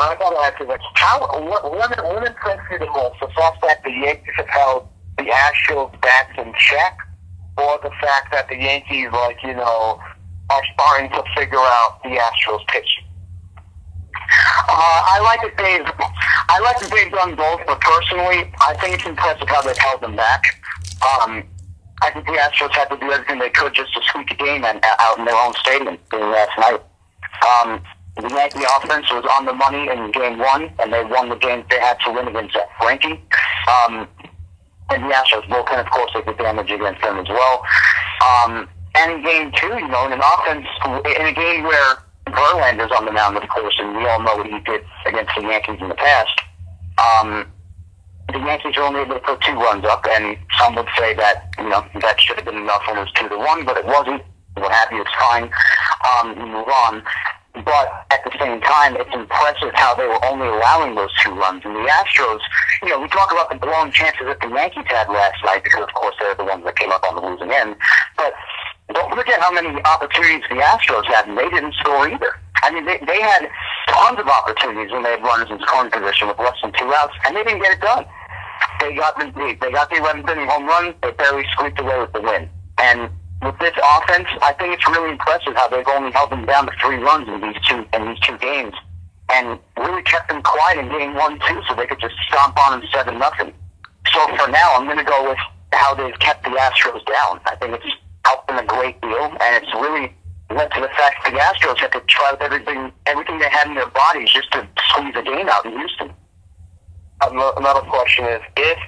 I 0.00 0.16
gotta 0.18 0.36
ask 0.36 0.60
you, 0.60 0.66
like, 0.66 0.80
how 0.94 1.20
what 1.20 1.64
what 1.72 2.26
impressed 2.26 2.70
you 2.70 2.78
the 2.78 2.86
most? 2.86 3.20
The 3.20 3.28
fact 3.28 3.62
that 3.62 3.82
the 3.84 3.90
Yankees 3.90 4.34
have 4.36 4.48
held 4.48 4.88
the 5.16 5.24
Astros 5.24 5.98
bats 6.00 6.32
in 6.36 6.52
check, 6.58 6.98
or 7.56 7.78
the 7.82 7.90
fact 8.00 8.32
that 8.32 8.48
the 8.48 8.56
Yankees, 8.56 9.08
like 9.12 9.42
you 9.42 9.54
know, 9.54 10.00
are 10.50 10.62
starting 10.74 11.10
to 11.10 11.22
figure 11.36 11.58
out 11.58 12.00
the 12.02 12.10
Astros 12.10 12.66
pitching. 12.68 13.04
Uh, 14.68 15.02
I 15.08 15.20
like 15.20 15.40
that 15.40 15.56
they've, 15.56 16.08
I 16.48 16.58
like 16.60 16.78
that 16.80 16.90
they've 16.90 17.12
done 17.12 17.34
both, 17.34 17.60
but 17.66 17.80
personally, 17.80 18.52
I 18.60 18.74
think 18.74 18.96
it's 18.96 19.06
impressive 19.06 19.48
how 19.48 19.62
they've 19.62 19.78
held 19.78 20.02
them 20.02 20.16
back. 20.16 20.42
Um, 21.00 21.44
I 22.02 22.10
think 22.10 22.26
the 22.26 22.32
Astros 22.32 22.72
had 22.72 22.86
to 22.90 22.96
do 22.98 23.10
everything 23.10 23.38
they 23.38 23.50
could 23.50 23.74
just 23.74 23.94
to 23.94 24.02
squeak 24.02 24.30
a 24.30 24.34
game 24.34 24.64
and, 24.64 24.80
out 24.84 25.18
in 25.18 25.24
their 25.24 25.34
own 25.34 25.54
stadium 25.54 25.98
last 26.12 26.58
night. 26.58 26.80
Um, 27.46 27.82
the 28.16 28.28
Yankee 28.28 28.64
offense 28.64 29.06
was 29.12 29.24
on 29.36 29.46
the 29.46 29.52
money 29.52 29.88
in 29.88 30.10
game 30.10 30.38
one, 30.38 30.70
and 30.80 30.92
they 30.92 31.04
won 31.04 31.28
the 31.28 31.36
game 31.36 31.64
they 31.70 31.78
had 31.78 31.98
to 32.04 32.12
win 32.12 32.26
against 32.28 32.56
Frankie. 32.80 33.22
Um, 33.68 34.08
and 34.90 35.04
the 35.04 35.14
Astros 35.14 35.46
bullpen, 35.46 35.80
of 35.80 35.90
course, 35.90 36.10
they 36.14 36.22
did 36.22 36.38
damage 36.38 36.70
against 36.70 37.02
them 37.02 37.18
as 37.18 37.28
well. 37.28 37.62
Um, 38.26 38.68
and 38.94 39.12
in 39.12 39.22
game 39.22 39.52
two, 39.54 39.68
you 39.68 39.88
know, 39.88 40.06
in 40.06 40.12
an 40.12 40.20
offense, 40.20 40.66
in 40.84 41.26
a 41.26 41.32
game 41.32 41.62
where 41.62 41.98
Verlander's 42.26 42.92
on 42.92 43.04
the 43.04 43.12
mound, 43.12 43.36
of 43.36 43.48
course, 43.48 43.76
and 43.78 43.96
we 43.96 44.06
all 44.06 44.20
know 44.22 44.36
what 44.36 44.46
he 44.46 44.58
did 44.60 44.82
against 45.06 45.32
the 45.36 45.42
Yankees 45.42 45.78
in 45.80 45.88
the 45.88 45.94
past. 45.94 46.40
Um, 46.98 47.46
the 48.32 48.38
Yankees 48.38 48.76
were 48.76 48.82
only 48.82 49.00
able 49.00 49.14
to 49.14 49.20
put 49.20 49.40
two 49.40 49.54
runs 49.54 49.84
up, 49.84 50.04
and 50.10 50.36
some 50.58 50.74
would 50.74 50.88
say 50.98 51.14
that 51.14 51.50
you 51.58 51.68
know 51.68 51.84
that 52.00 52.20
should 52.20 52.36
have 52.36 52.44
been 52.44 52.56
enough 52.56 52.82
when 52.86 52.98
it 52.98 53.00
was 53.00 53.12
two 53.12 53.28
to 53.28 53.38
one, 53.38 53.64
but 53.64 53.76
it 53.76 53.86
wasn't. 53.86 54.22
We're 54.60 54.70
happy 54.70 54.96
it's 54.96 55.14
fine. 55.18 55.50
Um, 56.04 56.38
we 56.38 56.44
move 56.44 56.68
on. 56.68 57.02
But 57.64 58.06
at 58.10 58.22
the 58.22 58.30
same 58.38 58.60
time, 58.60 58.94
it's 58.96 59.10
impressive 59.12 59.72
how 59.74 59.94
they 59.94 60.06
were 60.06 60.22
only 60.26 60.46
allowing 60.46 60.94
those 60.94 61.10
two 61.22 61.34
runs. 61.34 61.64
And 61.64 61.74
the 61.74 61.90
Astros, 61.90 62.40
you 62.82 62.88
know, 62.88 63.00
we 63.00 63.08
talk 63.08 63.32
about 63.32 63.50
the 63.50 63.56
blown 63.56 63.90
chances 63.90 64.26
that 64.26 64.38
the 64.40 64.48
Yankees 64.48 64.86
had 64.86 65.08
last 65.08 65.42
night 65.44 65.64
because, 65.64 65.82
of 65.82 65.92
course, 65.94 66.14
they're 66.20 66.36
the 66.36 66.44
ones 66.44 66.64
that 66.64 66.76
came 66.76 66.92
up 66.92 67.02
on 67.02 67.16
the 67.16 67.22
losing 67.22 67.50
end. 67.50 67.74
But 68.16 68.34
don't 68.94 69.14
forget 69.14 69.40
how 69.40 69.50
many 69.50 69.82
opportunities 69.82 70.44
the 70.48 70.56
Astros 70.56 71.06
had, 71.06 71.26
and 71.26 71.36
they 71.36 71.48
didn't 71.50 71.74
score 71.74 72.08
either. 72.08 72.38
I 72.62 72.70
mean, 72.70 72.86
they, 72.86 72.98
they 73.06 73.20
had 73.20 73.48
tons 73.88 74.18
of 74.18 74.28
opportunities 74.28 74.92
when 74.92 75.02
they 75.02 75.10
had 75.10 75.22
runners 75.22 75.50
in 75.50 75.58
scoring 75.60 75.90
position 75.90 76.28
with 76.28 76.38
less 76.38 76.56
than 76.62 76.72
two 76.72 76.92
outs, 76.94 77.14
and 77.26 77.36
they 77.36 77.44
didn't 77.44 77.62
get 77.62 77.72
it 77.72 77.80
done. 77.80 78.04
They 78.80 78.94
got 78.94 79.18
the 79.18 79.26
they 79.60 79.70
got 79.70 79.90
the 79.90 79.96
11th 79.96 80.30
inning 80.30 80.48
home 80.48 80.66
run. 80.66 80.94
They 81.02 81.10
barely 81.12 81.44
squeaked 81.52 81.80
away 81.80 81.98
with 81.98 82.12
the 82.12 82.20
win. 82.20 82.48
And 82.78 83.10
with 83.42 83.58
this 83.58 83.74
offense, 83.78 84.28
I 84.42 84.52
think 84.58 84.74
it's 84.74 84.88
really 84.88 85.12
impressive 85.12 85.54
how 85.54 85.68
they've 85.68 85.86
only 85.86 86.10
held 86.12 86.30
them 86.30 86.44
down 86.44 86.66
to 86.66 86.72
three 86.82 86.96
runs 86.96 87.28
in 87.28 87.40
these 87.40 87.60
two 87.68 87.86
in 87.94 88.08
these 88.08 88.20
two 88.20 88.36
games, 88.38 88.74
and 89.32 89.58
really 89.78 90.02
kept 90.02 90.28
them 90.28 90.42
quiet 90.42 90.78
in 90.78 90.88
game 90.88 91.14
one 91.14 91.38
too, 91.46 91.62
so 91.68 91.74
they 91.74 91.86
could 91.86 92.00
just 92.00 92.14
stomp 92.28 92.58
on 92.58 92.80
them 92.80 92.88
seven 92.92 93.18
nothing. 93.18 93.52
So 94.12 94.20
for 94.36 94.50
now, 94.50 94.74
I'm 94.74 94.86
going 94.86 94.98
to 94.98 95.04
go 95.04 95.28
with 95.28 95.38
how 95.72 95.94
they've 95.94 96.18
kept 96.18 96.44
the 96.44 96.50
Astros 96.50 97.04
down. 97.06 97.40
I 97.46 97.54
think 97.60 97.74
it's 97.74 97.84
helped 98.24 98.48
them 98.48 98.58
a 98.58 98.64
great 98.64 99.00
deal, 99.00 99.24
and 99.40 99.62
it's 99.62 99.72
really 99.74 100.12
led 100.50 100.72
to 100.72 100.80
the 100.80 100.88
fact 100.88 101.22
that 101.24 101.32
the 101.32 101.38
Astros 101.38 101.78
had 101.78 101.92
to 101.92 102.00
try 102.08 102.32
with 102.32 102.40
everything 102.40 102.90
everything 103.06 103.38
they 103.38 103.50
had 103.50 103.68
in 103.68 103.74
their 103.74 103.90
bodies 103.90 104.30
just 104.30 104.50
to 104.52 104.66
squeeze 104.90 105.14
a 105.14 105.22
game 105.22 105.48
out 105.48 105.64
in 105.64 105.72
Houston. 105.72 106.12
Another 107.20 107.80
question 107.82 108.24
is 108.24 108.40
if 108.56 108.78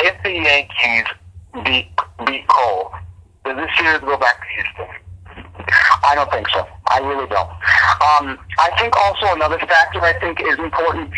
if 0.00 0.22
the 0.22 0.32
Yankees 0.32 1.04
beat 1.64 1.88
beat 2.26 2.46
Cole, 2.48 2.92
does 3.44 3.56
this 3.56 3.70
series 3.78 4.00
go 4.00 4.16
back 4.16 4.40
to 4.40 4.48
Houston? 4.54 5.02
I 6.04 6.14
don't 6.14 6.30
think 6.30 6.48
so. 6.48 6.66
I 6.88 6.98
really 6.98 7.26
don't. 7.28 7.48
Um, 8.02 8.38
I 8.58 8.70
think 8.78 8.96
also 8.96 9.32
another 9.34 9.58
factor 9.58 10.00
I 10.00 10.18
think 10.18 10.40
is 10.40 10.58
important. 10.58 11.12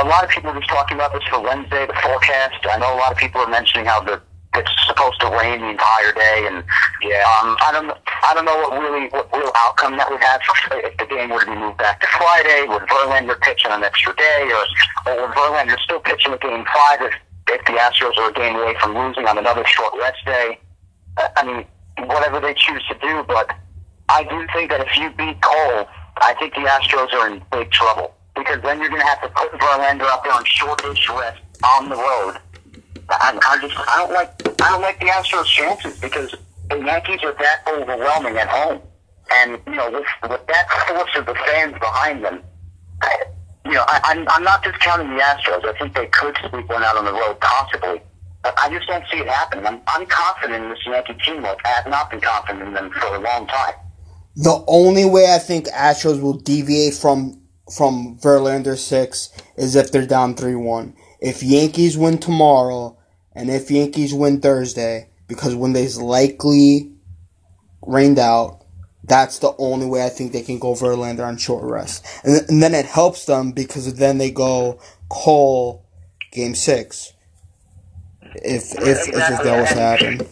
A 0.00 0.04
lot 0.04 0.24
of 0.24 0.30
people 0.30 0.50
are 0.50 0.58
just 0.58 0.70
talking 0.70 0.96
about 0.96 1.12
this 1.12 1.24
for 1.24 1.40
Wednesday, 1.40 1.86
the 1.86 1.94
forecast. 2.02 2.64
I 2.70 2.78
know 2.78 2.94
a 2.94 2.98
lot 2.98 3.12
of 3.12 3.18
people 3.18 3.40
are 3.40 3.50
mentioning 3.50 3.86
how 3.86 4.00
the 4.00 4.22
it's 4.54 4.70
supposed 4.86 5.20
to 5.20 5.28
rain 5.28 5.60
the 5.60 5.70
entire 5.70 6.12
day, 6.12 6.48
and 6.48 6.64
yeah, 7.02 7.22
um, 7.38 7.56
I 7.60 7.70
don't, 7.70 7.92
I 8.24 8.32
don't 8.34 8.44
know 8.44 8.56
what 8.56 8.80
really, 8.80 9.08
what 9.08 9.28
real 9.32 9.52
outcome 9.54 9.96
that 9.98 10.10
would 10.10 10.22
have 10.22 10.40
if 10.72 10.96
the 10.96 11.06
game 11.06 11.30
were 11.30 11.40
to 11.40 11.46
be 11.46 11.54
moved 11.56 11.78
back 11.78 12.00
to 12.00 12.06
Friday. 12.06 12.66
Would 12.66 12.82
Verlander 12.88 13.38
pitch 13.40 13.64
on 13.66 13.78
an 13.78 13.84
extra 13.84 14.16
day, 14.16 14.50
or, 14.50 15.12
or 15.12 15.28
would 15.28 15.36
Verlander 15.36 15.78
still 15.80 16.00
pitch 16.00 16.24
in 16.24 16.32
the 16.32 16.38
game 16.38 16.64
five 16.74 17.02
if, 17.02 17.14
if 17.48 17.64
the 17.66 17.72
Astros 17.72 18.16
are 18.18 18.30
a 18.30 18.32
game 18.32 18.56
away 18.56 18.74
from 18.80 18.96
losing 18.96 19.26
on 19.26 19.38
another 19.38 19.64
short 19.66 19.92
rest 20.00 20.24
day? 20.24 20.58
I 21.36 21.44
mean, 21.44 21.64
whatever 22.08 22.40
they 22.40 22.54
choose 22.54 22.84
to 22.88 22.94
do, 23.00 23.24
but 23.26 23.50
I 24.08 24.24
do 24.24 24.46
think 24.52 24.70
that 24.70 24.80
if 24.80 24.96
you 24.96 25.10
beat 25.10 25.40
Cole, 25.42 25.88
I 26.20 26.34
think 26.38 26.54
the 26.54 26.60
Astros 26.60 27.12
are 27.12 27.30
in 27.30 27.42
big 27.52 27.70
trouble 27.70 28.14
because 28.34 28.62
then 28.62 28.80
you're 28.80 28.88
going 28.88 29.00
to 29.00 29.06
have 29.06 29.20
to 29.22 29.28
put 29.28 29.52
Verlander 29.52 30.02
up 30.02 30.24
there 30.24 30.32
on 30.32 30.44
short-ish 30.44 31.08
rest 31.10 31.40
on 31.64 31.88
the 31.88 31.96
road. 31.96 32.38
I, 33.10 33.38
I 33.40 33.66
just 33.66 33.76
I 33.78 33.96
don't 33.98 34.12
like 34.12 34.62
I 34.62 34.70
don't 34.70 34.82
like 34.82 35.00
the 35.00 35.06
Astros' 35.06 35.46
chances 35.46 35.98
because 35.98 36.34
the 36.68 36.76
Yankees 36.76 37.20
are 37.22 37.32
that 37.32 37.62
overwhelming 37.66 38.36
at 38.36 38.48
home, 38.48 38.82
and 39.32 39.58
you 39.66 39.74
know 39.74 39.90
with, 39.90 40.30
with 40.30 40.46
that 40.46 40.70
force 40.86 41.10
of 41.16 41.26
the 41.26 41.34
fans 41.34 41.72
behind 41.74 42.24
them, 42.24 42.42
I, 43.00 43.16
you 43.64 43.72
know 43.72 43.84
I, 43.86 44.00
I'm 44.04 44.28
I'm 44.28 44.42
not 44.42 44.62
discounting 44.62 45.08
the 45.08 45.22
Astros. 45.22 45.64
I 45.64 45.78
think 45.78 45.94
they 45.94 46.06
could 46.06 46.36
sweep 46.50 46.68
one 46.68 46.82
out 46.82 46.96
on 46.96 47.06
the 47.06 47.12
road 47.12 47.40
possibly. 47.40 48.02
I 48.44 48.68
just 48.70 48.86
don't 48.86 49.04
see 49.10 49.18
it 49.18 49.28
happening. 49.28 49.66
I'm, 49.66 49.80
I'm 49.88 50.06
confident 50.06 50.64
in 50.64 50.70
this 50.70 50.78
Yankee 50.86 51.14
team. 51.24 51.42
Like 51.42 51.58
I 51.64 51.68
have 51.68 51.86
not 51.88 52.10
been 52.10 52.20
confident 52.20 52.68
in 52.68 52.74
them 52.74 52.90
for 52.90 53.06
a 53.14 53.20
long 53.20 53.46
time. 53.46 53.74
The 54.36 54.64
only 54.66 55.04
way 55.04 55.34
I 55.34 55.38
think 55.38 55.66
Astros 55.68 56.20
will 56.22 56.38
deviate 56.38 56.94
from 56.94 57.42
from 57.74 58.18
Verlander 58.20 58.76
six 58.76 59.30
is 59.56 59.76
if 59.76 59.90
they're 59.92 60.06
down 60.06 60.34
three 60.34 60.54
one. 60.54 60.94
If 61.20 61.42
Yankees 61.42 61.98
win 61.98 62.18
tomorrow 62.18 62.96
And 63.38 63.50
if 63.50 63.70
Yankees 63.70 64.12
win 64.12 64.40
Thursday, 64.40 65.10
because 65.28 65.54
Wednesday's 65.54 65.96
likely 65.96 66.90
rained 67.82 68.18
out, 68.18 68.64
that's 69.04 69.38
the 69.38 69.54
only 69.58 69.86
way 69.86 70.04
I 70.04 70.08
think 70.08 70.32
they 70.32 70.42
can 70.42 70.58
go 70.58 70.72
Verlander 70.74 71.24
on 71.24 71.36
short 71.36 71.62
rest. 71.62 72.04
And, 72.24 72.44
and 72.48 72.60
then 72.60 72.74
it 72.74 72.84
helps 72.84 73.26
them 73.26 73.52
because 73.52 73.94
then 73.94 74.18
they 74.18 74.32
go 74.32 74.80
Cole 75.08 75.86
game 76.32 76.56
six. 76.56 77.12
If 78.36 78.74
if, 78.74 79.08
if, 79.08 79.08
if 79.08 79.42
that 79.42 79.60
was 79.60 79.68
to 79.70 79.80
happen. 79.80 80.26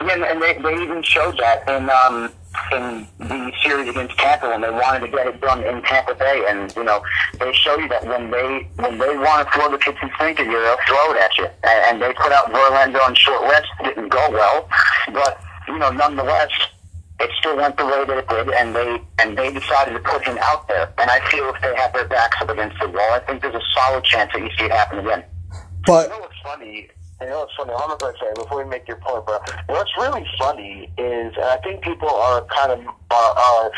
Yeah, 0.00 0.32
and 0.32 0.40
they, 0.40 0.54
they 0.58 0.82
even 0.82 1.02
showed 1.02 1.38
that 1.38 1.68
in 1.68 1.90
um, 1.90 2.32
in 2.72 3.06
the 3.18 3.52
series 3.62 3.88
against 3.88 4.16
Tampa 4.16 4.48
when 4.48 4.60
they 4.60 4.70
wanted 4.70 5.00
to 5.00 5.08
get 5.08 5.26
it 5.26 5.40
done 5.40 5.64
in 5.64 5.82
Tampa 5.82 6.14
Bay, 6.14 6.44
and 6.48 6.74
you 6.76 6.84
know 6.84 7.02
they 7.38 7.52
show 7.52 7.76
you 7.78 7.88
that 7.88 8.06
when 8.06 8.30
they 8.30 8.68
when 8.76 8.98
they 8.98 9.16
want 9.16 9.46
to 9.46 9.54
throw 9.54 9.70
the 9.70 9.78
kitchen 9.78 10.10
sink 10.18 10.40
at 10.40 10.46
you, 10.46 10.52
they'll 10.52 10.78
throw 10.86 11.12
it 11.12 11.20
at 11.20 11.36
you. 11.36 11.46
And, 11.64 11.80
and 11.86 12.02
they 12.02 12.12
put 12.14 12.32
out 12.32 12.46
Verlander 12.52 13.04
on 13.04 13.14
short 13.14 13.42
rest, 13.42 13.66
didn't 13.82 14.08
go 14.08 14.30
well, 14.30 14.68
but 15.12 15.40
you 15.66 15.78
know 15.78 15.90
nonetheless 15.90 16.50
it 17.20 17.30
still 17.38 17.56
went 17.56 17.76
the 17.76 17.84
way 17.84 18.04
that 18.04 18.18
it 18.18 18.28
did, 18.28 18.50
and 18.50 18.74
they 18.74 19.02
and 19.18 19.36
they 19.36 19.52
decided 19.52 19.92
to 19.92 20.00
put 20.00 20.24
him 20.24 20.38
out 20.42 20.68
there. 20.68 20.92
And 20.98 21.10
I 21.10 21.20
feel 21.28 21.52
if 21.54 21.60
they 21.60 21.74
have 21.74 21.92
their 21.92 22.06
backs 22.06 22.36
up 22.40 22.48
against 22.48 22.78
the 22.80 22.88
wall, 22.88 23.12
I 23.12 23.20
think 23.20 23.42
there's 23.42 23.54
a 23.54 23.62
solid 23.74 24.04
chance 24.04 24.32
that 24.32 24.40
you 24.40 24.50
see 24.56 24.64
it 24.64 24.70
happen 24.70 25.00
again. 25.00 25.24
But 25.88 26.10
You 26.10 26.16
know 26.16 26.20
what's 26.20 26.40
funny? 26.44 26.90
You 27.18 27.26
know 27.28 27.38
what's 27.38 27.54
funny? 27.56 27.72
I'm 27.72 27.96
going 27.96 28.12
to 28.12 28.18
say 28.20 28.26
before 28.34 28.62
we 28.62 28.68
make 28.68 28.86
your 28.86 28.98
point, 28.98 29.24
but 29.24 29.40
what's 29.68 29.90
really 29.96 30.26
funny 30.38 30.92
is, 30.98 31.34
and 31.34 31.44
I 31.44 31.56
think 31.64 31.80
people 31.80 32.10
are 32.10 32.44
kind 32.44 32.72
of 32.72 32.80
are, 33.10 33.38
are 33.38 33.72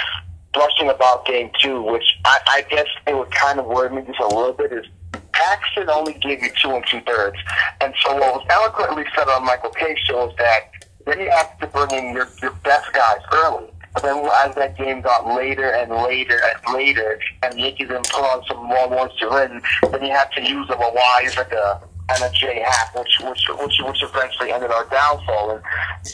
blushing 0.53 0.89
about 0.89 1.25
game 1.25 1.53
two, 1.61 1.81
which 1.83 2.03
I, 2.25 2.39
I 2.49 2.63
guess 2.69 2.89
it 3.07 3.17
would 3.17 3.31
kind 3.31 3.61
of 3.61 3.67
worry 3.67 3.91
me 3.95 4.03
just 4.05 4.19
a 4.19 4.27
little 4.27 4.53
bit. 4.53 4.73
Is 4.73 4.87
Paxton 5.31 5.89
only 5.89 6.15
gave 6.15 6.43
you 6.43 6.51
two 6.61 6.71
and 6.71 6.85
two 6.85 7.01
thirds, 7.03 7.37
and 7.81 7.95
so 8.03 8.13
what 8.15 8.35
was 8.35 8.47
eloquently 8.51 9.05
said 9.17 9.29
on 9.29 9.45
Michael 9.45 9.71
Kay 9.71 9.97
show 10.09 10.31
is 10.31 10.37
that 10.39 10.73
then 11.07 11.21
you 11.21 11.31
have 11.31 11.57
to 11.61 11.69
bring 11.69 11.93
in 11.93 12.13
your 12.13 12.27
your 12.43 12.53
best 12.65 12.93
guys 12.93 13.21
early. 13.33 13.71
But 13.95 14.03
then 14.03 14.29
as 14.45 14.55
that 14.57 14.77
game 14.77 15.01
got 15.01 15.29
later 15.29 15.71
and 15.71 15.93
later 15.93 16.41
and 16.45 16.75
later, 16.75 17.21
and 17.45 17.53
the 17.55 17.61
Yankees 17.61 17.89
didn't 17.89 18.09
put 18.09 18.23
on 18.23 18.45
some 18.49 18.65
more 18.67 18.89
ones 18.89 19.13
to 19.21 19.29
win, 19.29 19.63
then 19.93 20.05
you 20.05 20.11
had 20.11 20.31
to 20.33 20.43
use 20.43 20.69
a 20.71 20.77
Wise 20.77 21.37
like 21.37 21.53
a 21.53 21.81
and 22.11 22.25
a 22.25 22.31
J 22.37 22.61
Happ, 22.61 22.97
which 22.97 23.21
which 23.23 23.47
which 23.49 23.81
which 23.85 24.03
eventually 24.03 24.53
ended 24.53 24.71
our 24.71 24.87
downfall. 24.89 25.53
And 25.53 25.63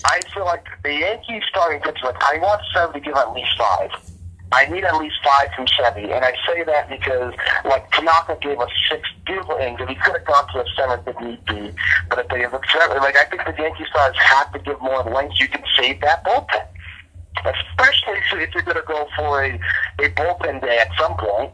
I 0.04 0.20
feel 0.35 0.44
like 0.44 0.66
the 0.82 0.92
Yankees 0.92 1.42
starting 1.48 1.80
pitch, 1.80 1.98
like 2.04 2.16
I 2.22 2.38
want 2.38 2.62
Seven 2.72 2.94
to 2.94 3.00
give 3.00 3.16
at 3.16 3.32
least 3.32 3.50
five. 3.59 3.90
I 4.52 4.66
need 4.66 4.85
at 4.85 4.96
least 4.96 5.16
five 5.24 5.48
from 5.56 5.66
Sevi, 5.66 6.04
and 6.14 6.24
I 6.24 6.32
say 6.46 6.62
that 6.62 6.88
because, 6.88 7.35
like, 7.64 7.90
Tanaka 7.90 8.38
gave 8.40 8.61
us 8.61 8.70
six 8.88 9.02
beautiful 9.26 9.56
innings, 9.56 9.80
and 9.80 9.90
he 9.90 9.96
could 9.96 10.14
have 10.14 10.24
gone 10.24 10.46
to 10.52 10.61
a 10.61 10.64
seventh 10.76 11.06
if 11.09 11.20
need 11.20 11.44
be. 11.46 11.74
But 12.09 12.20
if 12.20 12.28
they 12.28 12.42
have 12.42 12.52
like, 12.52 13.16
I 13.16 13.24
think 13.24 13.42
the 13.44 13.54
Yankee 13.61 13.85
stars 13.90 14.14
have 14.16 14.52
to 14.52 14.61
give 14.61 14.80
more 14.80 15.02
length. 15.02 15.35
You 15.40 15.48
can 15.48 15.64
save 15.76 16.00
that 16.02 16.24
bullpen, 16.24 16.64
especially 17.38 18.18
if 18.44 18.54
you're 18.54 18.62
going 18.62 18.76
to 18.76 18.85
go 18.87 19.09
for 19.16 19.44
a, 19.44 19.54
a 19.98 20.09
bullpen 20.11 20.61
day 20.61 20.78
at 20.78 20.90
some 20.98 21.16
point. 21.16 21.52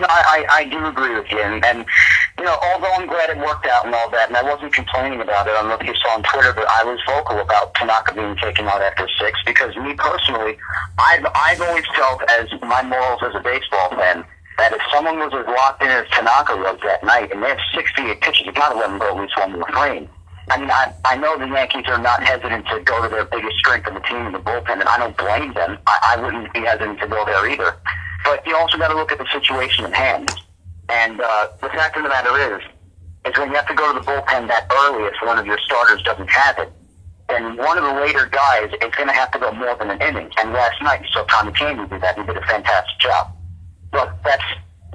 No, 0.00 0.06
I, 0.08 0.44
I, 0.50 0.64
do 0.64 0.84
agree 0.84 1.14
with 1.14 1.30
you, 1.30 1.40
and, 1.40 1.64
and 1.64 1.86
you 2.38 2.44
know, 2.44 2.58
although 2.60 2.92
I'm 2.92 3.06
glad 3.06 3.30
it 3.30 3.38
worked 3.38 3.64
out 3.64 3.86
and 3.86 3.94
all 3.94 4.10
that, 4.10 4.28
and 4.28 4.36
I 4.36 4.42
wasn't 4.42 4.74
complaining 4.74 5.22
about 5.22 5.46
it. 5.46 5.56
I 5.56 5.62
don't 5.62 5.68
know 5.68 5.78
if 5.80 5.86
you 5.86 5.94
saw 5.94 6.16
on 6.16 6.22
Twitter, 6.22 6.52
but 6.52 6.68
I 6.68 6.84
was 6.84 7.00
vocal 7.06 7.40
about 7.40 7.74
Tanaka 7.74 8.12
being 8.14 8.36
taken 8.36 8.66
out 8.68 8.82
after 8.82 9.08
six 9.18 9.40
because 9.46 9.74
me 9.76 9.94
personally, 9.94 10.58
I've 10.98 11.24
I've 11.34 11.60
always 11.62 11.84
felt 11.96 12.28
as 12.28 12.52
my 12.60 12.82
morals 12.82 13.22
as 13.24 13.34
a 13.34 13.40
baseball 13.40 13.88
fan 13.96 14.24
that 14.58 14.72
if 14.72 14.80
someone 14.92 15.18
was 15.18 15.32
as 15.32 15.46
locked 15.46 15.82
in 15.82 15.88
as 15.88 16.08
Tanaka 16.10 16.56
was 16.56 16.78
that 16.84 17.04
night, 17.04 17.32
and 17.32 17.42
they 17.42 17.48
have 17.48 17.60
68 17.74 18.20
pitches, 18.20 18.46
you 18.46 18.52
got 18.52 18.72
to 18.72 18.78
let 18.78 18.88
them 18.88 18.98
go 18.98 19.16
at 19.16 19.20
least 19.20 19.36
one 19.36 19.52
more 19.52 19.68
frame. 19.72 20.08
I 20.48 20.60
mean, 20.60 20.70
I, 20.70 20.92
I 21.04 21.16
know 21.16 21.36
the 21.38 21.48
Yankees 21.48 21.84
are 21.88 21.98
not 21.98 22.22
hesitant 22.22 22.66
to 22.68 22.80
go 22.80 23.02
to 23.02 23.08
their 23.08 23.24
biggest 23.24 23.58
strength 23.58 23.88
of 23.88 23.94
the 23.94 24.00
team 24.00 24.26
in 24.26 24.32
the 24.32 24.38
bullpen, 24.38 24.78
and 24.78 24.88
I 24.88 24.98
don't 24.98 25.16
blame 25.16 25.52
them. 25.54 25.78
I, 25.86 26.16
I 26.16 26.22
wouldn't 26.22 26.52
be 26.52 26.60
hesitant 26.60 27.00
to 27.00 27.08
go 27.08 27.24
there 27.24 27.48
either. 27.48 27.76
But 28.26 28.44
you 28.44 28.56
also 28.56 28.76
got 28.76 28.88
to 28.88 28.96
look 28.96 29.12
at 29.12 29.18
the 29.18 29.26
situation 29.32 29.84
at 29.84 29.94
hand. 29.94 30.34
And 30.88 31.20
uh, 31.20 31.48
the 31.62 31.68
fact 31.68 31.96
of 31.96 32.02
the 32.02 32.08
matter 32.08 32.56
is, 32.56 32.62
is 33.24 33.38
when 33.38 33.50
you 33.50 33.54
have 33.54 33.68
to 33.68 33.74
go 33.74 33.92
to 33.92 34.00
the 34.00 34.04
bullpen 34.04 34.48
that 34.48 34.66
early 34.68 35.04
if 35.04 35.14
one 35.22 35.38
of 35.38 35.46
your 35.46 35.58
starters 35.64 36.02
doesn't 36.02 36.28
have 36.28 36.58
it, 36.58 36.72
then 37.28 37.56
one 37.56 37.78
of 37.78 37.84
the 37.84 38.00
later 38.00 38.26
guys 38.26 38.70
is 38.82 38.94
going 38.96 39.06
to 39.06 39.14
have 39.14 39.30
to 39.30 39.38
go 39.38 39.52
more 39.52 39.76
than 39.76 39.90
an 39.90 40.02
inning. 40.02 40.28
And 40.38 40.52
last 40.52 40.82
night 40.82 41.02
you 41.02 41.08
saw 41.12 41.22
Tommy 41.24 41.52
Kahnle 41.52 41.88
do 41.88 42.00
that. 42.00 42.18
He 42.18 42.24
did 42.24 42.36
a 42.36 42.46
fantastic 42.46 42.98
job. 42.98 43.30
But 43.92 44.18
that's 44.24 44.44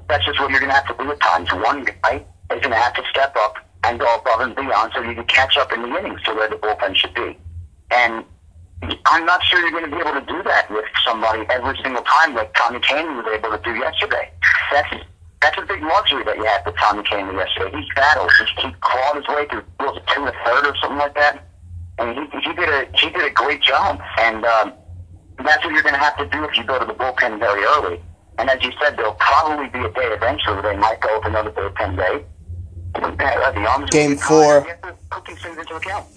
that's 0.09 0.25
just 0.25 0.37
what 0.39 0.51
you're 0.51 0.59
going 0.59 0.69
to 0.69 0.75
have 0.75 0.87
to 0.87 1.01
do 1.01 1.09
at 1.09 1.19
times. 1.21 1.53
One 1.53 1.85
guy 1.85 2.25
is 2.51 2.59
going 2.59 2.71
to 2.71 2.75
have 2.75 2.93
to 2.95 3.03
step 3.09 3.33
up 3.37 3.55
and 3.83 3.97
go 3.97 4.13
above 4.15 4.41
and 4.41 4.55
beyond 4.55 4.91
so 4.93 5.01
you 5.01 5.15
can 5.15 5.23
catch 5.25 5.55
up 5.55 5.71
in 5.71 5.83
the 5.83 5.97
innings 5.97 6.21
to 6.23 6.33
where 6.33 6.49
the 6.49 6.57
bullpen 6.57 6.95
should 6.95 7.13
be. 7.13 7.37
And 7.91 8.25
I'm 8.81 9.25
not 9.25 9.43
sure 9.43 9.59
you're 9.59 9.71
going 9.71 9.89
to 9.89 9.91
be 9.91 10.01
able 10.01 10.19
to 10.19 10.25
do 10.25 10.41
that 10.43 10.71
with 10.71 10.85
somebody 11.05 11.45
every 11.49 11.77
single 11.83 12.03
time 12.03 12.33
like 12.33 12.53
Tommy 12.55 12.79
Kahnle 12.79 13.23
was 13.23 13.27
able 13.33 13.55
to 13.55 13.61
do 13.63 13.77
yesterday. 13.77 14.31
That's 14.71 14.89
that's 15.41 15.57
a 15.57 15.65
big 15.65 15.81
luxury 15.81 16.23
that 16.23 16.37
you 16.37 16.45
had 16.45 16.65
with 16.65 16.75
Tommy 16.77 17.03
Kahnle 17.03 17.33
yesterday. 17.33 17.77
He 17.77 17.87
battled. 17.95 18.31
He, 18.39 18.67
he 18.67 18.73
clawed 18.81 19.17
his 19.17 19.27
way 19.27 19.47
through 19.49 19.63
was 19.79 19.97
it 19.97 20.07
two 20.07 20.25
and 20.25 20.29
a 20.29 20.37
third 20.45 20.65
or 20.65 20.75
something 20.81 20.97
like 20.97 21.15
that. 21.15 21.45
And 21.99 22.17
he, 22.17 22.39
he 22.41 22.53
did 22.53 22.69
a 22.69 22.87
he 22.97 23.09
did 23.09 23.23
a 23.25 23.29
great 23.29 23.61
job. 23.61 23.99
And 24.17 24.45
um, 24.45 24.73
that's 25.43 25.63
what 25.63 25.73
you're 25.73 25.83
going 25.83 25.95
to 25.95 26.01
have 26.01 26.17
to 26.17 26.25
do 26.25 26.43
if 26.45 26.57
you 26.57 26.63
go 26.63 26.79
to 26.79 26.85
the 26.85 26.93
bullpen 26.93 27.39
very 27.39 27.63
early. 27.63 28.01
And 28.37 28.49
as 28.49 28.63
you 28.63 28.71
said, 28.81 28.97
there'll 28.97 29.13
probably 29.15 29.69
be 29.69 29.85
a 29.85 29.91
day 29.91 30.09
eventually 30.09 30.55
where 30.55 30.73
they 30.73 30.79
might 30.79 31.01
go 31.01 31.19
with 31.19 31.27
another 31.27 31.51
bullpen 31.51 31.97
day. 31.97 32.25
The 32.93 33.67
arms 33.67 33.89
Game 33.89 34.17
four. 34.17 34.61
You 34.61 34.69
have 34.69 34.81
to 34.81 34.95
put 35.09 35.25
these 35.25 35.41
things 35.41 35.57
into 35.57 35.75
account. 35.75 36.07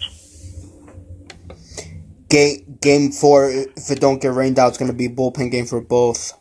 Game 2.34 2.78
game 2.80 3.12
four, 3.12 3.50
if 3.50 3.90
it 3.90 4.00
don't 4.00 4.20
get 4.20 4.32
rained 4.32 4.58
out, 4.58 4.68
it's 4.68 4.78
going 4.78 4.90
to 4.90 4.96
be 4.96 5.08
bullpen 5.08 5.50
game 5.50 5.66
for 5.66 5.80
both. 5.80 6.32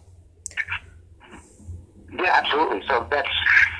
Yeah, 2.12 2.42
absolutely. 2.44 2.84
So 2.88 3.08
that's 3.10 3.30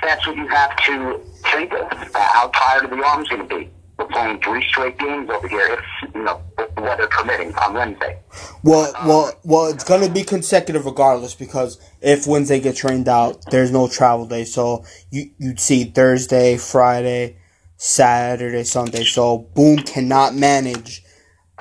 that's 0.02 0.26
what 0.26 0.36
you 0.36 0.46
have 0.48 0.76
to 0.86 1.20
think 1.52 1.72
of. 1.72 1.92
Uh, 1.92 2.08
how 2.14 2.48
tired 2.48 2.90
the 2.90 3.04
arms 3.04 3.28
going 3.28 3.46
to 3.48 3.56
be? 3.56 3.70
We're 3.98 4.06
playing 4.06 4.40
three 4.40 4.64
straight 4.68 4.98
games 4.98 5.30
over 5.30 5.46
here, 5.46 5.78
if 5.78 6.14
you 6.14 6.24
know 6.24 6.42
weather 6.76 7.06
permitting, 7.06 7.54
on 7.54 7.74
Wednesday. 7.74 8.18
Well, 8.64 8.92
well, 9.06 9.32
well, 9.44 9.66
it's 9.66 9.84
gonna 9.84 10.08
be 10.08 10.24
consecutive 10.24 10.84
regardless 10.84 11.36
because 11.36 11.78
if 12.00 12.26
Wednesday 12.26 12.58
gets 12.58 12.82
rained 12.82 13.08
out, 13.08 13.44
there's 13.52 13.70
no 13.70 13.86
travel 13.86 14.26
day. 14.26 14.44
So 14.44 14.84
you 15.10 15.30
you'd 15.38 15.60
see 15.60 15.84
Thursday, 15.84 16.56
Friday, 16.56 17.36
Saturday, 17.76 18.64
Sunday. 18.64 19.04
So 19.04 19.38
Boone 19.54 19.78
cannot 19.84 20.34
manage 20.34 21.03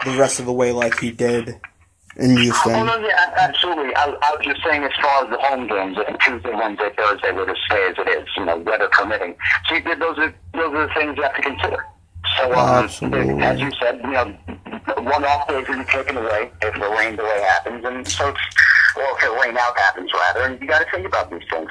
the 0.06 0.17
rest 0.17 0.39
of 0.39 0.45
the 0.45 0.53
way 0.53 0.71
like 0.71 0.99
he 0.99 1.12
did 1.12 1.49
in 2.17 2.32
Oh 2.38 2.41
Houston. 2.41 2.86
no, 2.86 2.97
yeah, 2.99 3.34
absolutely. 3.38 3.95
I, 3.95 4.06
I 4.06 4.36
was 4.38 4.45
just 4.45 4.62
saying, 4.63 4.84
as 4.84 4.91
far 5.01 5.23
as 5.25 5.29
the 5.32 5.38
home 5.39 5.67
games, 5.67 5.97
Tuesday, 6.21 6.53
Wednesday, 6.53 6.89
Thursday 6.97 7.32
were 7.32 7.45
to 7.45 7.56
stay 7.65 7.88
as 7.89 7.95
it 7.97 8.08
is, 8.10 8.27
you 8.38 8.45
know, 8.45 8.58
weather 8.58 8.89
permitting. 8.91 9.36
So 9.67 9.75
you, 9.75 9.82
those 9.95 10.17
are 10.19 10.34
those 10.53 10.73
are 10.73 10.88
the 10.88 10.93
things 10.93 11.17
you 11.17 11.23
have 11.23 11.36
to 11.36 11.41
consider. 11.41 11.86
So, 12.38 12.53
um, 12.53 12.86
Absolutely. 12.86 13.43
as 13.43 13.60
you 13.60 13.69
said, 13.82 13.99
you 14.03 14.12
know, 14.12 14.38
one 15.03 15.25
off 15.25 15.47
day 15.47 15.60
is 15.60 15.67
going 15.67 15.79
to 15.79 15.86
be 15.86 15.91
taken 15.91 16.17
away 16.17 16.51
if 16.62 16.73
the 16.73 16.89
rain 16.97 17.15
delay 17.15 17.41
happens, 17.41 17.84
and 17.86 18.08
so 18.08 18.29
it's, 18.29 18.39
well, 18.95 19.15
if 19.15 19.21
the 19.21 19.41
rain 19.43 19.58
out 19.58 19.77
happens 19.77 20.10
rather, 20.13 20.41
and 20.43 20.62
you 20.62 20.67
got 20.67 20.79
to 20.79 20.89
think 20.91 21.06
about 21.06 21.29
these 21.29 21.41
things. 21.51 21.69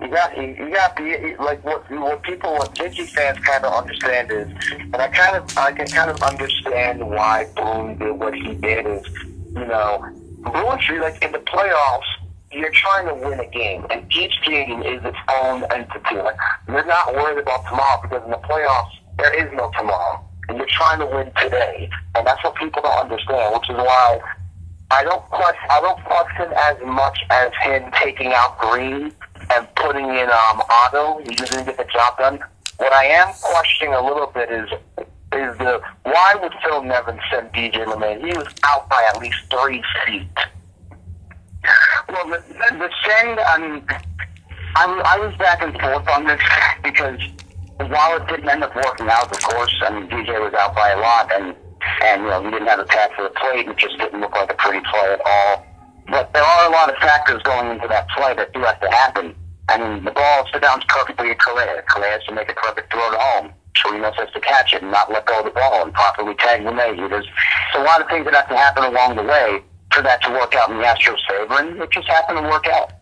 You 0.00 0.08
got 0.08 0.36
you, 0.36 0.56
you 0.58 0.70
got 0.72 0.96
the 0.96 1.36
like 1.38 1.62
what 1.64 1.90
what 1.90 2.22
people 2.22 2.54
what 2.54 2.78
Yankee 2.78 3.04
fans 3.04 3.38
kind 3.40 3.64
of 3.64 3.74
understand 3.74 4.30
is, 4.30 4.48
and 4.72 4.96
I 4.96 5.08
kind 5.08 5.36
of 5.36 5.58
I 5.58 5.72
can 5.72 5.86
kind 5.88 6.10
of 6.10 6.22
understand 6.22 7.06
why 7.06 7.46
Boone 7.54 7.98
did 7.98 8.12
what 8.12 8.34
he 8.34 8.54
did 8.54 8.86
is, 8.86 9.04
you 9.54 9.66
know, 9.66 10.04
Boone 10.42 11.00
like 11.00 11.22
in 11.22 11.32
the 11.32 11.38
playoffs. 11.38 12.08
You're 12.52 12.72
trying 12.72 13.06
to 13.06 13.14
win 13.14 13.38
a 13.38 13.46
game, 13.46 13.86
and 13.90 14.04
each 14.12 14.32
game 14.44 14.82
is 14.82 15.04
its 15.04 15.18
own 15.42 15.64
entity. 15.70 16.16
Like 16.16 16.36
you're 16.66 16.86
not 16.86 17.14
worried 17.14 17.38
about 17.38 17.66
tomorrow 17.68 18.00
because 18.02 18.24
in 18.24 18.30
the 18.30 18.38
playoffs 18.38 18.90
there 19.18 19.34
is 19.34 19.52
no 19.54 19.70
tomorrow, 19.76 20.24
and 20.48 20.56
you're 20.56 20.66
trying 20.70 20.98
to 21.00 21.06
win 21.06 21.30
today, 21.40 21.90
and 22.16 22.26
that's 22.26 22.42
what 22.42 22.56
people 22.56 22.82
don't 22.82 23.10
understand. 23.10 23.54
Which 23.54 23.68
is 23.68 23.76
why 23.76 24.18
I 24.90 25.04
don't 25.04 25.22
question 25.28 25.68
I 25.70 25.80
don't 25.80 26.02
question 26.04 26.52
as 26.56 26.76
much 26.84 27.18
as 27.30 27.52
him 27.62 27.90
taking 28.02 28.32
out 28.32 28.58
Green 28.58 29.12
and 29.52 29.66
putting 29.76 30.06
in 30.06 30.28
um, 30.30 30.62
Otto, 30.70 31.20
just 31.30 31.52
didn't 31.52 31.66
get 31.66 31.76
the 31.76 31.84
job 31.84 32.18
done. 32.18 32.38
What 32.78 32.92
I 32.92 33.04
am 33.04 33.32
questioning 33.42 33.94
a 33.94 34.02
little 34.02 34.26
bit 34.28 34.50
is 34.50 34.68
is 35.32 35.56
the 35.58 35.80
why 36.02 36.34
would 36.42 36.52
Phil 36.64 36.82
Nevin 36.82 37.20
send 37.30 37.52
DJ 37.52 37.84
LeMahieu? 37.84 38.26
He 38.26 38.36
was 38.36 38.48
out 38.66 38.88
by 38.88 39.02
at 39.14 39.20
least 39.20 39.38
three 39.50 39.82
feet. 40.04 40.28
Well, 42.08 42.26
the, 42.28 42.42
the, 42.48 42.76
the 42.78 42.90
send, 43.06 43.38
I 43.38 43.58
mean, 43.58 43.84
I, 44.76 44.86
was- 44.86 45.04
I 45.06 45.18
was 45.18 45.36
back 45.36 45.62
and 45.62 45.72
forth 45.78 46.08
on 46.08 46.24
this 46.26 46.40
because 46.82 47.20
while 47.76 48.16
it 48.16 48.26
didn't 48.28 48.48
end 48.48 48.64
up 48.64 48.74
working 48.74 49.08
out, 49.08 49.30
of 49.30 49.40
course, 49.42 49.74
I 49.86 49.90
mean, 50.00 50.08
DJ 50.08 50.40
was 50.40 50.52
out 50.54 50.74
by 50.74 50.90
a 50.90 50.98
lot, 50.98 51.30
and, 51.32 51.54
and 52.02 52.22
you 52.22 52.28
know, 52.28 52.42
he 52.42 52.50
didn't 52.50 52.66
have 52.66 52.80
a 52.80 52.84
path 52.84 53.10
to 53.16 53.22
the 53.24 53.30
plate, 53.30 53.68
it 53.68 53.76
just 53.76 53.98
didn't 53.98 54.20
look 54.20 54.32
like 54.32 54.50
a 54.52 54.56
pretty 54.56 54.80
play 54.90 55.12
at 55.12 55.20
all. 55.24 55.66
But 56.10 56.32
there 56.34 56.42
are 56.42 56.68
a 56.68 56.72
lot 56.72 56.90
of 56.90 56.96
factors 56.96 57.40
going 57.42 57.70
into 57.70 57.86
that 57.88 58.08
play 58.10 58.34
that 58.34 58.52
do 58.52 58.60
have 58.60 58.80
to 58.80 58.90
happen. 58.90 59.34
I 59.68 59.78
mean, 59.78 60.04
the 60.04 60.10
ball 60.10 60.44
is 60.44 60.60
bounced 60.60 60.88
perfectly 60.88 61.30
at 61.30 61.38
Correa. 61.38 61.82
Correa 61.88 62.18
has 62.18 62.24
to 62.24 62.34
make 62.34 62.50
a 62.50 62.54
perfect 62.54 62.92
throw 62.92 63.10
to 63.10 63.18
home. 63.18 63.52
Chirinos 63.78 64.14
has 64.16 64.30
to 64.32 64.40
catch 64.40 64.74
it 64.74 64.82
and 64.82 64.90
not 64.90 65.12
let 65.12 65.26
go 65.26 65.38
of 65.38 65.44
the 65.44 65.52
ball 65.52 65.82
and 65.84 65.94
properly 65.94 66.34
tag 66.34 66.62
LeMahieu. 66.62 67.08
There's, 67.08 67.24
there's 67.24 67.28
a 67.76 67.84
lot 67.84 68.00
of 68.00 68.08
things 68.08 68.24
that 68.24 68.34
have 68.34 68.48
to 68.48 68.56
happen 68.56 68.84
along 68.84 69.16
the 69.16 69.22
way 69.22 69.62
for 69.94 70.02
that 70.02 70.22
to 70.22 70.30
work 70.30 70.54
out 70.54 70.70
in 70.70 70.78
the 70.78 70.84
Astros' 70.84 71.22
favor, 71.28 71.54
and 71.54 71.80
it 71.80 71.90
just 71.90 72.08
happened 72.08 72.38
to 72.38 72.48
work 72.48 72.66
out. 72.66 72.92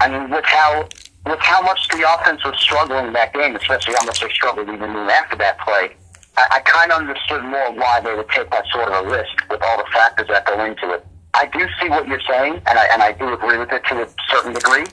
I 0.00 0.08
mean, 0.08 0.30
with 0.30 0.44
how 0.44 0.88
with 1.26 1.40
how 1.40 1.62
much 1.62 1.88
the 1.88 2.04
offense 2.04 2.44
was 2.44 2.54
struggling 2.60 3.06
in 3.06 3.12
that 3.14 3.32
game, 3.32 3.56
especially 3.56 3.94
how 3.98 4.04
much 4.04 4.20
they 4.20 4.28
struggled 4.28 4.68
even 4.68 4.90
after 5.08 5.36
that 5.36 5.58
play, 5.60 5.96
I, 6.36 6.46
I 6.56 6.60
kind 6.60 6.92
of 6.92 6.98
understood 6.98 7.42
more 7.44 7.72
why 7.72 8.00
they 8.00 8.14
would 8.14 8.28
take 8.28 8.50
that 8.50 8.64
sort 8.68 8.92
of 8.92 9.06
a 9.06 9.10
risk 9.10 9.32
with 9.50 9.62
all 9.62 9.78
the 9.78 9.88
factors 9.92 10.28
that 10.28 10.46
go 10.46 10.62
into 10.64 10.92
it. 10.92 11.06
I 11.34 11.46
do 11.46 11.66
see 11.80 11.88
what 11.88 12.06
you're 12.06 12.22
saying, 12.28 12.62
and 12.66 12.78
I 12.78 12.86
and 12.92 13.02
I 13.02 13.12
do 13.12 13.32
agree 13.32 13.58
with 13.58 13.72
it 13.72 13.82
to 13.86 14.02
a 14.02 14.08
certain 14.30 14.54
degree, 14.54 14.84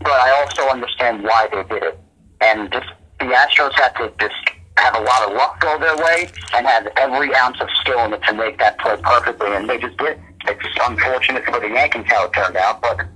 but 0.00 0.12
I 0.12 0.30
also 0.42 0.68
understand 0.68 1.22
why 1.22 1.48
they 1.52 1.62
did 1.64 1.82
it. 1.84 1.98
And 2.40 2.70
just 2.72 2.86
the 3.20 3.26
Astros 3.26 3.72
had 3.74 3.90
to 3.96 4.12
just 4.18 4.34
have 4.76 4.96
a 4.96 5.00
lot 5.00 5.28
of 5.28 5.34
luck 5.34 5.60
go 5.60 5.78
their 5.78 5.96
way 5.96 6.28
and 6.54 6.66
have 6.66 6.88
every 6.96 7.34
ounce 7.34 7.60
of 7.60 7.68
skill 7.80 8.04
in 8.04 8.12
it 8.12 8.22
to 8.24 8.34
make 8.34 8.58
that 8.58 8.78
play 8.80 8.96
perfectly, 9.02 9.54
and 9.54 9.68
they 9.70 9.78
just 9.78 9.96
did. 9.98 10.20
It's 10.46 10.62
just 10.62 10.78
unfortunate 10.82 11.44
for 11.44 11.60
the 11.60 11.68
Yankees 11.68 12.04
how 12.06 12.26
it 12.26 12.32
turned 12.32 12.56
out, 12.56 12.82
but 12.82 13.06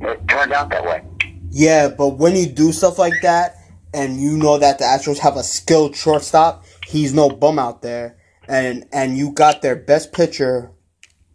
it 0.00 0.28
turned 0.28 0.52
out 0.52 0.70
that 0.70 0.84
way. 0.84 1.02
Yeah, 1.50 1.88
but 1.88 2.18
when 2.18 2.34
you 2.34 2.46
do 2.46 2.72
stuff 2.72 2.98
like 2.98 3.14
that, 3.22 3.56
and 3.94 4.20
you 4.20 4.36
know 4.36 4.58
that 4.58 4.78
the 4.78 4.84
Astros 4.84 5.18
have 5.18 5.36
a 5.36 5.42
skilled 5.42 5.96
shortstop, 5.96 6.64
he's 6.86 7.14
no 7.14 7.30
bum 7.30 7.58
out 7.58 7.80
there, 7.82 8.18
and 8.48 8.86
and 8.92 9.16
you 9.16 9.30
got 9.32 9.62
their 9.62 9.76
best 9.76 10.12
pitcher, 10.12 10.72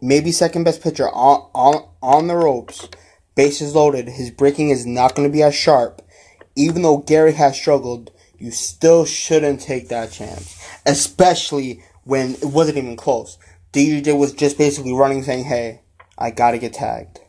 maybe 0.04 0.30
second 0.30 0.64
best 0.64 0.82
pitcher 0.82 1.08
on 1.08 1.48
on 1.54 1.88
on 2.02 2.26
the 2.28 2.36
ropes, 2.36 2.88
bases 3.34 3.74
loaded. 3.74 4.08
His 4.08 4.30
breaking 4.30 4.68
is 4.68 4.86
not 4.86 5.14
going 5.14 5.26
to 5.26 5.32
be 5.32 5.42
as 5.42 5.54
sharp, 5.54 6.02
even 6.54 6.82
though 6.82 6.98
Gary 6.98 7.32
has 7.32 7.56
struggled. 7.56 8.12
You 8.38 8.50
still 8.50 9.06
shouldn't 9.06 9.60
take 9.60 9.88
that 9.88 10.12
chance, 10.12 10.62
especially 10.84 11.82
when 12.02 12.34
it 12.34 12.44
wasn't 12.44 12.78
even 12.78 12.96
close. 12.96 13.38
DJ 13.72 14.16
was 14.16 14.34
just 14.34 14.58
basically 14.58 14.92
running, 14.92 15.22
saying, 15.22 15.44
"Hey, 15.44 15.80
I 16.18 16.30
got 16.30 16.50
to 16.50 16.58
get 16.58 16.74
tagged." 16.74 17.20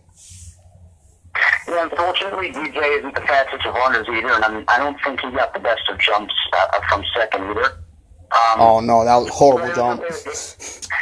Yeah, 1.68 1.84
unfortunately, 1.84 2.52
DJ 2.52 3.00
isn't 3.00 3.16
the 3.16 3.22
fastest 3.22 3.66
of 3.66 3.74
runners 3.76 4.08
either, 4.10 4.32
and 4.34 4.46
I'm, 4.46 4.66
I 4.68 4.78
don't 4.78 4.98
think 5.04 5.22
he 5.22 5.32
got 5.32 5.54
the 5.54 5.60
best 5.60 5.82
of 5.90 5.98
jumps 6.00 6.34
uh, 6.54 6.80
from 6.90 7.04
second 7.16 7.50
either. 7.50 7.80
Um, 8.36 8.60
oh 8.60 8.80
no, 8.82 9.06
that 9.06 9.16
was 9.16 9.30
horrible 9.30 9.74
jump. 9.74 10.02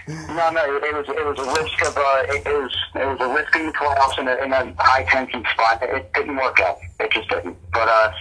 no, 0.07 0.49
no, 0.51 0.61
it 0.77 0.93
was 0.93 1.05
it 1.09 1.25
was 1.25 1.39
a 1.39 1.47
risk 1.49 1.81
of 1.81 1.97
uh, 1.97 2.23
it, 2.29 2.45
it 2.45 2.53
was 2.53 2.75
it 2.93 3.05
was 3.07 3.17
a 3.21 3.33
risk 3.33 3.55
in 3.55 3.65
the 3.65 3.71
playoffs 3.71 4.19
in 4.19 4.27
a, 4.27 4.35
in 4.43 4.53
a 4.53 4.73
high 4.77 5.03
tension 5.05 5.43
spot. 5.51 5.81
It 5.81 6.13
didn't 6.13 6.35
work 6.35 6.59
out. 6.59 6.77
It 6.99 7.11
just 7.11 7.29
didn't. 7.29 7.57
But 7.71 7.89
uh, 7.89 8.11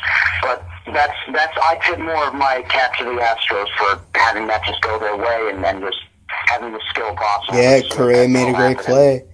but 0.40 0.64
that's 0.94 1.18
that's 1.32 1.56
I 1.60 1.78
tip 1.84 1.98
more 1.98 2.26
of 2.26 2.34
my 2.34 2.64
cap 2.68 2.96
to 2.98 3.04
the 3.04 3.20
Astros 3.20 3.66
for 3.76 4.00
having 4.14 4.46
that 4.46 4.64
just 4.64 4.80
go 4.80 4.98
their 4.98 5.16
way 5.16 5.50
and 5.52 5.62
then 5.62 5.80
just 5.80 5.98
having 6.46 6.72
the 6.72 6.80
skill 6.88 7.14
possible. 7.14 7.58
Yeah, 7.58 7.82
Correa 7.90 8.28
made 8.28 8.48
a 8.48 8.56
great 8.56 8.78
play. 8.78 9.24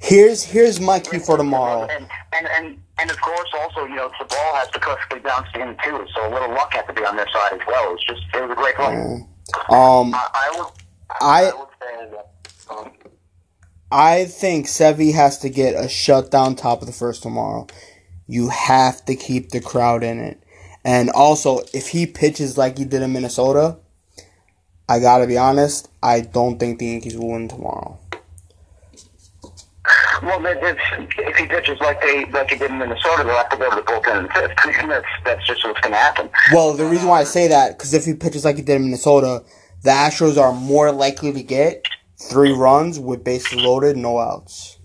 Here's 0.00 0.42
here's 0.42 0.80
my 0.80 0.98
key 0.98 1.18
for 1.18 1.36
tomorrow. 1.36 1.82
And, 1.82 2.08
and 2.32 2.46
and 2.48 2.78
and 3.00 3.10
of 3.10 3.20
course, 3.20 3.48
also 3.58 3.86
you 3.86 3.96
know 3.96 4.10
the 4.18 4.26
ball 4.26 4.54
has 4.54 4.68
to 4.70 4.78
perfectly 4.78 5.20
bounce 5.20 5.48
in 5.54 5.76
too, 5.84 6.06
so 6.14 6.28
a 6.28 6.30
little 6.32 6.50
luck 6.50 6.72
has 6.74 6.86
to 6.86 6.92
be 6.92 7.04
on 7.04 7.16
their 7.16 7.28
side 7.32 7.54
as 7.54 7.66
well. 7.66 7.94
It's 7.94 8.04
just 8.04 8.22
it 8.34 8.42
was 8.42 8.50
a 8.50 8.54
great 8.54 8.76
play. 8.76 8.94
Um, 9.68 10.14
I, 10.14 10.28
I 10.34 10.58
would 10.58 10.72
I 11.20 11.44
I 11.44 11.54
would 11.58 11.68
say 11.80 12.10
that. 12.10 12.30
Um, 12.70 12.92
I 13.92 14.24
think 14.26 14.66
Sevi 14.66 15.12
has 15.14 15.38
to 15.38 15.48
get 15.50 15.74
a 15.74 15.88
shutdown 15.88 16.54
top 16.54 16.80
of 16.80 16.86
the 16.86 16.92
first 16.92 17.22
tomorrow. 17.22 17.66
You 18.28 18.50
have 18.50 19.04
to 19.06 19.16
keep 19.16 19.50
the 19.50 19.60
crowd 19.60 20.04
in 20.04 20.20
it. 20.20 20.40
And 20.84 21.10
also, 21.10 21.60
if 21.74 21.88
he 21.88 22.06
pitches 22.06 22.56
like 22.56 22.78
he 22.78 22.84
did 22.84 23.02
in 23.02 23.12
Minnesota, 23.12 23.78
I 24.88 25.00
gotta 25.00 25.26
be 25.26 25.36
honest, 25.36 25.88
I 26.02 26.20
don't 26.20 26.58
think 26.58 26.78
the 26.78 26.86
Yankees 26.86 27.16
will 27.16 27.32
win 27.32 27.48
tomorrow. 27.48 27.98
Well, 30.22 30.40
that, 30.40 30.60
that's, 30.60 30.80
if 31.18 31.36
he 31.36 31.46
pitches 31.46 31.78
like 31.80 32.00
they 32.02 32.24
like 32.26 32.50
he 32.50 32.56
did 32.56 32.70
in 32.70 32.78
Minnesota, 32.78 33.24
they'll 33.24 33.36
have 33.36 33.48
to 33.50 33.56
go 33.56 33.70
to 33.70 33.76
the 33.76 33.82
bullpen 33.82 34.24
in 34.24 34.28
fifth. 34.28 34.56
And 34.80 34.90
that's 34.90 35.06
that's 35.24 35.46
just 35.46 35.64
what's 35.64 35.80
going 35.80 35.92
to 35.92 35.98
happen. 35.98 36.30
Well, 36.52 36.72
the 36.74 36.86
reason 36.86 37.08
why 37.08 37.20
I 37.20 37.24
say 37.24 37.48
that, 37.48 37.76
because 37.76 37.92
if 37.92 38.04
he 38.04 38.14
pitches 38.14 38.44
like 38.44 38.56
he 38.56 38.62
did 38.62 38.76
in 38.76 38.84
Minnesota, 38.84 39.44
the 39.82 39.90
Astros 39.90 40.38
are 40.38 40.52
more 40.52 40.90
likely 40.92 41.32
to 41.32 41.42
get 41.42 41.86
three 42.16 42.52
runs 42.52 42.98
with 42.98 43.24
bases 43.24 43.60
loaded, 43.60 43.96
no 43.96 44.18
outs. 44.18 44.78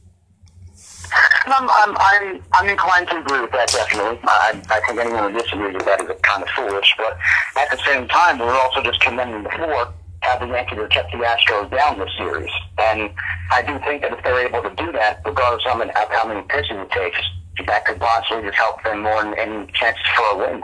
I'm, 1.48 1.70
I'm, 1.70 1.96
I'm, 1.98 2.44
I'm 2.54 2.70
inclined 2.70 3.08
to 3.10 3.20
agree 3.20 3.42
with 3.42 3.52
that, 3.52 3.68
definitely. 3.70 4.20
I, 4.24 4.62
I 4.70 4.80
think 4.88 5.00
anyone 5.00 5.32
who 5.32 5.40
disagrees 5.40 5.74
with 5.76 5.86
that 5.86 6.02
is 6.02 6.10
kind 6.24 6.44
of 6.44 6.50
foolish. 6.50 6.94
But 6.98 7.18
at 7.58 7.70
the 7.72 7.78
same 7.86 8.08
time, 8.08 8.40
we're 8.40 8.58
also 8.58 8.82
just 8.82 9.00
commending 9.02 9.44
the 9.44 9.50
before 9.50 9.94
how 10.26 10.38
the 10.40 10.48
Yankees 10.48 10.80
have 10.80 10.90
kept 10.90 11.12
the 11.12 11.20
Astros 11.20 11.70
down 11.70 12.00
this 12.00 12.10
series. 12.18 12.52
And 12.78 13.12
I 13.54 13.62
do 13.62 13.78
think 13.86 14.02
that 14.02 14.12
if 14.12 14.24
they're 14.24 14.48
able 14.48 14.64
to 14.64 14.74
do 14.76 14.92
that, 14.94 15.22
regardless 15.26 15.64
of 15.66 15.72
how 15.72 15.78
many, 15.78 15.92
of 15.92 16.10
how 16.10 16.28
many 16.28 16.42
pitches 16.50 16.78
it 16.78 16.92
takes, 16.92 17.22
that 17.68 17.86
could 17.86 18.00
possibly 18.00 18.44
just 18.44 18.58
help 18.58 18.84
them 18.84 19.02
more 19.02 19.22
in, 19.22 19.38
in 19.40 19.68
chances 19.74 20.04
for 20.18 20.26
a 20.34 20.38
win. 20.38 20.64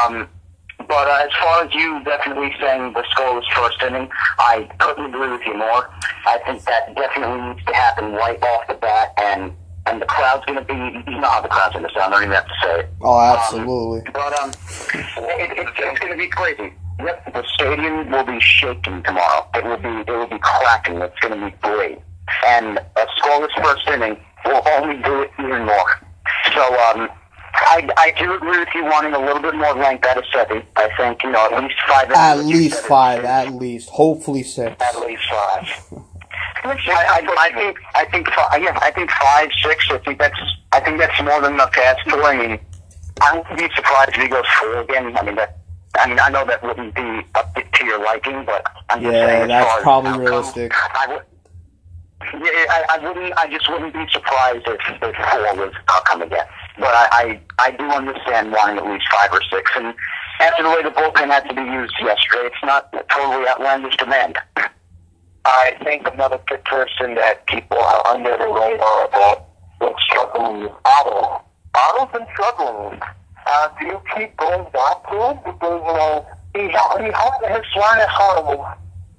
Um, 0.00 0.28
but 0.88 1.08
uh, 1.08 1.26
as 1.26 1.32
far 1.42 1.64
as 1.64 1.74
you 1.74 2.02
definitely 2.04 2.54
saying 2.60 2.92
the 2.92 3.02
scoreless 3.14 3.44
first 3.54 3.82
inning, 3.82 4.08
I 4.38 4.70
couldn't 4.78 5.06
agree 5.06 5.30
with 5.30 5.42
you 5.44 5.56
more. 5.56 5.90
I 6.26 6.38
think 6.46 6.64
that 6.64 6.94
definitely 6.94 7.40
needs 7.48 7.64
to 7.66 7.74
happen 7.74 8.12
right 8.12 8.40
off 8.42 8.68
the 8.68 8.74
bat, 8.74 9.12
and 9.18 9.52
and 9.86 10.02
the 10.02 10.06
crowd's 10.06 10.44
going 10.46 10.58
to 10.58 10.64
be, 10.64 10.74
you 10.74 11.20
know 11.20 11.28
how 11.28 11.40
the 11.40 11.48
crowd's 11.48 11.74
going 11.74 11.86
to 11.86 11.94
sound, 11.94 12.12
I 12.12 12.16
don't 12.16 12.22
even 12.24 12.34
have 12.34 12.46
to 12.46 12.54
say 12.62 12.80
it. 12.80 12.88
Oh, 13.02 13.20
absolutely. 13.20 14.00
Um, 14.00 14.12
but 14.12 14.40
um, 14.40 14.50
it, 14.50 15.58
it, 15.58 15.68
it's 15.78 16.00
going 16.00 16.12
to 16.12 16.18
be 16.18 16.26
crazy. 16.26 16.72
Yep, 16.98 17.34
the 17.34 17.44
stadium 17.54 18.10
will 18.10 18.24
be 18.24 18.40
shaking 18.40 19.02
tomorrow. 19.02 19.48
It 19.54 19.64
will 19.64 19.76
be, 19.76 19.88
it 19.88 20.08
will 20.08 20.26
be 20.26 20.38
cracking. 20.38 21.00
It's 21.00 21.18
going 21.20 21.38
to 21.38 21.46
be 21.46 21.56
great. 21.62 21.98
And 22.46 22.78
a 22.78 23.06
scoreless 23.18 23.62
first 23.62 23.86
inning 23.88 24.16
will 24.44 24.62
only 24.66 25.02
do 25.02 25.22
it 25.22 25.30
even 25.38 25.66
more. 25.66 25.90
So 26.54 26.62
um, 26.62 27.08
I, 27.54 27.88
I 27.96 28.12
do 28.18 28.34
agree 28.34 28.58
with 28.58 28.68
you 28.74 28.84
wanting 28.84 29.12
a 29.14 29.18
little 29.18 29.42
bit 29.42 29.54
more 29.54 29.74
length 29.74 30.04
out 30.06 30.18
of 30.18 30.24
Sevi. 30.24 30.64
I 30.76 30.90
think 30.96 31.22
you 31.22 31.30
know 31.30 31.48
at 31.50 31.62
least 31.62 31.74
five. 31.86 32.10
At 32.10 32.38
least 32.44 32.80
five, 32.80 33.24
at 33.24 33.52
least. 33.52 33.90
Hopefully 33.90 34.42
six. 34.42 34.80
At 34.80 35.00
least 35.00 35.22
five. 35.28 36.02
I, 36.64 36.72
I, 36.88 37.36
I 37.38 37.54
think 37.54 37.78
I 37.94 38.04
think 38.06 38.28
five, 38.30 38.60
yeah 38.60 38.76
I 38.82 38.90
think 38.90 39.10
five 39.10 39.50
six 39.62 39.86
I 39.88 39.98
think 39.98 40.18
that's 40.18 40.38
I 40.72 40.80
think 40.80 40.98
that's 40.98 41.22
more 41.22 41.40
than 41.40 41.54
enough 41.54 41.72
to 41.72 41.84
ask 41.84 42.02
for. 42.08 42.22
I 42.22 42.36
mean 42.36 42.58
I 43.20 43.38
wouldn't 43.38 43.58
be 43.58 43.68
surprised 43.74 44.10
if 44.14 44.22
he 44.22 44.28
goes 44.28 44.44
four 44.60 44.80
again. 44.80 45.16
I 45.16 45.22
mean 45.22 45.36
that 45.36 45.58
I 45.98 46.08
mean 46.08 46.18
I 46.20 46.28
know 46.30 46.44
that 46.46 46.62
wouldn't 46.62 46.94
be 46.94 47.22
up 47.34 47.54
to 47.54 47.84
your 47.84 48.02
liking, 48.04 48.44
but 48.44 48.64
I'm 48.90 49.02
just 49.02 49.14
Yeah, 49.14 49.26
saying 49.26 49.42
as 49.44 49.48
that's 49.50 49.82
probably 49.82 50.10
outcome, 50.10 50.20
realistic. 50.20 50.72
I 50.74 51.06
would. 51.08 51.22
Yeah, 52.22 52.64
I, 52.70 52.84
I 52.94 52.98
wouldn't. 52.98 53.32
I 53.38 53.48
just 53.50 53.70
wouldn't 53.70 53.92
be 53.92 54.04
surprised 54.12 54.64
if, 54.66 54.80
if 55.02 55.16
four 55.16 55.54
was 55.66 55.74
outcome 55.90 56.22
again. 56.22 56.46
But 56.78 56.94
I, 56.94 57.08
I, 57.12 57.40
I 57.68 57.70
do 57.72 57.84
understand 57.84 58.52
wanting 58.52 58.78
at 58.78 58.86
least 58.86 59.06
five 59.12 59.30
or 59.32 59.40
six. 59.50 59.70
And 59.76 59.94
after 60.40 60.62
the 60.62 60.70
way 60.70 60.82
the 60.82 60.90
bullpen 60.90 61.28
had 61.30 61.48
to 61.48 61.54
be 61.54 61.62
used 61.62 61.94
yesterday, 62.00 62.46
it's 62.46 62.64
not 62.64 62.88
a 62.94 63.02
totally 63.14 63.48
outlandish 63.48 63.96
demand. 63.96 64.38
I 65.46 65.76
think 65.84 66.06
another 66.12 66.40
good 66.48 66.64
person 66.64 67.14
that 67.14 67.46
people 67.46 67.78
are 67.78 68.06
under 68.08 68.36
the 68.36 68.46
radar 68.48 69.06
about 69.06 69.46
that's 69.80 70.02
struggling 70.10 70.62
is 70.64 70.70
Otto. 70.84 71.42
Otto's 71.74 72.12
been 72.12 72.26
struggling. 72.32 73.00
Uh, 73.46 73.68
do 73.78 73.86
you 73.86 74.00
keep 74.14 74.36
going 74.36 74.66
back 74.72 75.08
to 75.08 75.14
him? 75.14 75.36
Because, 75.44 75.80
you 75.86 75.94
know, 75.94 76.26
he, 76.54 76.62
he 76.62 77.12
had 77.14 77.56
his 77.56 77.76
line 77.76 78.00
is 78.00 78.10
horrible. 78.10 78.66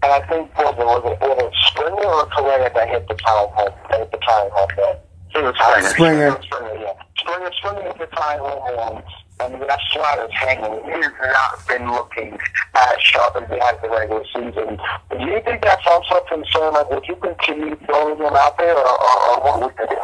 And 0.03 0.11
I 0.11 0.21
think 0.27 0.55
was 0.57 0.75
it 0.77 0.85
was 0.85 1.03
it, 1.05 1.17
was 1.21 1.37
it 1.41 1.53
Springer 1.71 2.05
or 2.05 2.25
Correa 2.27 2.69
that 2.73 2.87
hit 2.89 3.07
the 3.07 3.15
time 3.15 3.49
home 3.49 3.73
that 3.89 3.99
hit 3.99 4.11
the 4.11 4.17
time 4.19 4.49
home 4.51 4.69
run? 4.77 4.95
It 5.33 5.43
was 5.43 5.55
Springer. 5.57 5.89
Springer. 5.89 6.41
Springer, 6.43 6.75
yeah. 6.75 6.93
Springer, 7.17 7.51
Springer 7.53 7.81
hit 7.81 7.97
the 7.97 8.05
time 8.15 8.39
home 8.39 8.77
run. 8.77 9.03
And 9.39 9.61
that 9.61 9.79
slider's 9.93 10.33
hanging. 10.33 10.81
He 10.85 10.91
has 10.91 11.11
not 11.21 11.67
been 11.67 11.91
looking 11.91 12.39
as 12.73 13.01
sharp 13.01 13.35
as 13.35 13.47
he 13.49 13.59
has 13.59 13.75
the 13.81 13.89
regular 13.89 14.25
season. 14.33 14.79
Do 15.11 15.25
you 15.25 15.41
think 15.45 15.61
that's 15.61 15.85
also 15.85 16.15
a 16.15 16.27
concern? 16.27 16.73
Like, 16.73 16.89
would 16.89 17.07
you 17.07 17.15
continue 17.17 17.75
throwing 17.85 18.17
him 18.17 18.33
out 18.33 18.57
there, 18.57 18.75
or, 18.75 18.87
or, 18.87 19.17
or 19.29 19.43
what 19.43 19.61
would 19.61 19.73
you 19.77 19.95
do? 19.95 20.01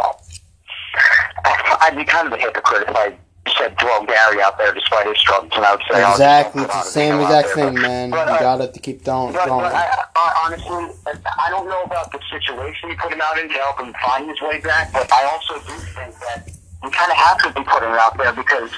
I'd 1.81 1.95
be 1.97 2.05
kind 2.05 2.27
of 2.27 2.33
a 2.33 2.37
hypocrite 2.37 2.87
if 2.87 2.95
I 2.95 3.17
said 3.57 3.77
throw 3.79 4.05
Gary 4.05 4.41
out 4.41 4.57
there 4.57 4.73
despite 4.73 5.07
his 5.07 5.17
struggles, 5.17 5.51
and 5.55 5.65
I 5.65 5.75
would 5.75 5.83
say 5.91 5.99
Exactly. 6.11 6.63
It's 6.63 6.73
the 6.73 6.81
same 6.83 7.19
exact 7.19 7.47
there. 7.55 7.65
thing, 7.65 7.75
But- 7.75 7.81
man. 7.81 8.09
You 8.11 8.17
uh, 8.17 8.39
got 8.39 8.61
it 8.61 8.73
to 8.73 8.79
keep 8.79 9.03
down, 9.03 9.33
but, 9.33 9.45
going. 9.47 9.63
but 9.65 9.73
I, 9.75 10.05
I, 10.15 10.33
honestly, 10.45 10.95
I 11.39 11.49
don't 11.49 11.67
know 11.67 11.83
about 11.83 12.11
the 12.11 12.19
situation 12.31 12.89
you 12.89 12.95
put 12.97 13.11
him 13.11 13.21
out 13.21 13.37
in 13.37 13.49
to 13.49 13.55
help 13.55 13.79
him 13.79 13.93
find 14.01 14.29
his 14.29 14.39
way 14.41 14.59
back, 14.61 14.93
but 14.93 15.11
I 15.11 15.25
also 15.25 15.55
do 15.59 15.73
think 15.91 16.15
that 16.19 16.47
you 16.83 16.89
kind 16.89 17.11
of 17.11 17.17
have 17.17 17.37
to 17.43 17.47
be 17.59 17.63
putting 17.67 17.89
him 17.89 17.95
out 17.99 18.17
there 18.17 18.31
because, 18.33 18.71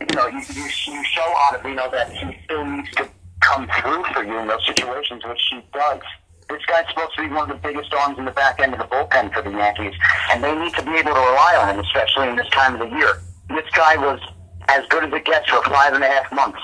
you 0.00 0.14
know, 0.14 0.26
you, 0.28 0.38
you, 0.54 0.64
you 0.64 1.04
show 1.04 1.34
Ottavino 1.50 1.90
that 1.90 2.10
he 2.12 2.38
still 2.44 2.64
needs 2.64 2.90
to 2.92 3.08
come 3.40 3.68
through 3.80 4.04
for 4.14 4.22
you 4.24 4.38
in 4.38 4.46
those 4.46 4.64
situations, 4.66 5.22
which 5.24 5.42
he 5.50 5.60
does. 5.72 6.00
This 6.48 6.64
guy's 6.66 6.86
supposed 6.88 7.14
to 7.16 7.22
be 7.22 7.28
one 7.34 7.50
of 7.50 7.60
the 7.60 7.68
biggest 7.68 7.92
arms 7.94 8.18
in 8.18 8.26
the 8.26 8.30
back 8.30 8.60
end 8.60 8.74
of 8.74 8.78
the 8.78 8.84
bullpen 8.86 9.32
for 9.32 9.42
the 9.42 9.50
Yankees, 9.50 9.94
and 10.30 10.42
they 10.44 10.54
need 10.54 10.74
to 10.74 10.82
be 10.82 10.92
able 10.92 11.14
to 11.14 11.20
rely 11.20 11.56
on 11.58 11.74
him, 11.74 11.80
especially 11.80 12.28
in 12.28 12.36
this 12.36 12.48
time 12.50 12.74
of 12.80 12.80
the 12.88 12.96
year. 12.96 13.18
This 13.48 13.68
guy 13.74 13.96
was 13.96 14.20
as 14.68 14.86
good 14.88 15.04
as 15.04 15.12
it 15.12 15.24
gets 15.24 15.48
for 15.50 15.62
five 15.64 15.92
and 15.92 16.02
a 16.02 16.08
half 16.08 16.32
months. 16.32 16.60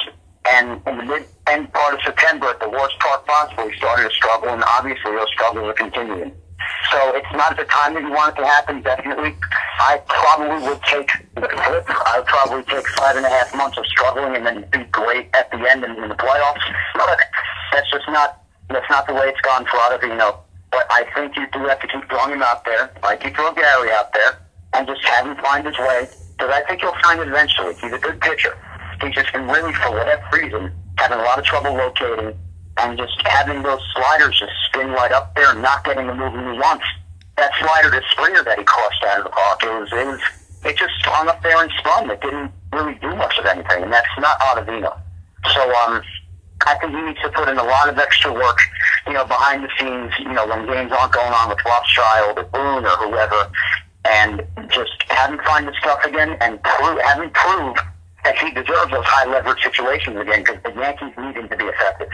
And 0.49 0.81
in 0.87 0.97
the 0.97 1.05
mid 1.05 1.27
end 1.47 1.73
part 1.73 1.95
of 1.95 2.01
September, 2.03 2.47
at 2.47 2.61
the 2.61 2.69
worst 2.69 2.99
part 2.99 3.27
possible, 3.27 3.69
he 3.69 3.77
started 3.77 4.09
to 4.09 4.15
struggle, 4.15 4.49
and 4.49 4.65
obviously 4.65 5.13
those 5.13 5.29
struggles 5.33 5.65
are 5.65 5.75
continuing. 5.75 6.33
So 6.91 7.15
it's 7.15 7.33
not 7.33 7.57
the 7.57 7.65
time 7.65 7.95
that 7.95 8.03
you 8.03 8.11
want 8.11 8.37
it 8.37 8.41
to 8.41 8.47
happen, 8.47 8.83
definitely. 8.83 9.37
I 9.81 10.01
probably 10.09 10.67
would 10.69 10.83
take 10.83 11.11
the 11.35 11.49
flip. 11.49 11.85
I 11.89 12.19
would 12.19 12.27
probably 12.27 12.63
take 12.65 12.87
five 12.89 13.17
and 13.17 13.27
a 13.27 13.29
half 13.29 13.55
months 13.55 13.79
of 13.79 13.87
struggling 13.87 14.37
and 14.37 14.47
then 14.47 14.65
be 14.71 14.85
great 14.91 15.29
at 15.35 15.51
the 15.51 15.59
end 15.71 15.85
and 15.85 15.97
in 15.99 16.09
the 16.09 16.15
playoffs. 16.15 16.65
But 16.95 17.19
that's 17.73 17.91
just 17.91 18.09
not 18.09 18.43
that's 18.69 18.89
not 18.89 19.07
the 19.07 19.15
way 19.15 19.29
it's 19.29 19.41
gone 19.41 19.65
for 19.65 19.77
Ottavino. 19.79 20.39
But 20.71 20.87
I 20.91 21.05
think 21.15 21.37
you 21.37 21.47
do 21.53 21.67
have 21.67 21.81
to 21.81 21.89
keep 21.89 22.09
throwing 22.09 22.33
him 22.33 22.43
out 22.43 22.65
there, 22.65 22.91
like 23.03 23.25
you 23.25 23.31
throw 23.31 23.53
Gary 23.53 23.91
out 23.91 24.13
there, 24.13 24.39
and 24.75 24.87
just 24.87 25.03
have 25.05 25.27
him 25.27 25.37
find 25.37 25.67
his 25.67 25.77
way. 25.79 26.09
Because 26.41 26.57
I 26.57 26.65
think 26.67 26.81
he'll 26.81 26.97
find 27.05 27.21
eventually. 27.21 27.75
He's 27.75 27.93
a 27.93 27.99
good 27.99 28.19
pitcher. 28.19 28.57
He's 29.03 29.13
just 29.13 29.31
been 29.31 29.47
really, 29.47 29.75
for 29.75 29.93
whatever 29.93 30.25
reason, 30.33 30.73
having 30.97 31.19
a 31.19 31.23
lot 31.23 31.39
of 31.39 31.45
trouble 31.45 31.75
locating 31.75 32.33
and 32.79 32.97
just 32.97 33.13
having 33.27 33.63
those 33.63 33.81
sliders 33.93 34.41
just 34.41 34.53
spin 34.65 34.89
right 34.89 35.13
up 35.13 35.37
there 35.37 35.53
and 35.53 35.61
not 35.61 35.85
getting 35.85 36.07
the 36.07 36.15
movement 36.15 36.55
he 36.55 36.59
wants. 36.59 36.87
That 37.37 37.53
slider 37.61 37.91
to 37.91 38.01
Springer 38.13 38.43
that 38.45 38.59
he 38.59 38.65
crushed 38.65 39.05
out 39.05 39.19
of 39.19 39.25
the 39.25 39.31
park, 39.31 39.63
it 39.65 39.69
was, 39.69 39.93
it 39.93 40.07
was, 40.07 40.21
it 40.65 40.77
just 40.79 40.97
hung 41.05 41.29
up 41.29 41.43
there 41.43 41.61
and 41.61 41.71
spun. 41.77 42.09
It 42.09 42.23
didn't 42.23 42.53
really 42.73 42.95
do 42.95 43.15
much 43.17 43.37
of 43.39 43.45
anything, 43.45 43.85
and 43.85 43.93
that's 43.93 44.09
not 44.19 44.41
Ottavino. 44.41 44.97
So, 45.53 45.61
um, 45.61 46.01
I 46.65 46.75
think 46.81 46.97
he 46.97 47.03
needs 47.03 47.21
to 47.21 47.29
put 47.29 47.51
in 47.51 47.59
a 47.59 47.65
lot 47.65 47.91
of 47.91 47.99
extra 47.99 48.33
work, 48.33 48.59
you 49.07 49.13
know, 49.13 49.27
behind 49.27 49.63
the 49.63 49.69
scenes, 49.79 50.13
you 50.19 50.33
know, 50.33 50.47
when 50.47 50.65
games 50.65 50.91
aren't 50.91 51.13
going 51.13 51.33
on 51.33 51.51
with 51.51 51.59
Rothschild 51.67 52.39
or 52.39 52.45
Boone 52.45 52.85
or 52.85 52.97
whoever, 52.97 53.51
and 54.05 54.43
just 54.69 55.03
have 55.09 55.31
him 55.31 55.41
find 55.45 55.69
the 55.69 55.75
stuff 55.81 56.05
again 56.05 56.37
and 56.41 56.63
prove, 56.63 57.01
have 57.01 57.23
him 57.23 57.31
prove 57.31 57.77
that 58.25 58.37
he 58.39 58.51
deserves 58.51 58.91
those 58.91 59.05
high 59.05 59.31
leverage 59.31 59.63
situations 59.63 60.17
again 60.19 60.45
because 60.45 60.63
the 60.63 60.81
Yankees 60.81 61.13
need 61.19 61.37
him 61.37 61.49
to 61.49 61.57
be 61.57 61.65
effective. 61.65 62.09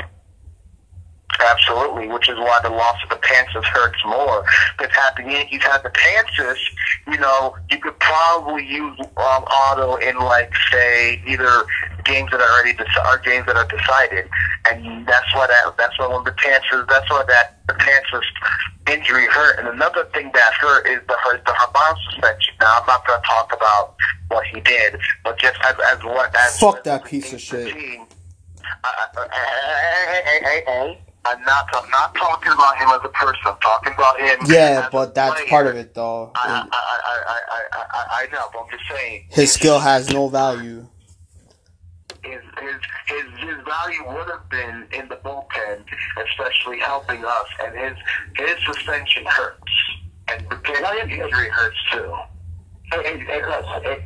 Absolutely, 1.40 2.08
which 2.08 2.28
is 2.28 2.36
why 2.38 2.58
the 2.62 2.70
loss 2.70 2.96
of 3.02 3.10
the 3.10 3.16
Panthers 3.16 3.64
hurts 3.66 3.98
more. 4.06 4.44
Because 4.78 4.94
had 4.94 5.10
the 5.16 5.30
Yankees 5.30 5.62
had 5.62 5.82
the 5.82 5.90
Panthers, 5.90 6.58
you 7.06 7.18
know, 7.18 7.56
you 7.70 7.78
could 7.78 7.98
probably 7.98 8.66
use 8.66 8.98
um, 9.00 9.44
Otto 9.46 9.96
in 9.96 10.16
like 10.18 10.52
say 10.70 11.20
either 11.26 11.64
games 12.04 12.30
that 12.30 12.40
are 12.40 12.48
already 12.48 12.72
deci- 12.74 13.04
or 13.14 13.18
games 13.18 13.46
that 13.46 13.56
are 13.56 13.66
decided, 13.66 14.28
and 14.70 15.06
that's 15.06 15.32
why 15.34 15.46
that 15.46 15.76
that's 15.76 15.98
why 15.98 16.06
when 16.06 16.24
the 16.24 16.32
Panthers 16.32 16.86
that's 16.88 17.08
why 17.10 17.24
that 17.28 17.58
the 17.68 17.74
Panthers 17.74 18.26
injury 18.90 19.26
hurt. 19.26 19.58
And 19.58 19.68
another 19.68 20.04
thing 20.14 20.30
that 20.34 20.52
hurt 20.54 20.86
is 20.86 21.00
the 21.08 21.16
the 21.44 21.52
Habano 21.52 21.96
suspension. 22.10 22.54
Now 22.60 22.78
I'm 22.80 22.86
not 22.86 23.06
going 23.06 23.20
to 23.20 23.26
talk 23.26 23.52
about 23.52 23.94
what 24.28 24.46
he 24.46 24.60
did, 24.60 24.98
but 25.24 25.38
just 25.38 25.56
as 25.64 25.74
as 25.92 26.02
what 26.04 26.34
as 26.34 26.58
Fuck 26.58 26.78
as 26.78 26.82
that 26.84 27.04
piece 27.04 27.32
of 27.32 27.40
shit. 27.40 27.74
team, 27.74 28.06
I- 28.84 29.06
I- 29.16 29.20
I- 29.20 29.26
I- 29.26 30.22
I- 30.46 30.72
I- 30.72 30.98
I'm 31.28 31.42
not. 31.42 31.68
I'm 31.74 31.90
not 31.90 32.14
talking 32.14 32.52
about 32.52 32.76
him 32.76 32.88
as 32.88 33.00
a 33.04 33.08
person. 33.08 33.40
I'm 33.46 33.58
talking 33.58 33.92
about 33.94 34.20
him. 34.20 34.38
Yeah, 34.46 34.88
but 34.90 35.14
that's 35.14 35.34
player. 35.34 35.48
part 35.48 35.66
of 35.66 35.76
it, 35.76 35.94
though. 35.94 36.32
I, 36.34 36.68
I, 36.70 36.98
I, 37.32 37.62
I, 37.72 38.22
I, 38.22 38.32
know, 38.32 38.48
but 38.52 38.60
I'm 38.60 38.70
just 38.70 38.84
saying. 38.90 39.26
His 39.30 39.52
skill 39.52 39.78
has 39.78 40.10
no 40.10 40.28
value. 40.28 40.86
His, 42.24 42.40
his, 42.60 42.74
his, 43.06 43.38
his 43.38 43.56
value 43.64 44.06
would 44.08 44.28
have 44.28 44.48
been 44.50 44.86
in 44.92 45.08
the 45.08 45.16
bullpen, 45.16 45.84
especially 46.28 46.78
helping 46.80 47.24
us, 47.24 47.46
and 47.64 47.76
his 47.76 47.96
his 48.36 48.56
suspension 48.66 49.24
hurts, 49.26 49.72
and 50.28 50.46
the 50.48 51.02
injury 51.02 51.48
hurts 51.48 51.78
too. 51.92 52.14
It, 52.92 53.06
it, 53.06 53.20
it. 53.28 53.86
It, 53.86 54.02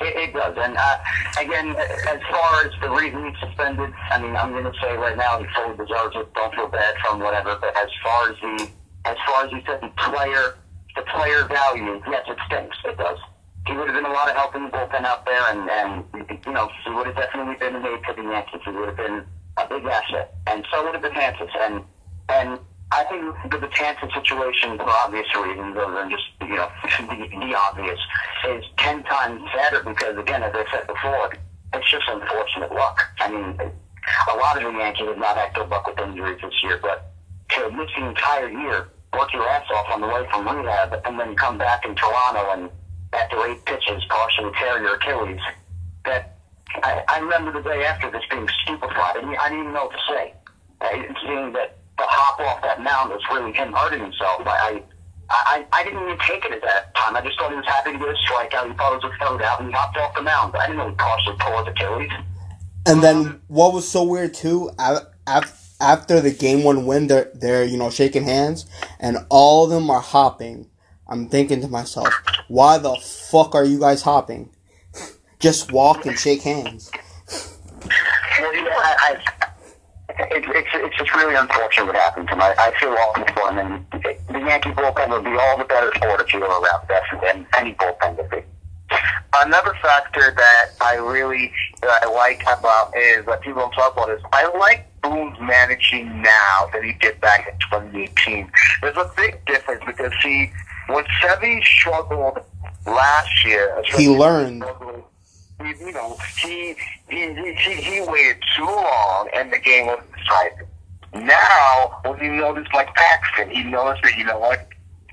it, 0.00 0.16
it 0.16 0.32
does. 0.32 0.56
And 0.58 0.76
uh, 0.76 0.98
again, 1.38 1.76
as 1.76 2.20
far 2.30 2.64
as 2.64 2.72
the 2.80 2.90
reason 2.90 3.26
he's 3.26 3.38
suspended, 3.40 3.92
I 4.10 4.20
mean, 4.20 4.36
I'm 4.36 4.52
going 4.52 4.64
to 4.64 4.74
say 4.80 4.96
right 4.96 5.16
now 5.16 5.38
he 5.38 5.46
fully 5.54 5.76
deserves 5.76 6.16
it. 6.16 6.32
Don't 6.34 6.54
feel 6.54 6.68
bad 6.68 6.94
from 7.04 7.20
whatever. 7.20 7.56
But 7.60 7.76
as 7.76 7.90
far 8.02 8.30
as 8.30 8.36
the 8.40 8.68
as 9.04 9.16
far 9.26 9.44
as 9.44 9.52
you 9.52 9.60
said, 9.66 9.80
the 9.82 9.92
player 9.96 10.56
the 10.96 11.02
player 11.02 11.44
value, 11.48 12.00
yes, 12.08 12.24
it 12.28 12.38
stinks. 12.46 12.76
It 12.84 12.96
does. 12.96 13.18
He 13.66 13.72
would 13.76 13.88
have 13.88 13.96
been 13.96 14.04
a 14.04 14.12
lot 14.12 14.28
of 14.28 14.36
help 14.36 14.54
in 14.54 14.64
the 14.64 14.70
bullpen 14.70 15.04
out 15.04 15.24
there, 15.24 15.42
and 15.48 15.68
and 15.70 16.04
you 16.46 16.52
know 16.52 16.68
he 16.84 16.90
would 16.90 17.06
have 17.06 17.16
definitely 17.16 17.56
been 17.56 17.82
made 17.82 18.00
to 18.08 18.12
the 18.14 18.22
Yankees. 18.22 18.60
He 18.64 18.70
would 18.70 18.88
have 18.88 18.96
been 18.96 19.24
a 19.56 19.66
big 19.68 19.84
asset, 19.84 20.34
and 20.46 20.64
so 20.70 20.84
would 20.84 20.94
have 20.94 21.02
been 21.02 21.12
Hansons. 21.12 21.50
And 21.60 21.84
and 22.28 22.58
I 22.92 23.04
think 23.04 23.50
the 23.50 23.58
Betances 23.58 24.12
situation, 24.14 24.76
for 24.78 24.88
obvious 24.88 25.26
reasons, 25.34 25.76
other 25.76 25.94
than 25.94 26.10
just 26.10 26.24
you 26.40 26.56
know 26.56 26.70
the, 26.98 27.28
the 27.28 27.54
obvious, 27.54 27.98
is 28.48 28.64
ten 28.78 29.02
times 29.04 29.42
better 29.54 29.82
because 29.82 30.16
again, 30.18 30.42
as 30.42 30.54
I 30.54 30.64
said 30.70 30.86
before, 30.86 31.32
it's 31.72 31.90
just 31.90 32.04
unfortunate 32.08 32.72
luck. 32.72 33.00
I 33.20 33.30
mean, 33.30 33.58
a 34.30 34.36
lot 34.36 34.56
of 34.56 34.62
the 34.62 34.78
Yankees 34.78 35.08
have 35.08 35.18
not 35.18 35.36
had 35.36 35.54
good 35.54 35.68
luck 35.68 35.86
with 35.86 35.98
injuries 35.98 36.38
this 36.42 36.54
year, 36.62 36.78
but 36.80 37.10
to 37.50 37.70
miss 37.70 37.90
the 37.96 38.06
entire 38.06 38.48
year, 38.48 38.88
work 39.12 39.32
your 39.32 39.48
ass 39.48 39.66
off 39.74 39.86
on 39.90 40.00
the 40.00 40.06
way 40.06 40.26
from 40.30 40.46
rehab, 40.46 41.00
and 41.04 41.18
then 41.18 41.34
come 41.36 41.58
back 41.58 41.84
in 41.84 41.94
Toronto 41.94 42.50
and 42.52 42.70
after 43.12 43.46
eight 43.46 43.64
pitches, 43.64 44.02
partially 44.08 44.50
tear 44.58 44.80
your 44.82 44.96
Achilles. 44.96 45.40
That 46.04 46.36
I, 46.82 47.02
I 47.08 47.18
remember 47.18 47.52
the 47.52 47.68
day 47.68 47.84
after 47.84 48.10
this 48.10 48.22
being 48.30 48.48
stupefied. 48.62 49.16
I 49.16 49.20
didn't, 49.20 49.38
I 49.38 49.48
didn't 49.48 49.60
even 49.60 49.72
know 49.72 49.84
what 49.84 49.92
to 49.92 50.02
say. 50.08 50.34
Uh, 50.80 50.88
seeing 51.24 51.52
that 51.52 51.78
the 51.96 52.04
hop 52.06 52.40
off 52.40 52.62
that 52.62 52.82
mound 52.82 53.10
was 53.10 53.20
really 53.30 53.52
him 53.52 53.72
hurting 53.72 54.00
himself. 54.00 54.42
I, 54.46 54.82
I, 55.30 55.64
I, 55.64 55.66
I 55.72 55.84
didn't 55.84 56.02
even 56.02 56.18
take 56.18 56.44
it 56.44 56.52
at 56.52 56.62
that 56.62 56.94
time. 56.94 57.16
I 57.16 57.20
just 57.20 57.38
thought 57.38 57.50
he 57.50 57.56
was 57.56 57.66
happy 57.66 57.92
to 57.92 57.98
get 57.98 58.08
a 58.08 58.18
strikeout. 58.26 58.70
He 58.70 58.76
thought 58.76 58.94
it 58.94 59.04
was 59.04 59.12
a 59.14 59.24
third 59.24 59.42
out, 59.42 59.60
and 59.60 59.68
he 59.68 59.74
hopped 59.74 59.96
off 59.96 60.14
the 60.14 60.22
mound. 60.22 60.54
I 60.56 60.66
didn't 60.66 60.78
know 60.78 60.88
he 60.88 60.94
partially 60.96 61.36
tore 61.38 61.64
his 61.64 61.68
Achilles. 61.68 62.10
And 62.86 63.02
then 63.02 63.40
what 63.48 63.72
was 63.72 63.88
so 63.88 64.02
weird 64.04 64.34
too? 64.34 64.70
After 65.80 66.20
the 66.20 66.30
game 66.30 66.64
one 66.64 66.86
win, 66.86 67.06
they're 67.06 67.30
they're 67.34 67.64
you 67.64 67.78
know 67.78 67.90
shaking 67.90 68.24
hands, 68.24 68.66
and 69.00 69.18
all 69.30 69.64
of 69.64 69.70
them 69.70 69.90
are 69.90 70.00
hopping. 70.00 70.68
I'm 71.06 71.28
thinking 71.28 71.60
to 71.60 71.68
myself, 71.68 72.12
why 72.48 72.78
the 72.78 72.94
fuck 72.96 73.54
are 73.54 73.64
you 73.64 73.78
guys 73.78 74.02
hopping? 74.02 74.50
Just 75.38 75.72
walk 75.72 76.06
and 76.06 76.18
shake 76.18 76.42
hands. 76.42 76.90
Well, 78.40 78.54
you 78.54 78.64
know, 78.64 78.70
I, 78.70 78.96
I, 79.00 79.43
it, 80.18 80.44
it's 80.48 80.68
it's 80.74 80.96
just 80.96 81.14
really 81.14 81.34
unfortunate 81.34 81.86
what 81.86 81.96
happened 81.96 82.28
to 82.28 82.34
him. 82.34 82.40
I, 82.40 82.54
I 82.58 82.72
feel 82.80 82.90
awful 82.90 83.24
for 83.34 83.50
him, 83.52 83.58
and 83.58 84.02
the 84.28 84.38
Yankee 84.40 84.70
bullpen 84.70 85.10
would 85.10 85.24
be 85.24 85.36
all 85.38 85.58
the 85.58 85.64
better 85.64 85.92
for 85.98 86.14
it 86.14 86.20
if 86.20 86.32
you 86.32 86.40
were 86.40 86.46
around 86.46 86.86
Bessie, 86.88 87.26
and 87.26 87.46
any 87.56 87.74
bullpen 87.74 88.16
would 88.16 88.30
be. 88.30 88.42
Another 89.36 89.74
factor 89.82 90.32
that 90.36 90.66
I 90.80 90.94
really 90.96 91.52
that 91.82 92.02
I 92.04 92.06
like 92.12 92.42
about 92.42 92.96
is 92.96 93.26
that 93.26 93.40
people 93.40 93.62
don't 93.62 93.72
talk 93.72 93.94
about 93.94 94.10
is 94.10 94.22
I 94.32 94.46
like 94.58 94.86
Boone's 95.02 95.38
managing 95.40 96.22
now 96.22 96.68
that 96.72 96.82
he 96.84 96.92
did 97.00 97.20
back 97.20 97.48
in 97.48 97.58
2018. 97.58 98.50
There's 98.82 98.96
a 98.96 99.10
big 99.16 99.44
difference 99.46 99.82
because 99.86 100.12
he, 100.22 100.50
when 100.88 101.04
Sevi 101.20 101.62
struggled 101.64 102.38
last 102.86 103.44
year, 103.44 103.82
He 103.96 104.08
learned. 104.08 104.62
he, 104.64 104.93
you 105.64 105.92
know, 105.92 106.16
he, 106.42 106.76
he, 107.08 107.34
he, 107.34 107.54
he, 107.54 107.74
he 107.74 108.00
waited 108.00 108.36
too 108.56 108.64
long 108.64 109.28
and 109.34 109.52
the 109.52 109.58
game 109.58 109.86
was 109.86 110.02
decided. 110.18 110.66
Now, 111.14 112.00
when 112.04 112.18
you 112.22 112.32
notice 112.32 112.66
like 112.74 112.92
Paxton, 112.94 113.50
he 113.50 113.62
noticed 113.64 114.02
that, 114.02 114.16
you 114.18 114.24
know 114.24 114.38
what, 114.38 114.68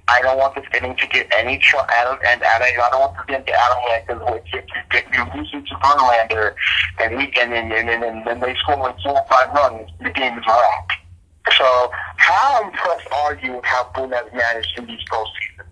I 0.08 0.22
don't 0.22 0.38
want 0.38 0.56
this 0.56 0.66
inning 0.76 0.98
to 0.98 1.08
get 1.08 1.32
any 1.34 1.58
tr- 1.58 1.78
out 1.78 2.08
of, 2.08 2.20
and 2.26 2.44
out 2.44 2.62
I 2.62 2.74
don't 2.76 3.00
want 3.00 3.16
this 3.16 3.26
game 3.28 3.46
to 3.46 3.54
out 3.54 3.72
of 3.72 3.78
hand 3.78 4.04
because 4.08 4.42
if 4.44 4.54
you 4.54 4.62
get 4.90 5.06
you 5.14 5.26
lose 5.34 5.52
to 5.52 5.76
Verlander 5.76 6.54
and 7.00 7.16
we 7.16 7.32
and 7.40 7.52
then 7.54 7.72
and, 7.72 7.90
and, 7.90 8.04
and 8.04 8.28
then 8.28 8.40
they 8.42 8.56
score 8.56 8.78
like 8.78 9.00
four 9.00 9.14
or 9.14 9.26
five 9.30 9.54
runs, 9.54 9.90
the 10.02 10.10
game 10.10 10.38
is 10.38 10.44
wrapped. 10.46 10.93
So, 11.58 11.91
how 12.18 12.64
impressed 12.64 13.08
are 13.12 13.36
you 13.36 13.54
with 13.54 13.66
how 13.66 13.89
Boone 13.95 14.12
has 14.12 14.26
managed 14.34 14.78
in 14.78 14.86
these 14.86 15.04
postseason? 15.10 15.66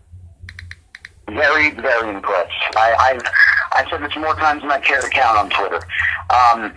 Very, 1.36 1.72
very 1.72 2.10
impressed. 2.10 2.52
I, 2.76 2.96
I've 3.00 3.22
I've 3.72 3.88
said 3.90 4.02
this 4.02 4.16
more 4.16 4.36
times 4.36 4.62
than 4.62 4.72
I 4.72 4.80
care 4.80 5.02
to 5.02 5.10
count 5.10 5.38
on 5.38 5.50
Twitter. 5.50 5.82
Um, 6.30 6.74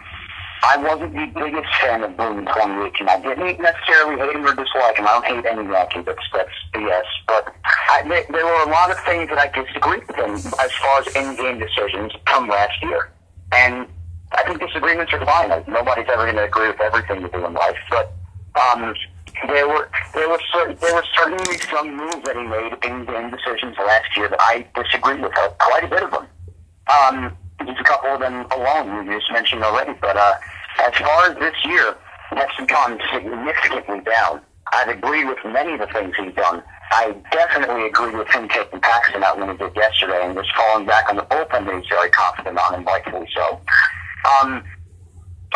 I 0.62 0.76
wasn't 0.76 1.12
the 1.14 1.26
biggest 1.34 1.68
fan 1.80 2.04
of 2.04 2.16
Boone 2.16 2.38
in 2.38 2.46
2018. 2.46 3.08
I 3.08 3.20
didn't 3.20 3.60
necessarily 3.60 4.20
hate 4.20 4.36
him 4.36 4.46
or 4.46 4.54
dislike 4.54 4.96
him. 4.96 5.06
I 5.08 5.18
don't 5.18 5.26
hate 5.26 5.46
any 5.46 5.68
Yankee. 5.68 6.02
That's 6.02 6.22
that's 6.32 6.54
BS. 6.72 7.02
But 7.26 7.54
I, 7.90 8.06
there, 8.06 8.24
there 8.30 8.46
were 8.46 8.62
a 8.62 8.70
lot 8.70 8.90
of 8.90 8.98
things 9.04 9.28
that 9.30 9.38
I 9.38 9.48
disagreed 9.50 10.06
with 10.06 10.16
him 10.16 10.34
as 10.36 10.72
far 10.78 11.00
as 11.00 11.06
in-game 11.16 11.58
decisions 11.58 12.12
come 12.26 12.48
last 12.48 12.80
year, 12.82 13.10
and 13.52 13.86
I 14.32 14.44
think 14.44 14.60
disagreements 14.60 15.12
are 15.12 15.24
fine. 15.24 15.50
Nobody's 15.66 16.06
ever 16.12 16.24
going 16.24 16.36
to 16.36 16.44
agree 16.44 16.68
with 16.68 16.80
everything 16.80 17.22
you 17.22 17.28
do 17.28 17.44
in 17.44 17.54
life, 17.54 17.76
but 17.90 18.14
um, 18.54 18.94
there 19.48 19.68
were 19.68 19.90
there 20.14 20.28
were 20.28 20.40
cer- 20.52 20.74
there 20.74 20.94
were 20.94 21.04
certainly 21.16 21.58
some 21.70 21.96
moves 21.96 22.22
that 22.24 22.36
he 22.36 22.42
made 22.42 22.72
in 22.84 23.04
game 23.04 23.30
decisions 23.30 23.76
last 23.78 24.16
year 24.16 24.28
that 24.28 24.40
I 24.40 24.66
disagreed 24.74 25.20
with. 25.22 25.32
Uh, 25.36 25.48
quite 25.58 25.84
a 25.84 25.88
bit 25.88 26.02
of 26.02 26.10
them. 26.10 26.26
Um, 26.90 27.36
just 27.66 27.80
a 27.80 27.84
couple 27.84 28.10
of 28.10 28.20
them 28.20 28.46
alone 28.50 29.06
you 29.06 29.18
just 29.18 29.30
mentioned 29.32 29.62
already. 29.62 29.92
But 30.00 30.16
uh, 30.16 30.34
as 30.86 30.94
far 30.94 31.30
as 31.30 31.38
this 31.38 31.54
year, 31.64 31.96
that's 32.32 32.56
gone 32.66 33.00
significantly 33.12 34.00
down. 34.00 34.40
I've 34.72 34.88
agreed 34.88 35.26
with 35.26 35.38
many 35.44 35.74
of 35.74 35.80
the 35.80 35.86
things 35.86 36.14
he's 36.16 36.34
done, 36.34 36.62
I 36.92 37.14
definitely 37.30 37.86
agree 37.86 38.14
with 38.14 38.28
him 38.28 38.48
taking 38.48 38.80
Paxton 38.80 39.22
out 39.24 39.38
when 39.38 39.50
he 39.50 39.56
did 39.56 39.74
yesterday 39.74 40.20
and 40.24 40.34
just 40.34 40.54
falling 40.54 40.86
back 40.86 41.08
on 41.08 41.16
the 41.16 41.22
bullpen 41.22 41.64
that 41.64 41.74
he's 41.74 41.88
very 41.88 42.10
confident 42.10 42.58
on, 42.58 42.74
and 42.74 42.86
rightfully 42.86 43.26
so. 43.34 43.60
Um, 44.28 44.62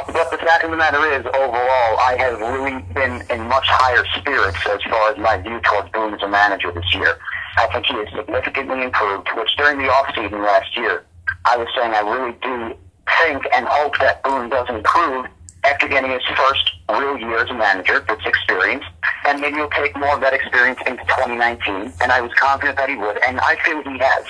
but 0.07 0.30
the 0.30 0.38
fact 0.38 0.64
of 0.64 0.70
the 0.70 0.76
matter 0.76 1.05
is, 1.12 1.24
overall, 1.26 1.92
I 1.99 2.16
have 2.18 2.40
really 2.40 2.82
been 2.92 3.22
in 3.30 3.49
much 3.49 3.66
higher 3.66 4.05
spirits 4.16 4.59
as 4.66 4.82
far 4.90 5.12
as 5.12 5.18
my 5.18 5.38
view 5.38 5.61
towards 5.61 5.90
Boone 5.90 6.14
as 6.14 6.22
a 6.22 6.28
manager 6.28 6.70
this 6.72 6.94
year. 6.94 7.18
I 7.57 7.66
think 7.72 7.86
he 7.86 7.94
has 7.94 8.09
significantly 8.14 8.82
improved, 8.82 9.28
which 9.36 9.57
during 9.57 9.78
the 9.78 9.88
offseason 9.88 10.44
last 10.44 10.76
year, 10.76 11.05
I 11.44 11.57
was 11.57 11.68
saying 11.74 11.92
I 11.94 12.01
really 12.01 12.36
do 12.42 12.76
think 13.22 13.47
and 13.55 13.66
hope 13.66 13.99
that 13.99 14.22
Boone 14.22 14.51
does 14.51 14.68
improve 14.68 15.26
after 15.64 15.88
getting 15.88 16.11
his 16.11 16.22
first 16.36 16.70
real 16.90 17.18
year 17.18 17.38
as 17.38 17.51
a 17.51 17.55
manager, 17.55 18.05
with 18.09 18.24
experience, 18.24 18.84
and 19.26 19.40
maybe 19.40 19.57
he'll 19.57 19.70
take 19.70 19.97
more 19.97 20.14
of 20.14 20.20
that 20.20 20.32
experience 20.32 20.78
into 20.86 21.03
2019. 21.05 21.92
And 22.01 22.12
I 22.12 22.20
was 22.20 22.32
confident 22.34 22.76
that 22.76 22.88
he 22.88 22.97
would, 22.97 23.18
and 23.26 23.40
I 23.40 23.57
feel 23.64 23.82
he 23.82 23.99
has. 23.99 24.24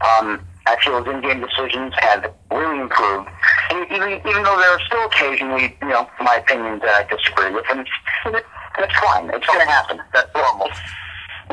Um, 0.00 0.46
His 0.68 1.06
in-game 1.06 1.40
decisions 1.40 1.94
have 1.98 2.32
really 2.50 2.80
improved. 2.80 3.28
And 3.70 3.86
even 3.90 4.12
even 4.12 4.42
though 4.42 4.58
there 4.58 4.70
are 4.70 4.80
still 4.86 5.04
occasionally, 5.06 5.76
you 5.80 5.88
know, 5.88 6.08
my 6.20 6.36
opinions 6.36 6.82
that 6.82 7.04
I 7.04 7.14
disagree 7.14 7.50
with, 7.52 7.64
and 7.70 7.86
that's 8.78 8.98
fine. 9.00 9.30
It's 9.30 9.46
going 9.46 9.60
to 9.60 9.66
happen. 9.66 10.00
That's 10.12 10.30
normal. 10.34 10.68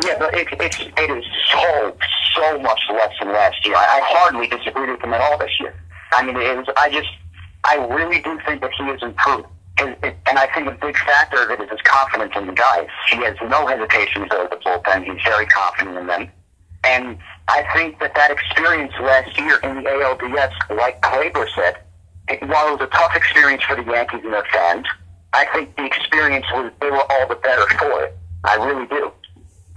Yeah, 0.04 0.16
but 0.20 0.34
it, 0.34 0.48
it's 0.52 0.80
it 0.80 1.10
is 1.10 1.26
so 1.52 1.98
so 2.36 2.60
much 2.60 2.82
less 2.92 3.14
than 3.20 3.32
last 3.34 3.66
year. 3.66 3.76
I, 3.76 4.00
I 4.00 4.02
hardly 4.04 4.48
disagreed 4.48 4.90
with 4.90 5.02
him 5.02 5.14
at 5.14 5.22
all 5.22 5.38
this 5.38 5.52
year. 5.60 5.74
I 6.14 6.24
mean, 6.24 6.36
it 6.36 6.58
was. 6.58 6.68
I 6.78 6.90
just 6.90 7.10
I 7.64 7.76
really 7.76 8.22
do 8.22 8.40
think 8.46 8.62
that 8.62 8.72
he 8.78 8.84
has 8.86 9.02
improved. 9.02 9.48
And, 9.80 9.96
and 10.02 10.40
I 10.40 10.48
think 10.56 10.68
a 10.68 10.72
big 10.72 10.98
factor 10.98 11.44
of 11.44 11.52
it 11.52 11.62
is 11.62 11.70
his 11.70 11.82
confidence 11.84 12.34
in 12.36 12.48
the 12.48 12.54
guys. 12.54 12.88
He 13.12 13.18
has 13.18 13.36
no 13.48 13.68
hesitation 13.68 14.24
to 14.24 14.28
go 14.28 14.48
to 14.48 14.50
the 14.50 14.58
bullpen. 14.58 15.04
He's 15.06 15.22
very 15.24 15.46
confident 15.46 15.98
in 15.98 16.08
them. 16.08 16.32
And 16.84 17.20
I 17.50 17.66
think 17.74 18.00
that 18.00 18.14
that 18.16 18.32
experience 18.32 18.94
last 19.00 19.38
year 19.38 19.58
in 19.64 19.84
the 19.84 19.90
ALDS, 19.90 20.78
like 20.78 21.02
Gleyber 21.02 21.48
said, 21.56 21.78
it, 22.28 22.42
while 22.48 22.68
it 22.68 22.80
was 22.80 22.82
a 22.82 22.88
tough 22.88 23.16
experience 23.16 23.64
for 23.64 23.76
the 23.76 23.90
Yankees 23.90 24.22
and 24.24 24.34
their 24.34 24.46
fans, 24.52 24.86
I 25.34 25.46
think 25.54 25.76
the 25.78 25.86
experience 25.86 26.46
was, 26.52 26.72
they 26.82 26.92
were 26.92 27.04
all 27.10 27.28
the 27.28 27.36
better 27.36 27.66
for 27.80 28.04
it. 28.04 28.18
I 28.44 28.56
really 28.56 28.86
do. 28.88 29.12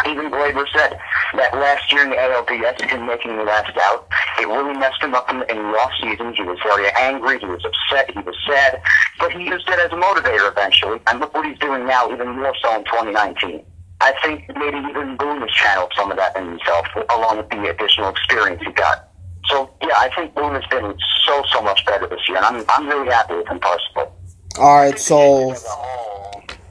Even 0.07 0.31
Gleyber 0.31 0.65
said 0.75 0.99
that 1.37 1.53
last 1.55 1.93
year 1.93 2.03
in 2.03 2.11
the 2.11 2.17
ALDS, 2.17 2.91
him 2.91 3.07
making 3.07 3.37
the 3.37 3.45
last 3.45 3.77
out, 3.83 4.09
it 4.41 4.49
really 4.49 4.73
messed 4.79 5.03
him 5.03 5.15
up 5.15 5.29
in, 5.31 5.37
in 5.43 5.57
the 5.57 5.79
off 5.79 5.93
season. 6.01 6.35
He 6.35 6.43
was 6.43 6.59
very 6.65 6.91
angry. 6.97 7.39
He 7.39 7.47
was 7.47 7.63
upset. 7.65 8.11
He 8.11 8.19
was 8.21 8.35
sad. 8.49 8.81
But 9.19 9.33
he 9.33 9.45
used 9.45 9.69
it 9.69 9.79
as 9.79 9.93
a 9.93 10.01
motivator 10.01 10.51
eventually. 10.51 11.01
And 11.07 11.21
look 11.21 11.35
what 11.35 11.47
he's 11.47 11.59
doing 11.59 11.87
now, 11.87 12.11
even 12.11 12.41
more 12.41 12.55
so 12.63 12.75
in 12.77 12.85
2019. 12.85 13.63
I 14.01 14.15
think 14.23 14.49
maybe 14.57 14.79
even 14.79 15.17
Boone 15.17 15.41
has 15.43 15.51
channeled 15.51 15.93
some 15.97 16.11
of 16.11 16.17
that 16.17 16.37
in 16.37 16.49
himself, 16.49 16.87
along 17.11 17.39
with 17.39 17.51
the 17.51 17.69
additional 17.69 18.09
experience 18.09 18.63
he 18.65 18.73
got. 18.73 19.09
So 19.47 19.71
yeah, 19.83 19.95
I 19.99 20.11
think 20.15 20.35
Boone 20.35 20.55
has 20.55 20.65
been 20.71 20.97
so 21.27 21.43
so 21.53 21.63
much 21.63 21.85
better 21.85 22.07
this 22.07 22.21
year, 22.29 22.39
and 22.39 22.47
I'm 22.47 22.65
I'm 22.69 22.89
really 22.89 23.11
happy 23.11 23.35
with 23.35 23.49
him 23.49 23.61
personally. 23.61 24.11
All 24.59 24.77
right, 24.77 24.99
so 24.99 25.55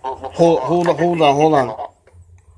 hold 0.01 0.59
hold 0.61 0.87
on 0.87 0.97
hold 0.97 1.21
on 1.21 1.35
hold 1.35 1.53
on. 1.53 1.89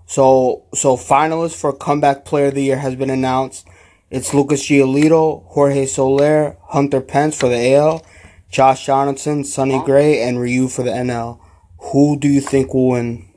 So 0.05 0.65
so 0.73 0.95
finalists 0.95 1.59
for 1.59 1.73
comeback 1.73 2.23
player 2.23 2.47
of 2.47 2.55
the 2.55 2.63
year 2.63 2.77
has 2.77 2.95
been 2.95 3.09
announced. 3.09 3.67
It's 4.09 4.33
Lucas 4.33 4.67
Giolito, 4.67 5.45
Jorge 5.47 5.85
Soler, 5.85 6.57
Hunter 6.67 6.99
Pence 6.99 7.39
for 7.39 7.47
the 7.47 7.75
AL, 7.75 8.05
Josh 8.49 8.85
Donaldson, 8.85 9.43
Sonny 9.45 9.81
Gray, 9.85 10.21
and 10.21 10.39
Ryu 10.39 10.67
for 10.67 10.83
the 10.83 10.91
NL. 10.91 11.39
Who 11.91 12.17
do 12.17 12.27
you 12.27 12.41
think 12.41 12.73
will 12.73 12.89
win? 12.89 13.31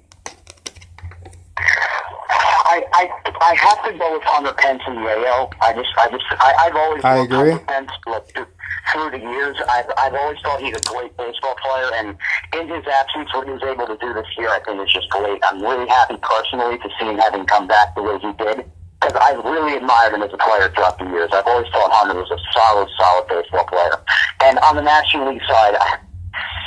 I, 2.93 3.09
I 3.55 3.57
have 3.71 3.85
to 3.87 3.99
go 3.99 4.13
with 4.13 4.23
Hunter 4.27 4.53
Pence 4.59 4.83
the 4.87 4.99
AL. 4.99 5.53
I 5.63 5.73
just 5.75 5.91
I 5.97 6.11
just 6.11 6.25
I, 6.43 6.55
I've 6.67 6.77
always 6.77 7.05
I 7.05 7.17
agree. 7.23 7.53
Hunter 7.55 7.65
Pence 7.67 7.91
th- 8.35 8.47
through 8.91 9.11
the 9.15 9.21
years. 9.23 9.57
I've 9.71 9.87
I've 9.97 10.15
always 10.15 10.39
thought 10.43 10.61
he's 10.61 10.75
a 10.75 10.83
great 10.83 11.17
baseball 11.17 11.55
player, 11.63 11.91
and 11.95 12.17
in 12.59 12.67
his 12.67 12.83
absence, 12.87 13.31
what 13.33 13.47
he 13.47 13.53
was 13.55 13.63
able 13.63 13.87
to 13.87 13.97
do 14.03 14.13
this 14.13 14.27
year, 14.37 14.51
I 14.51 14.59
think 14.67 14.83
is 14.83 14.93
just 14.93 15.09
great. 15.11 15.39
I'm 15.47 15.63
really 15.63 15.87
happy 15.87 16.17
personally 16.19 16.79
to 16.79 16.89
see 16.99 17.07
him 17.07 17.19
having 17.19 17.47
come 17.47 17.69
back 17.69 17.95
the 17.95 18.03
way 18.03 18.19
he 18.19 18.33
did. 18.43 18.67
Because 19.01 19.21
I 19.21 19.33
really 19.47 19.77
admired 19.77 20.15
him 20.15 20.23
as 20.23 20.33
a 20.33 20.39
player 20.39 20.73
throughout 20.75 20.99
the 20.99 21.05
years. 21.05 21.29
I've 21.33 21.47
always 21.47 21.69
thought 21.71 21.93
Hunter 21.93 22.15
was 22.19 22.31
a 22.33 22.39
solid, 22.57 22.89
solid 22.99 23.29
baseball 23.29 23.67
player. 23.67 24.01
And 24.43 24.59
on 24.61 24.77
the 24.77 24.83
National 24.83 25.31
League 25.31 25.43
side, 25.47 25.77
I- 25.79 25.99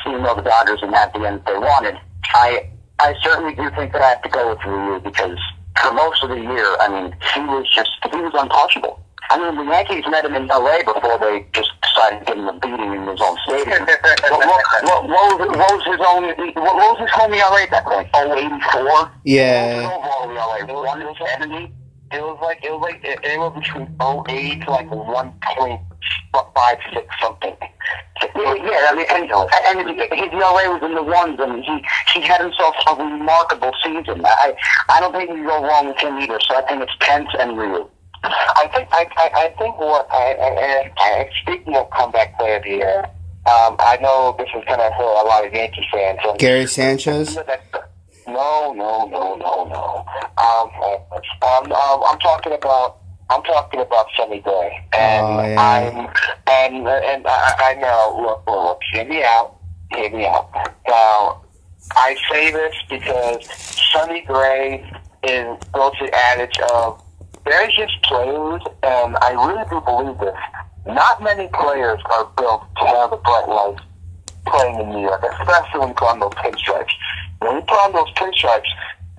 even 0.08 0.24
though 0.24 0.36
the 0.36 0.44
Dodgers 0.44 0.80
didn't 0.80 0.96
have 0.96 1.12
the 1.14 1.26
end 1.28 1.42
they 1.46 1.58
wanted, 1.58 1.98
I 2.34 2.70
I 3.00 3.14
certainly 3.22 3.56
do 3.56 3.70
think 3.76 3.92
that 3.94 4.02
I 4.02 4.10
have 4.10 4.22
to 4.22 4.30
go 4.30 4.50
with 4.50 4.64
Ryu 4.66 5.00
because 5.02 5.38
for 5.82 5.94
most 5.94 6.24
of 6.24 6.30
the 6.30 6.40
year, 6.40 6.78
I 6.80 6.88
mean, 6.90 7.14
he 7.34 7.42
was 7.42 7.68
just 7.74 7.92
he 8.12 8.18
was 8.18 8.34
untouchable. 8.34 9.00
I 9.30 9.38
mean, 9.38 9.56
the 9.56 9.64
Yankees 9.72 10.06
met 10.10 10.24
him 10.24 10.36
in 10.36 10.50
L.A. 10.50 10.86
before 10.86 11.20
they 11.20 11.46
just 11.52 11.72
decided 11.84 12.20
to 12.20 12.26
give 12.26 12.38
him 12.38 12.48
a 12.48 12.54
beating 12.60 12.94
in 12.94 13.06
his 13.08 13.20
own 13.20 13.38
stadium. 13.44 13.86
what, 14.24 14.32
what, 14.32 14.64
what, 14.84 15.10
what, 15.10 15.40
was, 15.40 15.50
what 15.52 15.74
was 15.76 15.84
his 15.84 16.00
own? 16.00 16.24
What, 16.56 16.76
what 16.76 16.96
was 16.96 17.02
his 17.02 17.12
home 17.12 17.34
ERA 17.34 17.64
at 17.64 17.72
that 17.72 17.84
point? 17.84 18.08
Oh, 18.14 18.34
84? 18.34 19.12
Yeah. 19.26 19.82
Overall 19.84 20.32
ERA, 20.32 20.66
170? 20.74 21.74
It 22.10 22.22
was 22.22 22.40
like 22.42 22.64
it 22.64 22.72
was 22.72 22.80
like 22.82 23.04
it, 23.04 23.20
it 23.22 23.38
was 23.38 23.54
between 23.60 23.94
08 24.00 24.62
to 24.64 24.72
like 24.72 24.88
1.56 24.88 27.06
something. 27.22 27.54
Yeah, 28.36 28.54
yeah, 28.56 28.88
I 28.90 28.96
mean, 28.96 29.06
and, 29.10 29.30
and 29.30 30.00
his 30.12 30.34
ERA 30.34 30.74
was 30.74 30.82
in 30.84 30.96
the 30.96 31.04
ones, 31.04 31.38
and 31.40 31.64
he 31.64 31.86
he 32.14 32.22
had 32.22 32.42
himself 32.42 32.76
a 32.88 32.96
remarkable 32.96 33.72
season. 33.84 34.26
I 34.26 34.56
I 34.90 35.00
don't 35.00 35.14
think 35.14 35.30
you 35.30 35.46
go 35.46 35.62
wrong 35.64 35.88
with 35.88 35.98
him 35.98 36.18
either. 36.18 36.40
So 36.42 36.56
I 36.56 36.62
think 36.68 36.82
it's 36.82 36.94
Pence 37.00 37.30
and 37.40 37.58
Ryu. 37.58 37.88
I 38.24 38.70
think 38.74 38.90
I, 38.92 39.06
I, 39.18 39.30
I 39.46 39.50
think 39.58 39.78
what 39.78 40.08
I, 40.12 40.34
I, 40.34 40.92
I 40.98 41.30
speaking 41.42 41.76
of 41.76 41.90
comeback 41.92 42.38
player 42.38 42.58
of 42.58 42.64
the 42.64 42.70
year, 42.70 43.06
um, 43.46 43.76
I 43.80 43.98
know 44.02 44.36
this 44.38 44.50
is 44.56 44.64
gonna 44.68 44.92
hurt 44.92 45.24
a 45.24 45.28
lot 45.28 45.46
of 45.46 45.54
Yankee 45.54 45.88
fans. 45.92 46.20
So 46.24 46.36
Gary 46.36 46.66
Sanchez. 46.66 47.38
No, 48.28 48.74
no, 48.74 49.06
no, 49.08 49.36
no, 49.36 49.64
no. 49.66 50.06
Um, 50.38 50.70
um, 51.42 51.72
um, 51.72 52.04
I'm 52.04 52.20
talking 52.20 52.54
about. 52.54 52.98
I'm 53.30 53.44
talking 53.44 53.82
about 53.82 54.08
Sonny 54.16 54.40
Gray, 54.40 54.88
oh, 54.94 54.98
and 54.98 55.26
Oh, 55.26 55.46
yeah. 55.46 55.62
I'm 55.62 55.98
and 56.48 56.88
and 56.88 57.28
I, 57.28 57.54
I 57.60 57.74
know. 57.76 58.20
Look, 58.22 58.44
look, 58.48 58.64
look, 58.64 58.80
hear 58.94 59.06
me 59.06 59.24
out. 59.24 59.58
Hear 59.92 60.10
me 60.12 60.26
out. 60.26 60.50
Now, 60.88 61.42
I 61.92 62.16
say 62.32 62.52
this 62.52 62.76
because 62.90 63.46
Sonny 63.92 64.22
Gray 64.22 64.90
is 65.24 65.58
goes 65.74 65.94
the 66.00 66.10
adage 66.14 66.58
of 66.74 67.02
they're 67.46 67.68
just 67.68 68.02
players, 68.04 68.62
and 68.84 69.18
I 69.22 69.32
really 69.32 69.64
do 69.70 69.82
believe 69.82 70.18
this. 70.20 70.36
Not 70.86 71.22
many 71.22 71.50
players 71.54 72.00
are 72.14 72.26
built 72.38 72.64
to 72.78 72.86
have 72.86 73.12
a 73.12 73.18
bright 73.18 73.48
life 73.48 73.80
playing 74.46 74.80
in 74.80 74.90
New 74.90 75.02
York, 75.02 75.24
especially 75.24 75.80
when 75.80 75.90
you 75.90 75.96
put 75.96 76.10
on 76.10 76.20
those 76.20 76.34
pinstripes. 76.34 76.94
When 77.40 77.56
you 77.56 77.62
put 77.62 77.78
on 77.80 77.94
those 77.94 78.12
pinstripes, 78.14 78.68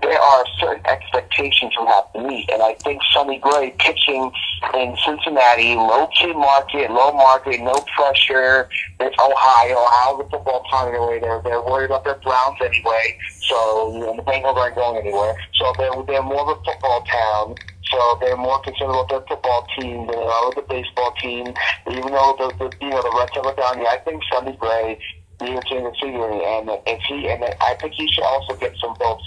there 0.03 0.21
are 0.21 0.45
certain 0.61 0.87
expectations 0.87 1.73
you 1.79 1.87
have 1.87 2.13
to 2.13 2.23
meet. 2.23 2.49
And 2.51 2.63
I 2.63 2.75
think 2.75 3.01
Sonny 3.13 3.39
Gray 3.39 3.75
pitching 3.79 4.31
in 4.75 4.97
Cincinnati, 5.05 5.75
low 5.75 6.09
key 6.19 6.33
market, 6.33 6.91
low 6.91 7.13
market, 7.13 7.61
no 7.61 7.75
pressure. 7.97 8.69
It's 9.01 9.17
Ohio. 9.19 9.75
Ohio's 9.75 10.27
a 10.27 10.31
football 10.31 10.65
town 10.71 10.89
anyway. 10.89 11.19
They're 11.21 11.43
they're 11.43 11.63
worried 11.63 11.87
about 11.87 12.05
their 12.05 12.15
Browns 12.17 12.59
anyway. 12.63 13.19
So 13.41 13.93
you 13.93 14.01
know, 14.01 14.17
the 14.17 14.23
Bengals 14.23 14.57
aren't 14.57 14.77
going 14.77 14.99
anywhere. 14.99 15.35
So 15.55 15.73
they're 15.77 15.91
they're 16.07 16.23
more 16.23 16.43
of 16.43 16.59
a 16.59 16.65
football 16.65 17.03
town. 17.03 17.57
So 17.91 18.19
they're 18.21 18.37
more 18.37 18.61
concerned 18.61 18.91
about 18.91 19.09
their 19.09 19.23
football 19.23 19.67
team 19.79 20.07
than 20.07 20.17
they 20.17 20.23
are 20.23 20.47
with 20.47 20.57
the 20.57 20.67
baseball 20.69 21.13
team. 21.21 21.55
Even 21.91 22.13
though 22.13 22.37
the, 22.39 22.55
the 22.59 22.77
you 22.81 22.91
know 22.91 23.03
the 23.03 23.13
Reds 23.19 23.33
have 23.35 23.47
it 23.47 23.57
down, 23.57 23.83
yeah, 23.83 23.91
I 23.91 23.99
think 24.05 24.23
Sonny 24.31 24.57
Gray 24.57 25.01
in 25.41 25.55
the 25.55 25.93
figuring, 26.01 26.43
and 26.45 26.69
if 26.87 27.01
he 27.03 27.29
and 27.29 27.45
I 27.61 27.77
think 27.81 27.95
he 27.95 28.09
should 28.09 28.25
also 28.25 28.57
get 28.57 28.75
some 28.81 28.95
votes 28.97 29.23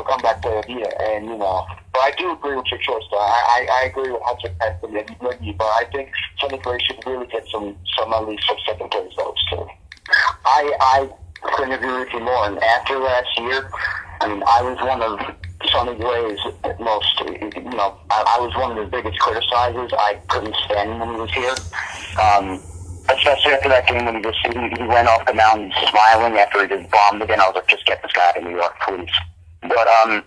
for 0.00 0.08
comeback 0.08 0.42
player 0.42 0.58
of 0.58 0.66
the 0.66 0.72
year. 0.72 0.92
And 1.00 1.26
you 1.26 1.36
know, 1.36 1.66
but 1.92 2.00
I 2.00 2.12
do 2.16 2.32
agree 2.32 2.56
with 2.56 2.66
your 2.70 2.80
choice. 2.80 3.04
Though 3.10 3.18
I 3.18 3.66
I, 3.68 3.82
I 3.82 3.86
agree 3.86 4.10
with 4.10 4.22
Hunter 4.24 4.54
Pence 4.60 4.78
and 4.82 5.16
Yogi, 5.20 5.52
but 5.52 5.64
I 5.64 5.84
think 5.92 6.10
Sonny 6.40 6.58
Gray 6.58 6.78
should 6.80 7.04
really 7.06 7.26
get 7.26 7.44
some 7.52 7.76
some 7.98 8.12
at 8.12 8.26
least 8.28 8.46
some 8.46 8.56
second 8.66 8.90
place 8.90 9.12
votes 9.16 9.44
too. 9.50 9.66
I 10.44 10.72
I 10.80 11.10
couldn't 11.56 11.72
agree 11.72 12.00
with 12.00 12.12
you 12.12 12.20
more. 12.20 12.46
And 12.46 12.58
after 12.62 12.98
last 12.98 13.28
year, 13.38 13.70
I 14.20 14.28
mean, 14.28 14.42
I 14.46 14.62
was 14.62 14.78
one 14.80 15.02
of 15.02 15.18
Sonny 15.68 15.96
Gray's 15.96 16.38
most, 16.80 17.20
you 17.20 17.76
know, 17.76 17.96
I, 18.10 18.36
I 18.36 18.40
was 18.40 18.54
one 18.56 18.72
of 18.72 18.78
his 18.78 18.90
biggest 18.90 19.18
criticizers. 19.20 19.92
I 19.92 20.18
couldn't 20.28 20.56
stand 20.64 20.90
him 20.90 21.00
when 21.00 21.14
he 21.14 21.20
was 21.20 21.32
here. 21.32 21.56
Um, 22.20 22.62
especially 23.08 23.52
after 23.52 23.68
that 23.68 23.86
game 23.86 24.04
when 24.04 24.16
he 24.16 24.22
just 24.22 24.38
he, 24.44 24.52
he 24.52 24.86
went 24.86 25.08
off 25.08 25.26
the 25.26 25.34
mound 25.34 25.72
smiling 25.90 26.38
after 26.38 26.62
he 26.62 26.68
just 26.68 26.90
bombed 26.90 27.22
again. 27.22 27.40
I 27.40 27.46
was 27.46 27.56
like, 27.56 27.68
just 27.68 27.86
get 27.86 28.02
this 28.02 28.12
guy 28.12 28.28
out 28.28 28.34
to 28.36 28.42
New 28.42 28.56
York, 28.56 28.74
please. 28.86 29.08
But 29.70 29.86
um, 29.86 30.24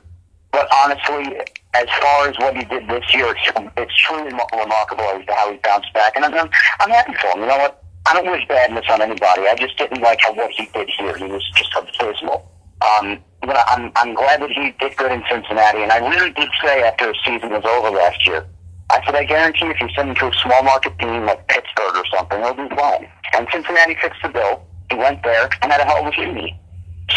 but 0.51 0.67
honestly, 0.71 1.35
as 1.73 1.87
far 1.99 2.29
as 2.29 2.37
what 2.39 2.55
he 2.55 2.63
did 2.63 2.87
this 2.87 3.03
year, 3.13 3.35
it's, 3.35 3.71
it's 3.75 3.95
truly 4.07 4.31
remarkable 4.31 5.03
as 5.03 5.25
to 5.25 5.33
how 5.33 5.51
he 5.51 5.57
bounced 5.57 5.93
back, 5.93 6.15
and 6.15 6.23
I'm 6.23 6.33
I'm 6.79 6.89
happy 6.89 7.13
for 7.19 7.27
him. 7.35 7.41
You 7.41 7.47
know 7.47 7.57
what? 7.57 7.83
I 8.05 8.13
don't 8.13 8.31
wish 8.31 8.47
badness 8.47 8.85
on 8.89 9.01
anybody. 9.01 9.47
I 9.47 9.55
just 9.55 9.77
didn't 9.77 10.01
like 10.01 10.19
how 10.21 10.33
what 10.33 10.51
he 10.51 10.65
did 10.73 10.89
here. 10.97 11.17
He 11.17 11.25
was 11.25 11.43
just 11.55 11.75
abysmal. 11.75 12.49
Um, 12.83 13.19
but 13.41 13.57
I'm 13.67 13.91
I'm 13.95 14.13
glad 14.13 14.41
that 14.41 14.51
he 14.51 14.71
did 14.79 14.95
good 14.95 15.11
in 15.11 15.23
Cincinnati, 15.29 15.83
and 15.83 15.91
I 15.91 15.97
really 15.97 16.31
did 16.31 16.49
say 16.63 16.83
after 16.83 17.07
the 17.07 17.15
season 17.25 17.49
was 17.49 17.65
over 17.65 17.89
last 17.89 18.25
year, 18.25 18.45
I 18.91 19.03
said 19.05 19.15
I 19.15 19.25
guarantee 19.25 19.67
if 19.67 19.81
you 19.81 19.89
send 19.95 20.09
him 20.09 20.15
to 20.15 20.27
a 20.27 20.33
small 20.41 20.63
market 20.63 20.97
team 20.99 21.25
like 21.25 21.47
Pittsburgh 21.47 21.95
or 21.95 22.05
something, 22.15 22.39
he'll 22.39 22.55
do 22.55 22.69
fine. 22.75 23.09
And 23.35 23.47
Cincinnati 23.51 23.95
fixed 24.01 24.21
the 24.21 24.29
bill. 24.29 24.63
He 24.89 24.95
went 24.95 25.23
there 25.23 25.49
and 25.61 25.71
had 25.71 25.81
a 25.81 25.85
hell 25.85 26.05
of 26.05 26.13
a 26.13 26.15
season. 26.15 26.49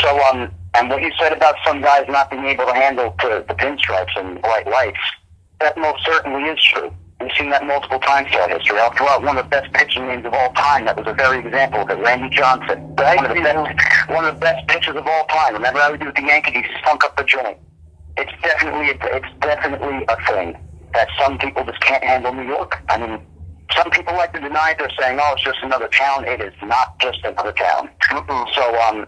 So 0.01 0.21
um, 0.25 0.51
and 0.77 0.91
what 0.91 1.03
you 1.03 1.11
said 1.19 1.33
about 1.33 1.57
some 1.65 1.81
guys 1.81 2.05
not 2.09 2.31
being 2.31 2.45
able 2.45 2.67
to 2.67 2.75
handle 2.75 3.15
to 3.21 3.45
the 3.49 3.55
pinstripes 3.55 4.15
and 4.17 4.41
bright 4.43 4.67
lights, 4.67 4.99
that 5.61 5.77
most 5.79 6.05
certainly 6.05 6.43
is 6.51 6.63
true. 6.63 6.93
We've 7.21 7.31
seen 7.37 7.49
that 7.51 7.65
multiple 7.65 7.99
times 7.99 8.29
throughout 8.31 8.51
history. 8.51 8.79
I'll 8.79 8.93
throw 8.93 9.09
out 9.09 9.23
one 9.23 9.39
of 9.39 9.47
the 9.47 9.49
best 9.49 9.73
pitching 9.73 10.07
names 10.07 10.27
of 10.27 10.35
all 10.35 10.53
time. 10.53 10.85
That 10.85 10.99
was 10.99 11.07
a 11.07 11.15
very 11.15 11.39
example 11.39 11.81
of 11.81 11.91
it. 11.91 11.99
Randy 11.99 12.29
Johnson. 12.29 12.95
Right? 12.95 13.17
One 13.17 13.25
of 13.25 13.37
the 13.37 13.43
best, 13.43 14.11
one 14.11 14.25
of 14.27 14.35
the 14.35 14.41
best 14.41 14.69
pitchers 14.69 14.97
of 14.97 15.07
all 15.07 15.25
time. 15.27 15.55
Remember 15.55 15.81
how 15.81 15.93
we 15.93 15.99
do 15.99 16.07
with 16.07 16.15
the 16.15 16.23
Yankees? 16.23 16.67
He 16.67 16.79
stunk 16.83 17.05
up 17.05 17.17
the 17.17 17.25
joint. 17.25 17.57
It's 18.19 18.33
definitely, 18.43 18.89
it's 19.03 19.27
definitely 19.41 20.05
a 20.09 20.17
thing 20.27 20.59
that 20.93 21.09
some 21.19 21.39
people 21.39 21.65
just 21.65 21.81
can't 21.81 22.05
handle 22.05 22.35
New 22.35 22.47
York. 22.47 22.77
I 22.91 22.99
mean, 22.99 23.21
some 23.75 23.91
people 23.91 24.15
like 24.15 24.33
to 24.35 24.41
deny 24.41 24.71
it. 24.71 24.79
They're 24.79 24.91
saying, 25.01 25.19
"Oh, 25.21 25.33
it's 25.33 25.43
just 25.43 25.59
another 25.63 25.89
town." 25.89 26.25
It 26.27 26.41
is 26.41 26.55
not 26.63 26.99
just 27.01 27.25
another 27.25 27.53
town. 27.53 27.91
So, 28.55 28.81
um, 28.83 29.07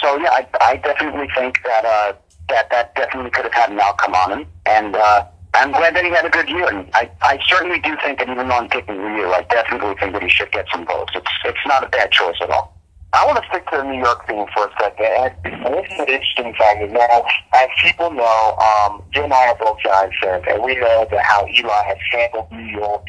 so 0.00 0.16
yeah, 0.18 0.30
I, 0.30 0.46
I 0.60 0.76
definitely 0.76 1.28
think 1.36 1.60
that 1.64 1.84
uh, 1.84 2.12
that 2.48 2.70
that 2.70 2.94
definitely 2.94 3.30
could 3.30 3.44
have 3.44 3.54
had 3.54 3.70
an 3.70 3.80
outcome 3.80 4.14
on 4.14 4.32
him, 4.32 4.46
and 4.66 4.96
uh, 4.96 5.26
I'm 5.54 5.72
glad 5.72 5.96
that 5.96 6.04
he 6.04 6.10
had 6.10 6.24
a 6.24 6.30
good 6.30 6.48
year. 6.48 6.68
And 6.68 6.88
I, 6.94 7.10
I 7.22 7.38
certainly 7.46 7.80
do 7.80 7.96
think 8.04 8.18
that 8.18 8.28
even 8.28 8.48
though 8.48 8.54
I'm 8.54 8.68
picking 8.68 8.96
the 8.96 9.14
year, 9.16 9.28
I 9.28 9.42
definitely 9.50 9.94
think 9.98 10.12
that 10.12 10.22
he 10.22 10.28
should 10.28 10.52
get 10.52 10.66
some 10.72 10.86
votes. 10.86 11.12
It's 11.14 11.30
it's 11.44 11.66
not 11.66 11.84
a 11.84 11.88
bad 11.88 12.12
choice 12.12 12.36
at 12.40 12.50
all. 12.50 12.78
I 13.14 13.24
want 13.24 13.42
to 13.42 13.48
stick 13.48 13.64
to 13.70 13.78
the 13.78 13.84
New 13.84 13.98
York 13.98 14.26
theme 14.28 14.44
for 14.54 14.66
a 14.66 14.72
second. 14.78 15.32
And 15.44 15.74
this 15.74 15.90
is 15.90 15.98
an 15.98 16.08
interesting 16.08 16.52
fact. 16.54 16.92
Know, 16.92 17.24
as 17.54 17.68
people 17.82 18.10
know, 18.10 18.56
um, 18.60 19.02
Jim 19.12 19.24
and 19.24 19.32
I 19.32 19.48
are 19.48 19.56
both 19.56 19.78
Giants 19.82 20.16
fans, 20.20 20.44
and 20.46 20.62
we 20.62 20.74
know 20.76 21.06
that 21.10 21.24
how 21.24 21.46
Eli 21.46 21.82
has 21.88 21.96
handled 22.12 22.52
New 22.52 22.68
York, 22.68 23.04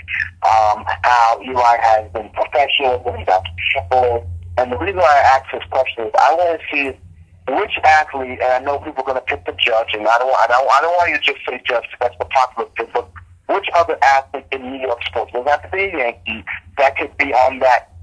um, 0.47 0.85
how 1.03 1.41
Eli 1.43 1.77
has 1.81 2.09
been 2.13 2.29
professional 2.29 3.03
he's 3.17 3.25
got 3.27 3.43
people. 3.73 4.25
And 4.59 4.73
the 4.73 4.77
reason 4.77 4.97
why 4.97 5.23
I 5.23 5.39
ask 5.39 5.45
this 5.53 5.63
question 5.71 6.07
is 6.07 6.11
I 6.19 6.35
want 6.35 6.59
to 6.59 6.65
see 6.67 6.99
which 7.47 7.79
athlete, 7.85 8.39
and 8.43 8.51
I 8.51 8.59
know 8.59 8.77
people 8.79 9.03
are 9.03 9.13
going 9.13 9.15
to 9.15 9.21
pick 9.21 9.45
the 9.45 9.53
judge, 9.53 9.93
and 9.93 10.05
I 10.05 10.17
don't, 10.19 10.35
I 10.35 10.47
don't, 10.47 10.69
I 10.69 10.81
don't 10.81 10.91
want 10.97 11.09
you 11.11 11.17
to 11.17 11.23
just 11.23 11.39
say 11.47 11.61
judge, 11.65 11.85
that's 12.01 12.15
the 12.19 12.25
popular 12.25 12.69
pick, 12.75 12.91
but 12.93 13.09
which 13.47 13.67
other 13.73 13.97
athlete 14.03 14.45
in 14.51 14.69
New 14.69 14.79
York 14.79 14.99
sports, 15.05 15.31
doesn't 15.31 15.47
have 15.47 15.63
to 15.63 15.69
be 15.69 15.85
a 15.85 15.97
Yankee, 15.97 16.43
that 16.77 16.97
could 16.97 17.15
be 17.17 17.33
on 17.33 17.59
that 17.59 17.93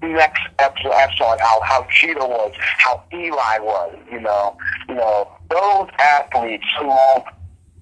next 0.00 0.40
echelon, 0.60 1.38
how 1.40 1.60
how 1.62 1.84
Jeter 1.90 2.20
was, 2.20 2.54
how 2.60 3.02
Eli 3.12 3.58
was, 3.58 3.98
you 4.10 4.20
know, 4.20 4.56
you 4.88 4.94
know, 4.94 5.28
those 5.50 5.88
athletes 5.98 6.64
who 6.78 6.86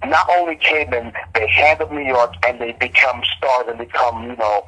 not 0.08 0.26
only 0.30 0.56
came 0.56 0.92
in, 0.94 1.12
they 1.34 1.46
handled 1.48 1.92
New 1.92 2.00
York 2.06 2.32
and 2.46 2.58
they 2.60 2.72
become 2.72 3.22
stars 3.36 3.66
and 3.68 3.78
become, 3.78 4.22
you 4.24 4.36
know, 4.36 4.64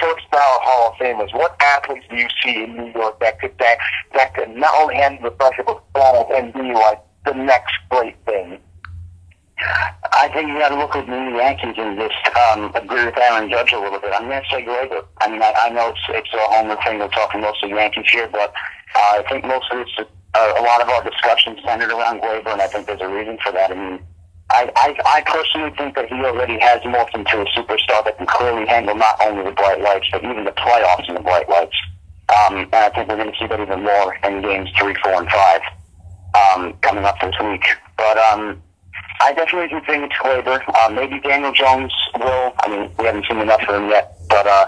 first 0.00 0.30
ballot 0.30 0.62
Hall 0.62 0.92
of 0.92 0.94
Famers. 0.96 1.32
What 1.34 1.60
athletes 1.60 2.06
do 2.10 2.16
you 2.16 2.28
see 2.42 2.64
in 2.64 2.76
New 2.76 2.92
York 2.92 3.20
that 3.20 3.40
could 3.40 3.56
that 3.58 3.78
that 4.14 4.34
could 4.34 4.50
not 4.50 4.74
only 4.80 4.96
handle 4.96 5.30
the 5.30 5.36
pressure 5.36 5.62
but 5.64 5.82
fall 5.92 6.32
and 6.34 6.52
be 6.52 6.72
like 6.72 7.00
the 7.24 7.34
next 7.34 7.74
great 7.90 8.16
thing? 8.24 8.58
I 10.12 10.28
think 10.32 10.48
you 10.48 10.58
got 10.58 10.70
to 10.70 10.76
look 10.76 10.96
at 10.96 11.06
the 11.06 11.36
Yankees 11.36 11.74
and 11.78 11.98
just 11.98 12.36
um, 12.36 12.72
agree 12.74 13.04
with 13.04 13.16
Aaron 13.16 13.48
Judge 13.48 13.72
a 13.72 13.78
little 13.78 14.00
bit. 14.00 14.12
I'm 14.12 14.28
going 14.28 14.42
to 14.42 14.48
say 14.50 14.64
Gleyber. 14.64 15.04
I 15.20 15.30
mean, 15.30 15.42
I, 15.42 15.52
I 15.54 15.68
know 15.70 15.90
it's 15.90 16.00
it's 16.08 16.34
a 16.34 16.38
homer 16.50 16.76
thing. 16.84 16.98
We're 16.98 17.08
talking 17.08 17.40
mostly 17.40 17.70
Yankees 17.70 18.06
here, 18.10 18.28
but 18.30 18.52
uh, 18.94 19.22
I 19.22 19.24
think 19.28 19.44
mostly 19.44 19.82
it's 19.82 19.98
a, 19.98 20.38
a 20.38 20.62
lot 20.62 20.82
of 20.82 20.88
our 20.88 21.04
discussion 21.04 21.56
centered 21.64 21.90
around 21.90 22.20
Gleyber, 22.22 22.52
and 22.52 22.62
I 22.62 22.66
think 22.66 22.86
there's 22.86 23.00
a 23.00 23.08
reason 23.08 23.38
for 23.42 23.52
that. 23.52 23.70
I 23.70 23.74
mean, 23.74 24.00
I, 24.52 24.70
I, 24.76 25.18
I 25.18 25.20
personally 25.22 25.72
think 25.76 25.96
that 25.96 26.08
he 26.08 26.14
already 26.14 26.58
has 26.60 26.80
morphed 26.82 27.14
into 27.14 27.40
a 27.40 27.46
superstar 27.56 28.04
that 28.04 28.18
can 28.18 28.26
clearly 28.26 28.66
handle 28.66 28.94
not 28.94 29.16
only 29.24 29.44
the 29.44 29.52
bright 29.52 29.80
lights, 29.80 30.08
but 30.12 30.22
even 30.22 30.44
the 30.44 30.52
playoffs 30.52 31.08
in 31.08 31.14
the 31.14 31.20
bright 31.20 31.48
lights. 31.48 31.76
Um, 32.28 32.58
and 32.58 32.74
I 32.74 32.90
think 32.90 33.08
we're 33.08 33.16
going 33.16 33.32
to 33.32 33.38
see 33.38 33.46
that 33.46 33.60
even 33.60 33.82
more 33.82 34.14
in 34.24 34.42
games 34.42 34.70
three, 34.78 34.94
four, 35.02 35.14
and 35.14 35.28
five 35.28 35.60
um, 36.34 36.74
coming 36.82 37.04
up 37.04 37.20
this 37.20 37.34
week. 37.42 37.64
But 37.96 38.18
um, 38.18 38.60
I 39.20 39.32
definitely 39.32 39.68
do 39.68 39.84
think 39.86 40.04
it's 40.04 40.20
Gleyber. 40.20 40.60
Uh, 40.68 40.90
maybe 40.90 41.20
Daniel 41.20 41.52
Jones 41.52 41.92
will. 42.18 42.52
I 42.60 42.68
mean, 42.68 42.90
we 42.98 43.06
haven't 43.06 43.26
seen 43.26 43.38
enough 43.38 43.62
of 43.68 43.74
him 43.74 43.88
yet, 43.88 44.16
but 44.28 44.46
uh, 44.46 44.66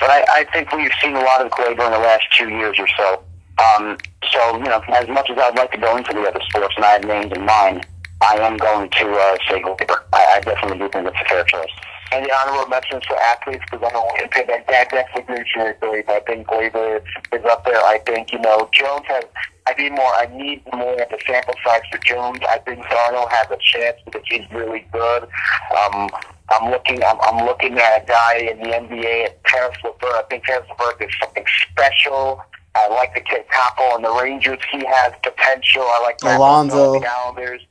but 0.00 0.10
I, 0.10 0.24
I 0.28 0.44
think 0.52 0.72
we've 0.72 0.92
seen 1.02 1.16
a 1.16 1.22
lot 1.22 1.44
of 1.44 1.52
Gleyber 1.52 1.84
in 1.84 1.92
the 1.92 1.98
last 1.98 2.24
two 2.36 2.48
years 2.48 2.76
or 2.78 2.88
so. 2.96 3.22
Um, 3.58 3.98
so 4.30 4.56
you 4.58 4.64
know, 4.64 4.82
as 4.88 5.08
much 5.08 5.28
as 5.30 5.38
I'd 5.38 5.56
like 5.56 5.72
to 5.72 5.78
go 5.78 5.96
into 5.96 6.12
the 6.12 6.22
other 6.22 6.40
sports, 6.48 6.74
and 6.76 6.84
I 6.84 6.92
have 6.92 7.04
names 7.04 7.32
in 7.32 7.44
mind, 7.44 7.86
I 8.20 8.36
am 8.36 8.56
going 8.56 8.90
to 8.90 9.10
uh, 9.10 9.36
say 9.48 9.62
Gleyber. 9.62 10.02
I, 10.12 10.36
I 10.36 10.40
definitely 10.40 10.78
do 10.78 10.88
think 10.88 11.06
it's 11.06 11.16
a 11.20 11.28
fair 11.28 11.44
choice. 11.44 11.70
Any 12.10 12.30
honorable 12.32 12.68
mentions 12.68 13.04
for 13.04 13.16
athletes? 13.16 13.62
Because 13.70 13.86
I 13.86 13.92
don't 13.92 14.04
want 14.04 14.32
to 14.32 14.44
that. 14.46 14.66
That 14.66 14.90
definitely 14.90 15.42
agree 15.42 15.64
with 15.64 15.80
Gleyber. 15.80 16.08
I 16.08 16.20
think 16.20 16.46
Gleyber 16.46 17.02
is 17.32 17.44
up 17.44 17.64
there. 17.64 17.84
I 17.84 17.98
think 18.06 18.32
you 18.32 18.38
know 18.40 18.68
Jones 18.72 19.04
has 19.08 19.24
I 19.68 19.74
need 19.74 19.92
more. 19.92 20.14
I 20.14 20.26
need 20.34 20.62
more 20.72 20.94
of 20.94 21.08
the 21.10 21.18
sample 21.26 21.54
size 21.64 21.82
for 21.92 21.98
Jones. 21.98 22.38
I 22.48 22.58
think 22.58 22.80
Darnold 22.86 23.30
has 23.30 23.50
a 23.50 23.58
chance 23.60 23.98
because 24.04 24.22
he's 24.26 24.50
really 24.50 24.86
good. 24.92 25.24
Um, 25.24 26.08
I'm 26.48 26.70
looking. 26.70 27.02
I'm, 27.04 27.18
I'm 27.20 27.44
looking 27.44 27.78
at 27.78 28.02
a 28.02 28.06
guy 28.06 28.36
in 28.36 28.58
the 28.58 28.68
NBA, 28.68 29.42
Caris 29.44 29.76
LeVert. 29.84 30.14
I 30.14 30.22
think 30.30 30.46
Caris 30.46 30.66
LeVert 30.70 31.02
is 31.02 31.14
something 31.20 31.44
special. 31.70 32.40
I 32.74 32.88
like 32.88 33.12
the 33.14 33.20
kid 33.20 33.44
Kaapo 33.52 33.94
on 33.94 34.02
the 34.02 34.12
Rangers. 34.22 34.58
He 34.72 34.84
has 34.86 35.12
potential. 35.22 35.82
I 35.82 36.00
like 36.02 36.18
Alonso. 36.22 36.98
The 36.98 37.06
Islanders. 37.06 37.62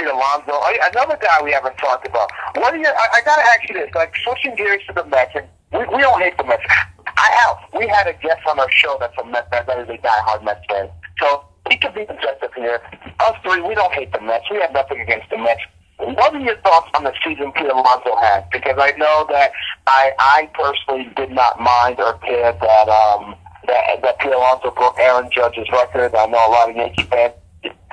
Pete 0.00 0.08
Alonso. 0.08 0.52
Oh, 0.52 0.88
another 0.92 1.18
guy 1.20 1.44
we 1.44 1.52
haven't 1.52 1.76
talked 1.76 2.06
about. 2.06 2.30
What 2.56 2.72
are 2.72 2.78
you? 2.78 2.86
I, 2.88 3.06
I 3.16 3.20
got 3.24 3.36
to 3.36 3.42
ask 3.42 3.68
you 3.68 3.74
this. 3.74 3.90
Like 3.94 4.16
switching 4.24 4.56
gears 4.56 4.80
to 4.88 4.94
the 4.94 5.04
Mets, 5.04 5.32
and 5.34 5.46
we, 5.72 5.84
we 5.94 6.00
don't 6.00 6.20
hate 6.20 6.36
the 6.38 6.44
Mets. 6.44 6.62
I 7.06 7.28
have. 7.44 7.56
We 7.78 7.86
had 7.86 8.06
a 8.06 8.14
guest 8.14 8.40
on 8.48 8.58
our 8.58 8.70
show 8.70 8.96
that's 8.98 9.16
a 9.20 9.24
Mets 9.26 9.48
fan. 9.50 9.64
That 9.66 9.78
is 9.80 9.88
a 9.88 9.98
diehard 9.98 10.44
Mets 10.44 10.64
fan. 10.68 10.88
So 11.20 11.44
we 11.68 11.76
can 11.76 11.92
be 11.92 12.02
objective 12.08 12.50
here. 12.56 12.80
Us 13.20 13.36
three, 13.42 13.60
we 13.60 13.74
don't 13.74 13.92
hate 13.92 14.12
the 14.12 14.20
Mets. 14.20 14.44
We 14.50 14.56
have 14.60 14.72
nothing 14.72 15.00
against 15.00 15.28
the 15.28 15.36
Mets. 15.36 15.60
What 15.98 16.34
are 16.34 16.40
your 16.40 16.56
thoughts 16.62 16.88
on 16.96 17.04
the 17.04 17.12
season 17.22 17.52
Pete 17.52 17.68
Alonso 17.68 18.16
had? 18.16 18.48
Because 18.50 18.76
I 18.78 18.92
know 18.96 19.26
that 19.28 19.52
I, 19.86 20.12
I 20.18 20.50
personally 20.54 21.12
did 21.14 21.30
not 21.30 21.60
mind 21.60 22.00
or 22.00 22.14
care 22.24 22.52
that 22.52 22.88
um, 22.88 23.36
that, 23.66 24.00
that 24.00 24.18
Pete 24.18 24.32
Alonso 24.32 24.70
broke 24.70 24.98
Aaron 24.98 25.28
Judge's 25.30 25.68
record. 25.70 26.14
I 26.14 26.24
know 26.24 26.38
a 26.38 26.50
lot 26.50 26.70
of 26.70 26.76
Yankee 26.76 27.02
fans 27.02 27.34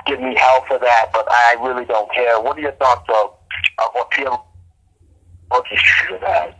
give 0.08 0.20
me 0.20 0.34
hell 0.36 0.64
for 0.66 0.78
that, 0.78 1.10
but 1.12 1.26
I 1.30 1.56
really 1.60 1.84
don't 1.84 2.10
care. 2.12 2.40
What 2.40 2.56
are 2.56 2.60
your 2.60 2.72
thoughts 2.72 3.08
of, 3.08 3.34
of 3.78 3.90
what 3.92 4.10
Pete 4.10 4.26
Alonso 4.26 5.76
should 5.76 6.20
have? 6.22 6.54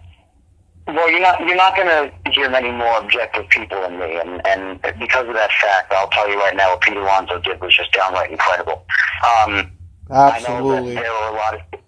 Well, 0.86 1.10
you're 1.10 1.20
not 1.20 1.40
you're 1.40 1.56
not 1.56 1.76
going 1.76 1.88
to 1.88 2.30
hear 2.30 2.48
many 2.48 2.70
more 2.70 2.98
objective 2.98 3.46
people 3.50 3.80
than 3.82 3.98
me, 3.98 4.18
and 4.18 4.46
and 4.46 4.80
because 4.98 5.28
of 5.28 5.34
that 5.34 5.50
fact, 5.60 5.92
I'll 5.92 6.08
tell 6.08 6.28
you 6.30 6.38
right 6.38 6.56
now, 6.56 6.70
what 6.70 6.80
Pete 6.80 6.96
Alonso 6.96 7.38
did 7.40 7.60
was 7.60 7.76
just 7.76 7.92
downright 7.92 8.30
incredible. 8.30 8.86
Um, 9.26 9.70
Absolutely. 10.10 10.46
I 10.46 10.60
know 10.60 10.86
that 10.86 10.94
there 10.94 11.12
were 11.12 11.28
a 11.28 11.32
lot 11.32 11.54
of 11.54 11.80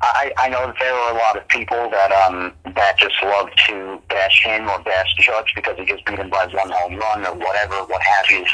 I, 0.00 0.32
I 0.38 0.48
know 0.48 0.66
that 0.66 0.76
there 0.78 0.94
are 0.94 1.12
a 1.12 1.18
lot 1.18 1.36
of 1.36 1.46
people 1.48 1.90
that 1.90 2.12
um 2.12 2.52
that 2.74 2.98
just 2.98 3.14
love 3.22 3.48
to 3.66 4.00
bash 4.08 4.44
him 4.44 4.68
or 4.68 4.78
bash 4.80 5.14
Judge 5.18 5.52
because 5.54 5.76
he 5.76 5.84
gets 5.84 6.02
beaten 6.02 6.30
by 6.30 6.46
one 6.46 6.70
home 6.70 6.96
run 6.96 7.26
or 7.26 7.34
whatever, 7.34 7.74
what 7.84 8.02
have 8.02 8.30
you. 8.30 8.44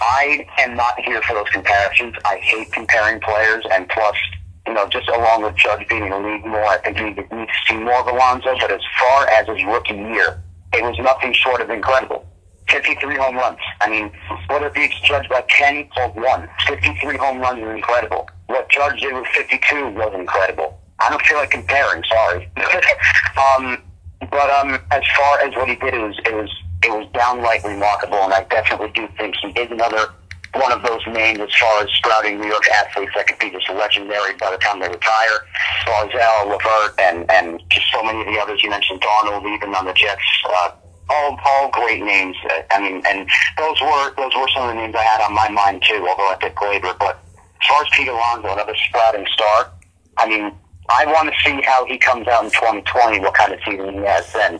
I 0.00 0.46
am 0.58 0.74
not 0.76 0.98
here 1.00 1.20
for 1.22 1.34
those 1.34 1.50
comparisons. 1.50 2.14
I 2.24 2.36
hate 2.36 2.72
comparing 2.72 3.20
players, 3.20 3.64
and 3.70 3.88
plus 3.88 4.16
you 4.66 4.72
know, 4.72 4.88
just 4.88 5.08
along 5.08 5.42
with 5.42 5.56
Judge 5.56 5.86
being 5.88 6.04
in 6.04 6.10
the 6.10 6.18
league 6.18 6.46
more, 6.46 6.64
I 6.64 6.78
think 6.78 6.96
we 6.96 7.04
need 7.36 7.48
to 7.48 7.48
see 7.68 7.76
more 7.76 8.00
of 8.00 8.06
Alonso. 8.06 8.56
But 8.58 8.72
as 8.72 8.80
far 8.98 9.28
as 9.28 9.46
his 9.46 9.62
rookie 9.64 9.94
year, 9.94 10.42
it 10.72 10.82
was 10.82 10.98
nothing 10.98 11.32
short 11.34 11.60
of 11.60 11.68
incredible. 11.70 12.24
53 12.68 13.16
home 13.16 13.36
runs. 13.36 13.58
I 13.82 13.90
mean, 13.90 14.10
whether 14.48 14.68
it 14.68 14.74
beats 14.74 14.98
Judge 15.02 15.28
by 15.28 15.44
10 15.50 15.88
or 15.98 16.08
1, 16.12 16.48
53 16.66 17.16
home 17.18 17.40
runs 17.40 17.62
is 17.62 17.68
incredible. 17.68 18.28
What 18.46 18.70
Judge 18.70 19.00
did 19.00 19.12
with 19.12 19.26
52 19.26 19.90
was 19.90 20.14
incredible. 20.14 20.80
I 21.00 21.10
don't 21.10 21.22
feel 21.22 21.38
like 21.38 21.50
comparing, 21.50 22.02
sorry. 22.04 22.50
um, 23.36 23.82
but 24.30 24.50
um, 24.50 24.78
as 24.90 25.02
far 25.16 25.40
as 25.40 25.54
what 25.54 25.68
he 25.68 25.76
did, 25.76 25.94
it 25.94 26.02
was, 26.02 26.18
it 26.24 26.34
was 26.34 26.50
it 26.84 26.90
was 26.90 27.08
downright 27.14 27.64
remarkable, 27.64 28.18
and 28.24 28.32
I 28.32 28.44
definitely 28.44 28.90
do 28.94 29.08
think 29.16 29.34
he 29.36 29.48
is 29.60 29.70
another 29.70 30.12
one 30.54 30.70
of 30.70 30.82
those 30.82 31.00
names 31.08 31.40
as 31.40 31.50
far 31.58 31.82
as 31.82 31.90
sprouting 31.96 32.40
New 32.40 32.46
York 32.46 32.68
athletes 32.68 33.12
that 33.16 33.26
could 33.26 33.38
be 33.38 33.50
just 33.50 33.68
legendary 33.70 34.34
by 34.36 34.50
the 34.50 34.58
time 34.58 34.78
they 34.80 34.88
retire. 34.88 35.46
Barzal, 35.86 36.50
LeVert, 36.50 36.94
and 37.00 37.30
and 37.30 37.62
just 37.70 37.90
so 37.92 38.02
many 38.02 38.20
of 38.20 38.26
the 38.26 38.38
others 38.38 38.62
you 38.62 38.70
mentioned, 38.70 39.00
Darnold, 39.00 39.44
even 39.54 39.74
on 39.74 39.86
the 39.86 39.94
Jets. 39.94 40.22
Uh, 40.44 40.70
all 41.10 41.38
all 41.44 41.70
great 41.70 42.02
names. 42.02 42.36
I 42.70 42.80
mean, 42.80 43.02
and 43.06 43.28
those 43.58 43.80
were 43.80 44.14
those 44.16 44.34
were 44.36 44.48
some 44.54 44.68
of 44.68 44.74
the 44.74 44.80
names 44.80 44.94
I 44.94 45.02
had 45.02 45.20
on 45.20 45.34
my 45.34 45.48
mind 45.48 45.82
too. 45.86 46.06
Although 46.08 46.30
I 46.30 46.36
picked 46.40 46.56
Gleyber, 46.56 46.98
but 46.98 47.18
as 47.60 47.68
far 47.68 47.82
as 47.82 47.88
Pete 47.92 48.08
Alonso, 48.08 48.52
another 48.52 48.76
sprouting 48.88 49.26
star. 49.32 49.70
I 50.16 50.28
mean, 50.28 50.52
I 50.88 51.06
want 51.06 51.32
to 51.32 51.34
see 51.44 51.62
how 51.62 51.86
he 51.86 51.98
comes 51.98 52.28
out 52.28 52.44
in 52.44 52.50
2020. 52.50 53.20
What 53.20 53.34
kind 53.34 53.52
of 53.52 53.60
season 53.64 53.94
he 53.94 54.00
has 54.00 54.32
then. 54.32 54.54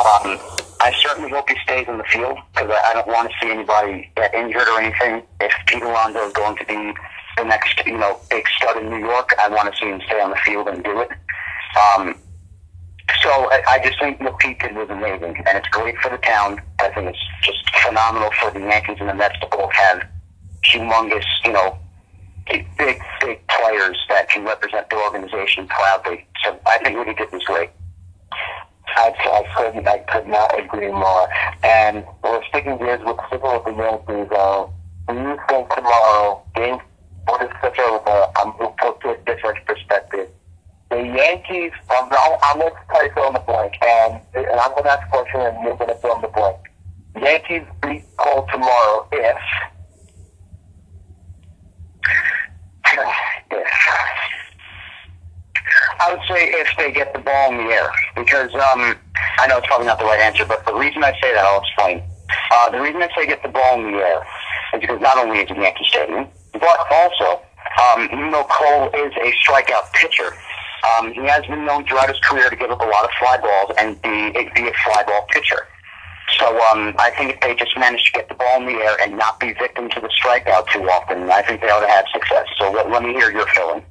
Um, 0.00 0.38
I 0.80 0.92
certainly 1.00 1.30
hope 1.30 1.48
he 1.48 1.56
stays 1.62 1.86
in 1.88 1.98
the 1.98 2.04
field 2.04 2.38
because 2.52 2.70
I, 2.70 2.90
I 2.90 2.94
don't 2.94 3.06
want 3.06 3.30
to 3.30 3.34
see 3.40 3.50
anybody 3.50 4.10
get 4.16 4.34
injured 4.34 4.68
or 4.68 4.80
anything. 4.80 5.22
If 5.40 5.52
Pete 5.66 5.82
Alonso 5.82 6.26
is 6.26 6.32
going 6.32 6.56
to 6.58 6.64
be 6.66 6.94
the 7.36 7.44
next, 7.44 7.84
you 7.86 7.98
know, 7.98 8.20
big 8.30 8.46
stud 8.56 8.76
in 8.82 8.90
New 8.90 8.98
York, 8.98 9.34
I 9.38 9.48
want 9.48 9.72
to 9.72 9.80
see 9.80 9.88
him 9.88 10.00
stay 10.06 10.20
on 10.20 10.30
the 10.30 10.36
field 10.44 10.68
and 10.68 10.82
do 10.84 11.00
it. 11.00 11.10
Um, 11.76 12.14
so 13.22 13.30
I, 13.50 13.62
I 13.68 13.80
just 13.82 13.98
think 13.98 14.20
what 14.20 14.38
Pete 14.38 14.58
did 14.60 14.74
was 14.74 14.88
amazing, 14.90 15.36
and 15.46 15.58
it's 15.58 15.68
great 15.68 15.96
for 15.98 16.10
the 16.10 16.18
town. 16.18 16.60
I 16.80 16.88
think 16.90 17.08
it's 17.08 17.18
just 17.42 17.58
phenomenal 17.86 18.30
for 18.40 18.50
the 18.50 18.60
Yankees 18.60 18.96
and 19.00 19.08
the 19.08 19.14
Mets 19.14 19.38
to 19.40 19.48
both 19.50 19.72
have 19.72 20.02
humongous, 20.64 21.24
you 21.44 21.52
know, 21.52 21.78
big, 22.46 22.66
big, 22.76 23.00
big 23.20 23.40
players 23.48 23.98
that 24.08 24.28
can 24.28 24.44
represent 24.44 24.88
the 24.90 24.96
organization 24.96 25.66
proudly. 25.68 26.26
So 26.44 26.58
I 26.66 26.78
think 26.78 27.06
he 27.06 27.14
did 27.14 27.32
was 27.32 27.42
great. 27.44 27.70
I, 28.86 29.12
I 29.18 29.42
couldn't, 29.56 29.88
I 29.88 29.98
could 29.98 30.28
not 30.28 30.58
agree 30.58 30.90
more. 30.90 31.28
And 31.62 32.04
we're 32.22 32.44
sticking 32.48 32.78
gears 32.78 33.00
with 33.04 33.16
sticking 33.28 33.50
with 33.50 33.64
the 33.64 33.72
Yankees. 33.72 34.28
Uh, 34.30 34.66
do 35.08 35.14
you 35.14 35.38
think 35.48 35.68
tomorrow, 35.74 36.42
game 36.54 36.78
what 37.26 37.42
is 37.42 37.50
such 37.62 37.78
over? 37.78 38.26
I'm 38.36 38.56
going 38.58 38.74
to 38.76 38.92
put 38.92 39.04
a 39.10 39.16
different 39.24 39.64
perspective. 39.66 40.28
The 40.90 40.96
Yankees, 40.96 41.72
I'm, 41.90 42.08
I'm 42.12 42.58
going 42.58 42.72
to 42.72 42.78
try 42.88 43.08
to 43.08 43.14
fill 43.14 43.28
in 43.28 43.32
the 43.34 43.40
blank, 43.40 43.74
and, 43.82 44.20
and 44.34 44.60
I'm 44.60 44.70
going 44.72 44.84
to 44.84 44.90
ask 44.90 45.06
a 45.06 45.10
question, 45.10 45.40
and 45.40 45.64
you're 45.64 45.76
going 45.76 45.88
to 45.88 45.96
fill 45.96 46.16
in 46.16 46.22
the 46.22 46.28
blank. 46.28 46.58
Yankees 47.20 47.62
beat 47.82 48.04
Cole 48.16 48.46
tomorrow 48.52 49.08
if. 49.12 49.36
I 56.00 56.12
would 56.12 56.20
say 56.28 56.50
if 56.52 56.68
they 56.76 56.92
get 56.92 57.12
the 57.12 57.20
ball 57.20 57.50
in 57.50 57.66
the 57.66 57.72
air, 57.72 57.90
because 58.16 58.52
um, 58.54 58.96
I 59.38 59.46
know 59.48 59.58
it's 59.58 59.66
probably 59.66 59.86
not 59.86 59.98
the 59.98 60.04
right 60.04 60.20
answer, 60.20 60.44
but 60.44 60.64
the 60.66 60.74
reason 60.74 61.02
I 61.02 61.12
say 61.20 61.32
that, 61.34 61.44
I'll 61.44 61.60
explain. 61.60 62.02
Uh, 62.50 62.70
the 62.70 62.80
reason 62.80 63.02
I 63.02 63.08
say 63.16 63.26
get 63.26 63.42
the 63.42 63.48
ball 63.48 63.78
in 63.80 63.92
the 63.92 63.98
air 63.98 64.22
is 64.74 64.80
because 64.80 65.00
not 65.00 65.18
only 65.18 65.38
is 65.40 65.50
it 65.50 65.56
Yankee 65.56 65.84
Stadium, 65.84 66.28
but 66.52 66.78
also, 66.90 67.40
um, 67.80 68.04
even 68.12 68.30
though 68.30 68.44
Cole 68.44 68.88
is 68.94 69.12
a 69.16 69.32
strikeout 69.42 69.92
pitcher, 69.92 70.34
um, 70.92 71.12
he 71.12 71.24
has 71.26 71.44
been 71.46 71.64
known 71.64 71.86
throughout 71.86 72.08
his 72.08 72.18
career 72.20 72.50
to 72.50 72.56
give 72.56 72.70
up 72.70 72.80
a 72.80 72.84
lot 72.84 73.04
of 73.04 73.10
fly 73.18 73.38
balls 73.38 73.72
and 73.78 74.00
be, 74.02 74.32
be 74.54 74.68
a 74.68 74.72
fly 74.84 75.02
ball 75.06 75.26
pitcher. 75.30 75.66
So 76.38 76.46
um, 76.72 76.94
I 76.98 77.10
think 77.10 77.34
if 77.34 77.40
they 77.40 77.54
just 77.54 77.76
manage 77.78 78.04
to 78.06 78.12
get 78.12 78.28
the 78.28 78.34
ball 78.34 78.60
in 78.60 78.66
the 78.66 78.82
air 78.82 78.96
and 79.00 79.16
not 79.18 79.38
be 79.38 79.52
victim 79.52 79.90
to 79.90 80.00
the 80.00 80.08
strikeout 80.08 80.68
too 80.68 80.82
often, 80.88 81.30
I 81.30 81.42
think 81.42 81.60
they 81.60 81.68
ought 81.68 81.80
to 81.80 81.88
have 81.88 82.06
success. 82.12 82.46
So 82.58 82.70
let, 82.72 82.90
let 82.90 83.02
me 83.02 83.12
hear 83.12 83.30
your 83.30 83.46
feeling. 83.48 83.84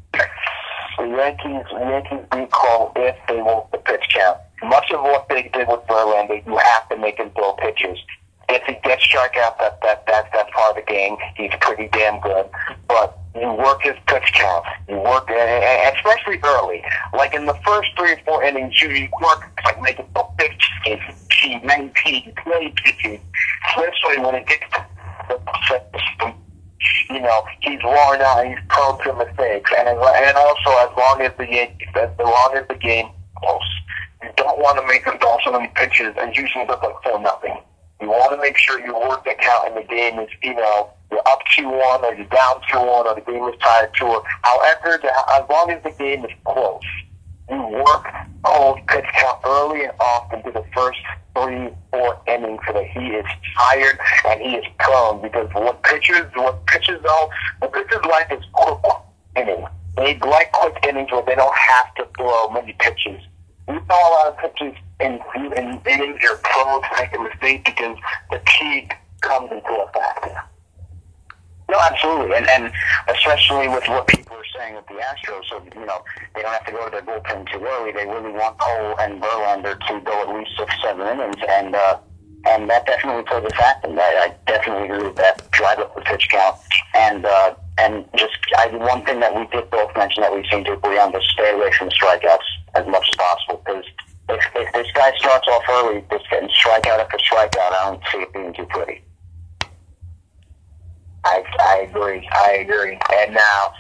The 0.98 1.08
Yankees, 1.08 1.66
Yankees 1.72 2.50
Cole 2.52 2.92
if 2.96 3.16
they 3.28 3.42
want 3.42 3.72
the 3.72 3.78
pitch 3.78 4.06
count. 4.14 4.38
Much 4.64 4.92
of 4.92 5.02
what 5.02 5.28
they 5.30 5.44
did 5.54 5.68
with 5.68 5.82
Verlander, 5.88 6.46
you 6.46 6.58
have 6.58 6.90
to 6.90 6.98
make 6.98 7.18
him 7.18 7.30
throw 7.32 7.54
pitches. 7.54 8.00
If 8.50 8.64
he 8.64 8.74
gets 8.84 9.06
strikeout, 9.08 9.58
that 9.60 9.82
that 9.82 10.06
that 10.08 10.30
that's 10.34 10.50
part 10.54 10.78
of 10.78 10.86
the 10.86 10.92
game. 10.92 11.18
He's 11.36 11.52
pretty 11.62 11.88
damn 11.90 12.20
good. 12.22 12.50
But 12.88 13.18
you 13.36 13.52
work 13.54 13.82
his 13.82 13.96
pitch 14.08 14.32
count. 14.34 14.66
You 14.88 14.98
work, 14.98 15.30
especially 15.30 16.40
early. 16.44 16.84
Like 17.14 17.34
in 17.34 17.46
the 17.46 17.58
first 17.66 17.90
three 17.98 18.14
or 18.14 18.20
four 18.26 18.44
innings, 18.44 18.82
you, 18.82 19.10
work 19.22 19.50
like 19.66 19.82
making 19.82 20.08
the 20.14 20.24
pitches, 20.38 21.00
he 21.42 21.60
maintain 21.60 22.34
play 22.44 22.74
pitches. 22.84 23.20
Especially 23.70 24.24
when 24.24 24.36
it 24.36 24.48
gets 24.48 24.64
to 24.72 24.86
the 25.30 26.34
you 27.10 27.20
know, 27.20 27.44
he's 27.62 27.80
worn 27.84 28.22
out, 28.22 28.46
he's 28.46 28.58
prone 28.70 29.02
to 29.04 29.14
mistakes, 29.14 29.72
and 29.78 29.88
and 29.88 30.38
also 30.38 30.70
as 30.80 30.90
long 30.98 31.22
as 31.22 31.32
the 31.38 31.46
as 32.02 32.10
long 32.20 32.54
as 32.56 32.68
the 32.68 32.76
game 32.76 33.10
close, 33.38 33.62
you 34.22 34.30
don't 34.36 34.60
want 34.60 34.80
to 34.80 34.88
make 34.88 35.04
him 35.06 35.18
throw 35.20 35.38
so 35.44 35.52
many 35.52 35.68
pitches 35.76 36.14
and 36.18 36.36
usually 36.36 36.66
look 36.66 36.82
like 36.82 36.96
four 37.04 37.20
nothing. 37.20 37.58
You 38.02 38.10
want 38.10 38.32
to 38.32 38.38
make 38.38 38.58
sure 38.58 38.80
you 38.86 38.94
work 38.94 39.24
the 39.24 39.36
count 39.40 39.68
and 39.70 39.78
the 39.78 39.88
game 39.88 40.20
is, 40.20 40.30
you 40.42 40.54
know, 40.54 40.90
you're 41.12 41.22
up 41.28 41.40
two 41.56 41.70
one 41.70 42.04
or 42.04 42.14
you're 42.16 42.26
down 42.26 42.62
two 42.70 42.80
one 42.80 43.08
or 43.08 43.16
the 43.16 43.22
game 43.22 43.44
is 43.46 43.56
tied 43.62 43.90
two 43.98 44.08
one. 44.08 44.24
However, 44.42 45.00
the, 45.02 45.12
as 45.34 45.50
long 45.50 45.70
as 45.72 45.82
the 45.84 45.92
game 45.92 46.26
is 46.26 46.32
close, 46.44 46.82
you 47.50 47.62
work 47.86 48.08
Cole's 48.44 48.80
pitch 48.88 49.06
count 49.14 49.40
early 49.46 49.84
and 49.84 49.94
often 50.00 50.44
to 50.44 50.52
the 50.52 50.64
first 50.74 51.00
three, 51.36 51.70
four 51.92 52.20
innings 52.28 52.60
so 52.68 52.74
that 52.74 52.88
he 52.88 53.08
is 53.08 53.26
tired 53.58 53.98
and 54.26 54.42
he 54.42 54.56
is 54.56 54.66
prone 54.80 55.22
because 55.22 55.50
what 55.54 55.82
pitchers 55.84 56.30
what 56.36 56.66
pitchers 56.68 57.02
though 57.04 57.30
what 57.60 57.74
pitchers 57.74 58.04
like 58.10 58.32
is 58.32 58.44
quick 58.54 58.80
innings. 59.36 59.68
They 59.96 60.18
like 60.20 60.52
quick 60.52 60.78
innings 60.88 61.12
where 61.12 61.24
they 61.24 61.36
don't 61.36 61.56
have 61.56 61.94
to 61.96 62.08
throw 62.18 62.50
many 62.50 62.74
pitches. 62.80 63.22
We 63.68 63.76
saw 63.88 64.10
a 64.10 64.12
lot 64.12 64.28
of 64.28 64.38
pitches 64.38 64.76
in, 65.04 65.20
in 65.58 65.82
innings 65.86 66.20
you're 66.22 66.38
prone 66.38 66.82
to 66.82 66.90
make 66.98 67.16
a 67.16 67.20
mistake 67.20 67.66
because 67.66 67.98
key 68.46 68.90
comes 69.22 69.52
into 69.52 69.70
effect. 69.70 70.38
No, 71.70 71.80
absolutely, 71.80 72.36
and 72.36 72.48
and 72.50 72.72
especially 73.08 73.68
with 73.68 73.88
what 73.88 74.06
people 74.08 74.36
are 74.36 74.52
saying 74.56 74.76
with 74.76 74.86
the 74.88 74.96
Astros, 74.96 75.44
so 75.50 75.64
you 75.80 75.86
know 75.86 76.04
they 76.36 76.42
don't 76.42 76.52
have 76.52 76.66
to 76.66 76.72
go 76.72 76.86
to 76.86 76.92
their 76.92 77.02
bullpen 77.02 77.50
too 77.52 77.66
early. 77.66 77.92
They 77.92 78.06
really 78.06 78.32
want 78.32 78.60
Cole 78.60 78.96
and 79.00 79.22
Verlander 79.22 79.80
to 79.88 80.00
go 80.02 80.22
at 80.22 80.36
least 80.36 80.52
six, 80.58 80.72
seven 80.84 81.08
innings, 81.08 81.42
and 81.50 81.74
uh, 81.74 81.98
and 82.48 82.70
that 82.70 82.86
definitely 82.86 83.24
plays 83.24 83.46
a 83.46 83.56
factor. 83.56 83.90
I, 83.90 84.28
I 84.28 84.36
definitely 84.46 84.90
agree 84.90 85.08
with 85.08 85.16
that. 85.16 85.50
Drive 85.52 85.80
up 85.80 85.96
the 85.96 86.02
pitch 86.02 86.28
count, 86.30 86.58
and 86.96 87.26
uh, 87.26 87.56
and 87.80 88.06
just 88.18 88.38
I, 88.58 88.68
one 88.68 89.04
thing 89.06 89.22
that 89.22 89.34
we 89.34 89.48
did 89.48 89.70
both 89.72 89.96
mention 89.96 90.22
that 90.22 90.36
we 90.36 90.46
seem 90.52 90.66
to 90.66 90.74
agree 90.74 91.00
on 91.00 91.12
was 91.14 91.28
stay 91.34 91.52
away 91.54 91.72
from 91.72 91.90
strikeouts 91.90 92.50
as 92.76 92.86
much 92.88 93.08
as 93.08 93.16
possible 93.16 93.64
because. 93.66 93.86
If, 94.30 94.42
if 94.56 94.74
this 94.74 94.88
guy 94.94 95.12
starts 95.18 95.48
off 95.48 95.64
early, 95.70 96.04
just 96.10 96.30
getting 96.30 96.50
strikeout 96.50 97.00
after 97.00 97.18
strikeout, 97.18 97.58
I 97.58 97.92
don't 97.92 98.02
see 98.12 98.20
it 98.20 98.34
being 98.34 98.54
too 98.54 98.66
pretty. 98.66 99.04
I, 101.26 101.44
I 101.60 101.88
agree. 101.90 102.28
I 102.34 102.52
agree. 102.68 102.98
And 103.14 103.34
now, 103.34 103.74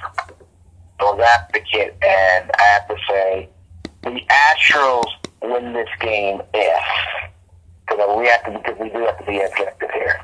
for 0.99 1.21
advocate, 1.21 1.95
and 2.01 2.51
I 2.57 2.63
have 2.63 2.87
to 2.87 2.95
say, 3.09 3.49
the 4.03 4.21
Astros 4.29 5.05
win 5.41 5.73
this 5.73 5.89
game 5.99 6.41
if, 6.53 6.83
because 7.87 8.17
we 8.17 8.27
have 8.27 8.43
to, 8.45 8.51
because 8.51 8.79
we 8.79 8.89
do 8.89 8.99
have 9.05 9.17
to 9.19 9.25
be 9.25 9.41
objective 9.41 9.91
here. 9.91 10.21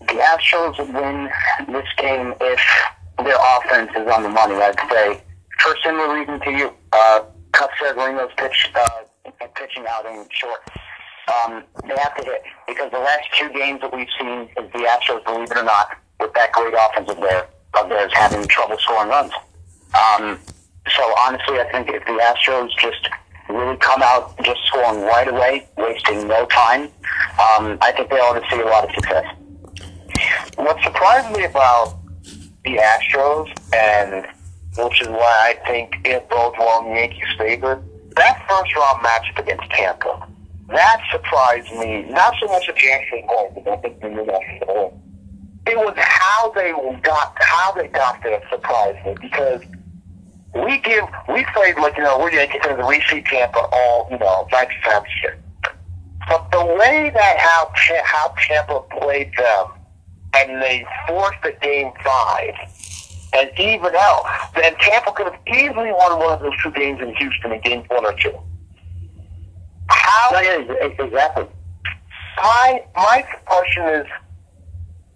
The 0.00 0.14
Astros 0.14 0.78
win 0.78 1.30
this 1.72 1.88
game 1.96 2.34
if 2.40 2.60
their 3.24 3.36
offense 3.56 3.90
is 3.96 4.08
on 4.08 4.22
the 4.22 4.28
money. 4.28 4.54
I'd 4.54 4.78
say, 4.90 5.22
for 5.60 5.76
similar 5.84 6.14
reason 6.14 6.40
to 6.40 6.50
you, 6.50 6.72
uh, 6.92 7.20
Cut 7.62 7.70
Severino's 7.78 8.32
pitch, 8.36 8.72
uh, 8.74 9.30
pitching 9.54 9.84
out 9.88 10.04
in 10.04 10.26
short 10.30 10.60
um, 11.28 11.62
they 11.86 11.94
have 11.96 12.16
to 12.16 12.24
hit 12.24 12.42
because 12.66 12.90
the 12.90 12.98
last 12.98 13.28
two 13.38 13.48
games 13.50 13.80
that 13.82 13.94
we've 13.94 14.08
seen 14.18 14.48
is 14.58 14.72
the 14.72 14.78
Astros, 14.80 15.24
believe 15.24 15.48
it 15.48 15.56
or 15.56 15.62
not, 15.62 15.96
with 16.18 16.34
that 16.34 16.50
great 16.50 16.74
offense 16.74 17.08
of 17.08 17.20
theirs, 17.20 17.44
of 17.78 17.88
theirs 17.88 18.10
having 18.14 18.44
trouble 18.48 18.76
scoring 18.78 19.10
runs. 19.10 19.32
Um, 19.94 20.40
so 20.90 21.02
honestly, 21.20 21.60
I 21.60 21.68
think 21.70 21.88
if 21.90 22.04
the 22.04 22.18
Astros 22.18 22.70
just 22.80 23.08
really 23.48 23.76
come 23.76 24.02
out 24.02 24.34
just 24.42 24.60
scoring 24.66 25.02
right 25.02 25.28
away, 25.28 25.68
wasting 25.76 26.26
no 26.26 26.44
time, 26.46 26.88
um, 27.38 27.78
I 27.80 27.92
think 27.96 28.10
they 28.10 28.16
ought 28.16 28.40
to 28.40 28.50
see 28.50 28.60
a 28.60 28.66
lot 28.66 28.88
of 28.88 28.94
success. 28.96 29.26
What 30.56 30.82
surprised 30.82 31.36
me 31.36 31.44
about 31.44 31.96
the 32.64 32.78
Astros, 32.78 33.48
and 33.72 34.26
which 34.76 35.02
is 35.02 35.08
why 35.08 35.54
I 35.54 35.68
think 35.68 35.94
it 36.04 36.28
bodes 36.28 36.56
well 36.58 36.86
in 36.86 36.96
Yankees' 36.96 37.24
favor, 37.38 37.82
that 38.16 38.44
first 38.48 38.74
round 38.76 39.04
matchup 39.04 39.38
against 39.38 39.70
Tampa 39.70 40.28
that 40.72 41.02
surprised 41.10 41.70
me. 41.72 42.02
Not 42.08 42.34
so 42.40 42.46
much 42.46 42.66
the 42.66 42.92
actual 42.92 43.22
goal, 43.28 43.52
but 43.54 43.72
I 43.72 43.76
think 43.76 44.00
they 44.00 44.08
knew 44.08 44.24
that 44.26 44.66
goal. 44.66 44.98
It 45.66 45.76
was 45.76 45.94
how 45.96 46.50
they 46.52 46.72
got 47.02 47.36
how 47.38 47.72
they 47.72 47.88
got 47.88 48.22
there 48.22 48.42
surprised 48.50 49.06
me 49.06 49.14
because 49.20 49.62
we 50.54 50.78
give 50.78 51.04
we 51.28 51.44
played 51.54 51.76
like 51.76 51.96
you 51.96 52.02
know 52.02 52.18
we're 52.18 52.32
Yankee 52.32 52.58
fans 52.62 52.78
and 52.78 52.88
we 52.88 53.00
see 53.08 53.22
Tampa 53.22 53.58
all 53.72 54.08
you 54.10 54.18
know 54.18 54.48
ninety 54.50 54.74
times 54.82 55.06
shit. 55.20 55.38
But 56.28 56.50
the 56.50 56.64
way 56.64 57.10
that 57.14 57.38
how 57.38 57.70
how 58.04 58.34
Tampa 58.48 58.80
played 59.00 59.32
them 59.36 59.66
and 60.34 60.62
they 60.62 60.84
forced 61.06 61.42
the 61.42 61.52
game 61.60 61.92
five 62.02 62.54
and 63.34 63.50
even 63.58 63.94
out, 63.94 64.24
then 64.54 64.74
Tampa 64.80 65.12
could 65.12 65.26
have 65.26 65.40
easily 65.46 65.90
won 65.92 66.18
one 66.18 66.32
of 66.34 66.40
those 66.40 66.52
two 66.62 66.70
games 66.72 67.00
in 67.00 67.14
Houston 67.14 67.52
in 67.52 67.60
game 67.60 67.84
one 67.88 68.04
or 68.04 68.14
two. 68.14 68.32
How? 69.88 70.30
exactly. 70.34 71.46
My 72.36 72.82
my 72.96 73.24
question 73.44 73.86
is, 73.88 74.06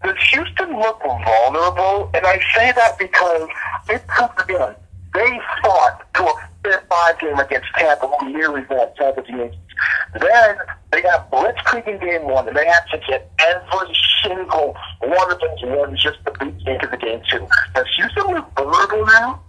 does 0.02 0.16
Houston 0.30 0.78
look 0.78 1.02
vulnerable? 1.02 2.10
And 2.14 2.26
I 2.26 2.40
say 2.54 2.72
that 2.72 2.98
because 2.98 3.48
it 3.88 4.02
took 4.18 4.44
again. 4.44 4.74
They 5.14 5.40
fought 5.62 6.14
to 6.14 6.24
a 6.24 6.45
fifth 6.66 6.84
five 6.88 7.18
game 7.20 7.38
against 7.38 7.68
Tampa, 7.76 8.06
who 8.06 8.32
nearly 8.32 8.62
won 8.68 8.88
Tampa 8.96 9.22
Yankees. 9.28 9.58
Then 10.18 10.56
they 10.90 11.02
got 11.02 11.30
blitzkrieg 11.30 11.86
in 11.86 12.00
game 12.00 12.24
one, 12.24 12.48
and 12.48 12.56
they 12.56 12.66
had 12.66 12.84
to 12.92 12.98
get 13.06 13.30
every 13.38 13.96
single 14.22 14.76
one 15.00 15.32
of 15.32 15.38
those 15.40 15.76
ones 15.76 16.02
just 16.02 16.18
to 16.24 16.32
beat 16.32 16.66
into 16.66 16.86
the 16.90 16.96
game 16.96 17.20
two. 17.30 17.46
Does 17.74 17.86
Houston 17.96 18.34
look 18.34 18.50
vulnerable 18.56 19.06
now? 19.06 19.42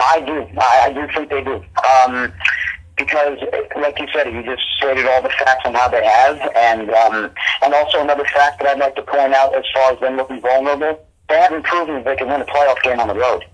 I 0.00 0.20
do. 0.20 0.46
I, 0.58 0.80
I 0.86 0.92
do 0.92 1.08
think 1.14 1.30
they 1.30 1.42
do. 1.42 1.64
Um, 1.88 2.32
because, 2.96 3.38
like 3.80 3.98
you 3.98 4.06
said, 4.12 4.26
you 4.32 4.42
just 4.42 4.62
stated 4.76 5.06
all 5.06 5.22
the 5.22 5.30
facts 5.30 5.62
on 5.64 5.74
how 5.74 5.88
they 5.88 6.04
have, 6.04 6.36
and 6.56 6.90
um, 6.90 7.30
and 7.62 7.74
also 7.74 8.00
another 8.00 8.24
fact 8.24 8.60
that 8.60 8.68
I'd 8.68 8.78
like 8.78 8.96
to 8.96 9.02
point 9.02 9.34
out 9.34 9.54
as 9.54 9.64
far 9.72 9.92
as 9.92 10.00
them 10.00 10.16
looking 10.16 10.40
vulnerable, 10.40 11.06
they 11.28 11.38
haven't 11.38 11.64
proven 11.64 11.94
that 11.94 12.04
they 12.04 12.16
can 12.16 12.28
win 12.28 12.40
a 12.40 12.44
playoff 12.44 12.82
game 12.82 12.98
on 13.00 13.08
the 13.08 13.14
road. 13.14 13.44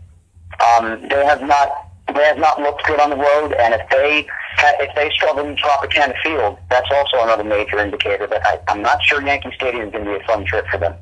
Um, 0.67 1.09
they 1.09 1.25
have 1.25 1.43
not 1.43 1.84
they 2.13 2.25
have 2.25 2.39
not 2.39 2.61
looked 2.61 2.85
good 2.85 3.01
on 3.01 3.11
the 3.11 3.17
road, 3.17 3.53
and 3.55 3.75
if 3.75 3.89
they 3.91 4.27
if 4.59 4.95
they 4.95 5.11
struggle 5.11 5.45
in 5.47 5.57
Tropicana 5.57 6.15
Field, 6.23 6.59
that's 6.71 6.89
also 6.93 7.23
another 7.23 7.45
major 7.45 7.79
indicator 7.79 8.27
that 8.27 8.45
I, 8.47 8.61
I'm 8.69 8.83
not 8.83 9.03
sure 9.03 9.23
Yankee 9.23 9.53
Stadium 9.55 9.87
is 9.87 9.93
going 9.93 10.05
to 10.05 10.11
be 10.11 10.17
a 10.23 10.27
fun 10.27 10.45
trip 10.45 10.67
for 10.71 10.79
them. 10.79 10.95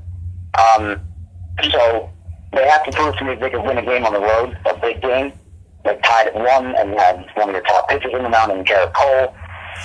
Um, 0.58 1.00
so 1.70 2.10
they 2.52 2.68
have 2.68 2.84
to 2.84 2.92
prove 2.92 3.16
to 3.16 3.24
me 3.24 3.34
they 3.34 3.50
can 3.50 3.64
win 3.64 3.78
a 3.78 3.82
game 3.82 4.04
on 4.04 4.12
the 4.12 4.20
road, 4.20 4.56
a 4.64 4.78
big 4.78 5.02
game, 5.02 5.32
like 5.84 6.02
tied 6.02 6.28
at 6.28 6.34
one, 6.34 6.74
and 6.76 6.94
have 6.98 7.24
one 7.34 7.48
of 7.48 7.54
your 7.54 7.64
top 7.64 7.88
pitchers 7.88 8.12
in 8.14 8.22
the 8.22 8.28
mound 8.28 8.52
and 8.52 8.66
Gerrit 8.66 8.92
Cole. 8.94 9.34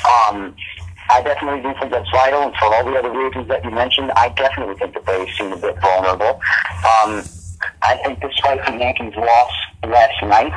Um, 0.05 0.55
I 1.09 1.21
definitely 1.23 1.61
do 1.61 1.73
think 1.79 1.91
that's 1.91 2.09
vital, 2.11 2.43
and 2.43 2.55
for 2.55 2.65
all 2.65 2.83
the 2.85 2.97
other 2.97 3.11
reasons 3.11 3.47
that 3.47 3.63
you 3.63 3.71
mentioned, 3.71 4.11
I 4.11 4.29
definitely 4.29 4.75
think 4.75 4.93
that 4.93 5.05
they 5.05 5.29
seem 5.37 5.53
a 5.53 5.57
bit 5.57 5.79
vulnerable. 5.79 6.39
Um, 6.85 7.23
I 7.81 7.97
think 8.03 8.21
despite 8.21 8.65
the 8.65 8.77
Yankees' 8.77 9.15
loss 9.15 9.51
last 9.83 10.21
night, 10.23 10.53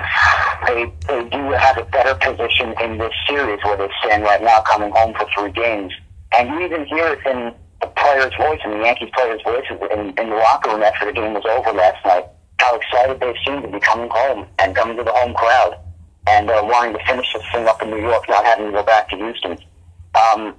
they 0.66 0.92
they 1.09 1.28
do 1.28 1.51
have 1.53 1.78
a 1.78 1.84
better 1.84 2.14
position 2.14 2.74
in 2.82 2.98
this 2.98 3.12
series 3.28 3.61
where 3.64 3.76
they 3.76 3.88
stand 4.05 4.22
right 4.24 4.42
now, 4.42 4.61
coming 4.62 4.90
home 4.90 5.14
for 5.14 5.26
three 5.34 5.53
games. 5.53 5.92
And 6.34 6.48
you 6.48 6.61
even 6.64 6.86
hear 6.86 7.09
it 7.09 7.26
in 7.26 7.55
the 7.80 7.86
players' 7.88 8.34
voice, 8.36 8.61
in 8.64 8.72
the 8.72 8.84
Yankees 8.84 9.11
players' 9.14 9.40
voices 9.44 9.78
in, 9.92 10.18
in 10.18 10.30
the 10.30 10.36
locker 10.36 10.70
room 10.70 10.82
after 10.82 11.07
the 11.07 11.12
game 11.12 11.34
was 11.34 11.44
over 11.46 11.76
last 11.76 12.05
night, 12.05 12.26
how 12.59 12.76
excited 12.76 13.20
they 13.20 13.34
seem 13.44 13.62
to 13.62 13.68
be 13.68 13.80
coming 13.80 14.09
home 14.11 14.46
and 14.59 14.76
coming 14.76 14.96
to 14.96 15.03
the 15.03 15.12
home 15.12 15.34
crowd 15.34 15.78
and 16.28 16.51
uh, 16.51 16.61
wanting 16.64 16.92
to 16.92 17.05
finish 17.07 17.32
this 17.32 17.42
thing 17.53 17.66
up 17.66 17.82
in 17.82 17.90
New 17.90 18.01
York, 18.01 18.28
not 18.28 18.44
having 18.44 18.66
to 18.66 18.72
go 18.72 18.82
back 18.82 19.09
to 19.09 19.16
Houston. 19.16 19.59
Um, 20.14 20.55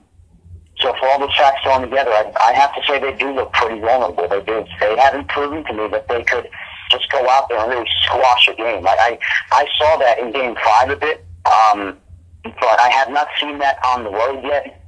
so 0.81 0.93
for 0.99 1.07
all 1.07 1.19
the 1.19 1.31
facts 1.37 1.61
thrown 1.63 1.81
together, 1.81 2.11
I, 2.11 2.31
I 2.39 2.53
have 2.53 2.73
to 2.75 2.81
say 2.87 2.99
they 2.99 3.13
do 3.13 3.31
look 3.33 3.53
pretty 3.53 3.79
vulnerable. 3.79 4.27
They 4.27 4.41
do. 4.41 4.65
They 4.79 4.97
haven't 4.97 5.27
proven 5.27 5.63
to 5.65 5.73
me 5.73 5.87
that 5.89 6.07
they 6.07 6.23
could 6.23 6.49
just 6.89 7.09
go 7.11 7.27
out 7.29 7.47
there 7.49 7.59
and 7.59 7.71
really 7.71 7.87
squash 8.03 8.47
a 8.47 8.53
game. 8.55 8.85
I 8.87 8.95
I, 8.99 9.19
I 9.51 9.67
saw 9.77 9.97
that 9.97 10.19
in 10.19 10.31
Game 10.31 10.55
Five 10.63 10.89
a 10.89 10.95
bit, 10.95 11.25
um, 11.45 11.97
but 12.43 12.79
I 12.79 12.89
have 12.89 13.09
not 13.09 13.27
seen 13.39 13.59
that 13.59 13.77
on 13.85 14.03
the 14.03 14.11
road 14.11 14.43
yet, 14.43 14.83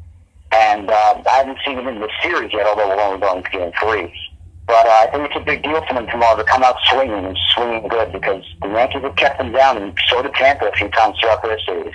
and 0.51 0.89
uh, 0.89 1.21
I 1.29 1.37
haven't 1.37 1.59
seen 1.65 1.77
it 1.77 1.87
in 1.87 1.99
the 1.99 2.09
series 2.21 2.51
yet. 2.53 2.65
Although 2.65 2.89
we're 2.89 3.01
only 3.01 3.19
going 3.19 3.43
to 3.43 3.49
Game 3.49 3.71
Three. 3.79 4.13
But 4.65 4.87
uh, 4.87 4.89
I 5.03 5.07
think 5.11 5.25
it's 5.25 5.35
a 5.35 5.43
big 5.43 5.61
deal 5.61 5.85
for 5.85 5.93
them 5.93 6.07
tomorrow 6.07 6.37
to 6.37 6.43
come 6.45 6.63
out 6.63 6.77
swinging 6.89 7.25
and 7.25 7.37
swinging 7.53 7.87
good 7.89 8.13
because 8.13 8.43
the 8.61 8.69
Yankees 8.69 9.01
have 9.03 9.15
kept 9.17 9.37
them 9.37 9.51
down, 9.51 9.77
and 9.77 9.97
so 10.07 10.21
did 10.21 10.33
Tampa 10.35 10.67
a 10.67 10.71
few 10.71 10.87
times 10.89 11.19
throughout 11.19 11.43
their 11.43 11.59
series. 11.59 11.93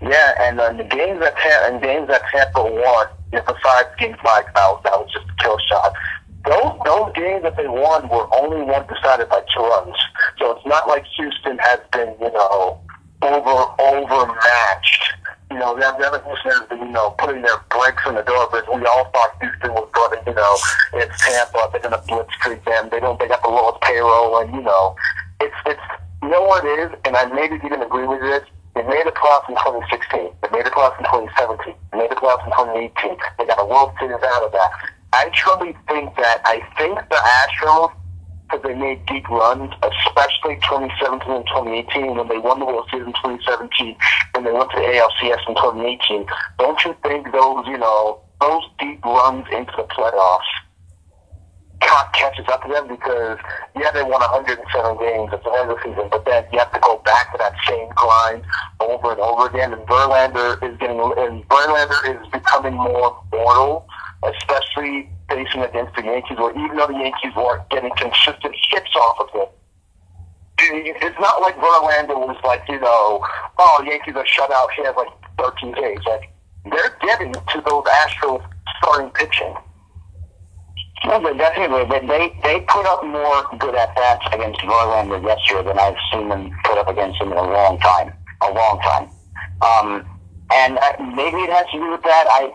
Yeah, 0.00 0.32
and 0.40 0.58
uh, 0.58 0.72
the 0.72 0.84
games 0.84 1.20
that 1.20 1.36
Tampa, 1.36 1.66
and 1.68 1.82
games 1.82 2.08
that 2.08 2.22
Tampa 2.32 2.62
won, 2.64 3.06
besides 3.30 3.88
Game 3.98 4.16
Five, 4.24 4.46
that 4.54 4.80
that 4.84 4.96
was 4.96 5.10
just 5.12 5.26
a 5.28 5.42
kill 5.42 5.58
shot. 5.68 5.92
Those 6.46 6.72
those 6.86 7.12
games 7.12 7.42
that 7.42 7.56
they 7.56 7.68
won 7.68 8.08
were 8.08 8.26
only 8.32 8.62
one 8.64 8.86
decided 8.88 9.28
by 9.28 9.44
two 9.52 9.60
runs. 9.60 9.96
So 10.38 10.56
it's 10.56 10.64
not 10.64 10.88
like 10.88 11.04
Houston 11.16 11.58
has 11.58 11.80
been, 11.92 12.14
you 12.18 12.32
know, 12.32 12.80
over 13.20 13.74
overmatched. 13.78 15.12
You 15.50 15.58
know, 15.58 15.76
the 15.76 15.84
other 15.84 16.22
Houston 16.24 16.50
has 16.52 16.68
been, 16.70 16.78
you 16.78 16.92
know, 16.92 17.10
putting 17.18 17.42
their 17.42 17.58
brakes 17.68 18.00
on 18.06 18.14
the 18.14 18.22
door. 18.22 18.48
But 18.50 18.64
we 18.74 18.86
all 18.86 19.04
thought 19.12 19.36
Houston 19.42 19.74
was 19.74 19.90
going 19.92 20.16
to, 20.16 20.30
you 20.30 20.34
know, 20.34 20.56
it's 20.94 21.12
Tampa. 21.20 21.68
They're 21.72 21.90
to 21.90 22.00
blitzkrieg 22.08 22.64
them. 22.64 22.88
They 22.90 23.00
don't. 23.00 23.18
They 23.18 23.28
got 23.28 23.42
the 23.42 23.50
lowest 23.50 23.82
payroll, 23.82 24.38
and 24.38 24.54
you 24.54 24.62
know, 24.62 24.96
it's 25.40 25.56
it's. 25.66 25.80
You 26.22 26.28
know 26.28 26.42
what 26.42 26.64
it 26.64 26.78
is, 26.78 26.98
and 27.06 27.16
I 27.16 27.24
maybe 27.32 27.58
didn't 27.58 27.80
agree 27.80 28.06
with 28.06 28.20
this. 28.20 28.44
They 28.74 28.82
made 28.82 29.06
a 29.06 29.10
playoffs 29.10 29.48
in 29.48 29.56
2016. 29.56 30.30
They 30.42 30.50
made 30.50 30.66
a 30.66 30.70
playoffs 30.70 30.98
in 30.98 31.04
2017. 31.10 31.74
They 31.92 31.98
made 31.98 32.12
a 32.12 32.14
playoffs 32.14 32.44
in 32.46 32.52
2018. 32.54 33.16
They 33.38 33.46
got 33.46 33.58
a 33.58 33.66
World 33.66 33.92
Series 33.98 34.22
out 34.22 34.42
of 34.44 34.52
that. 34.52 34.70
I 35.12 35.28
truly 35.34 35.76
think 35.88 36.14
that 36.16 36.40
I 36.44 36.62
think 36.78 36.98
the 37.10 37.18
Astros, 37.18 37.92
because 38.46 38.62
they 38.62 38.74
made 38.74 39.04
deep 39.06 39.28
runs, 39.28 39.74
especially 39.82 40.56
2017 40.70 41.30
and 41.30 41.46
2018 41.46 42.16
when 42.16 42.28
they 42.28 42.38
won 42.38 42.60
the 42.60 42.66
World 42.66 42.86
Series 42.90 43.06
in 43.06 43.12
2017 43.14 43.96
and 44.34 44.46
they 44.46 44.52
went 44.52 44.70
to 44.70 44.76
the 44.78 44.86
ALCS 44.86 45.42
in 45.48 45.54
2018. 45.54 46.26
Don't 46.58 46.84
you 46.84 46.94
think 47.02 47.32
those, 47.32 47.66
you 47.66 47.78
know, 47.78 48.20
those 48.40 48.62
deep 48.78 49.04
runs 49.04 49.46
into 49.50 49.72
the 49.76 49.84
playoffs 49.90 50.50
catches 51.80 52.46
up 52.48 52.62
to 52.62 52.68
them 52.68 52.88
because 52.88 53.38
yeah 53.74 53.90
they 53.92 54.02
won 54.02 54.20
107 54.20 54.60
games 54.98 55.32
at 55.32 55.42
the 55.42 55.50
end 55.50 55.70
of 55.70 55.76
the 55.76 55.82
season, 55.82 56.08
but 56.10 56.24
then 56.24 56.44
you 56.52 56.58
have 56.58 56.72
to 56.72 56.80
go 56.80 56.98
back 57.04 57.32
to 57.32 57.38
that 57.38 57.54
same 57.66 57.88
grind 57.96 58.44
over 58.80 59.12
and 59.12 59.20
over 59.20 59.48
again. 59.48 59.72
And 59.72 59.82
Verlander 59.86 60.56
is 60.62 60.76
getting 60.78 61.00
and 61.00 61.48
Verlander 61.48 62.00
is 62.08 62.28
becoming 62.28 62.74
more 62.74 63.16
mortal 63.32 63.86
especially 64.22 65.08
facing 65.28 65.62
against 65.62 65.94
the 65.96 66.02
Yankees, 66.02 66.36
where 66.38 66.52
even 66.52 66.76
though 66.76 66.86
the 66.86 66.98
Yankees 66.98 67.34
weren't 67.36 67.68
getting 67.70 67.90
consistent 67.96 68.54
hits 68.70 68.94
off 68.96 69.20
of 69.20 69.30
him, 69.30 69.48
it's 70.58 71.18
not 71.18 71.40
like 71.40 71.56
Verlander 71.56 72.18
was 72.18 72.36
like, 72.44 72.62
you 72.68 72.78
know, 72.80 73.24
oh, 73.58 73.84
Yankees 73.86 74.14
are 74.16 74.26
shut 74.26 74.52
out. 74.52 74.68
He 74.76 74.84
has 74.84 74.94
like 74.96 75.08
13 75.38 75.72
days. 75.72 75.98
Like, 76.06 76.30
they're 76.70 76.96
getting 77.00 77.32
to 77.32 77.62
those 77.66 77.84
Astros 77.84 78.44
starting 78.78 79.10
pitching. 79.10 79.54
No, 81.06 81.18
but 81.18 81.38
definitely, 81.38 81.84
they, 81.88 82.06
they 82.06 82.36
they 82.42 82.60
put 82.68 82.84
up 82.86 83.02
more 83.04 83.42
good 83.58 83.74
at 83.74 83.94
bats 83.94 84.26
against 84.32 84.60
Verlander 84.60 85.22
yesterday 85.22 85.68
than 85.68 85.78
I've 85.78 85.96
seen 86.12 86.28
them 86.28 86.50
put 86.64 86.76
up 86.76 86.88
against 86.88 87.20
him 87.20 87.32
in 87.32 87.38
a 87.38 87.42
long 87.42 87.78
time, 87.78 88.12
a 88.42 88.52
long 88.52 88.80
time. 88.80 89.08
Um, 89.62 90.06
and 90.52 90.78
uh, 90.78 90.92
maybe 91.16 91.38
it 91.38 91.50
has 91.50 91.66
to 91.72 91.78
do 91.78 91.90
with 91.90 92.02
that. 92.02 92.26
I 92.28 92.52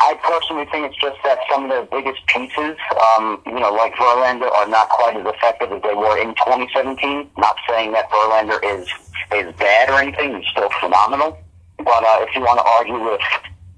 I 0.00 0.14
personally 0.22 0.66
think 0.70 0.86
it's 0.86 1.00
just 1.00 1.16
that 1.24 1.38
some 1.50 1.64
of 1.64 1.70
their 1.70 1.84
biggest 1.84 2.24
pieces, 2.28 2.76
um, 3.16 3.42
you 3.46 3.58
know, 3.58 3.72
like 3.72 3.94
Verlander, 3.94 4.50
are 4.52 4.68
not 4.68 4.88
quite 4.90 5.16
as 5.16 5.26
effective 5.26 5.72
as 5.72 5.82
they 5.82 5.94
were 5.94 6.16
in 6.18 6.34
2017. 6.36 7.30
Not 7.36 7.56
saying 7.68 7.92
that 7.92 8.08
Verlander 8.10 8.62
is 8.62 8.86
is 9.34 9.52
bad 9.56 9.90
or 9.90 9.98
anything; 9.98 10.40
he's 10.40 10.50
still 10.50 10.70
phenomenal. 10.80 11.36
But 11.78 12.04
uh, 12.04 12.18
if 12.22 12.34
you 12.34 12.42
want 12.42 12.60
to 12.60 12.66
argue 12.78 13.02
with, 13.02 13.20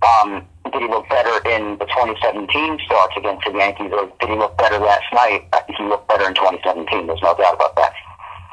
um, 0.05 0.47
did 0.73 0.83
he 0.83 0.89
look 0.89 1.09
better 1.09 1.37
in 1.49 1.79
the 1.79 1.87
2017 1.87 2.79
starts 2.87 3.15
against 3.17 3.45
the 3.45 3.53
Yankees, 3.53 3.93
or 3.93 4.11
did 4.21 4.29
he 4.29 4.37
look 4.37 4.57
better 4.57 4.79
last 4.79 5.07
night? 5.13 5.47
I 5.53 5.61
think 5.63 5.79
he 5.79 5.85
looked 5.85 6.09
better 6.09 6.27
in 6.27 6.35
2017. 6.35 7.07
There's 7.07 7.23
no 7.23 7.37
doubt 7.37 7.55
about 7.55 7.77
that. 7.77 7.93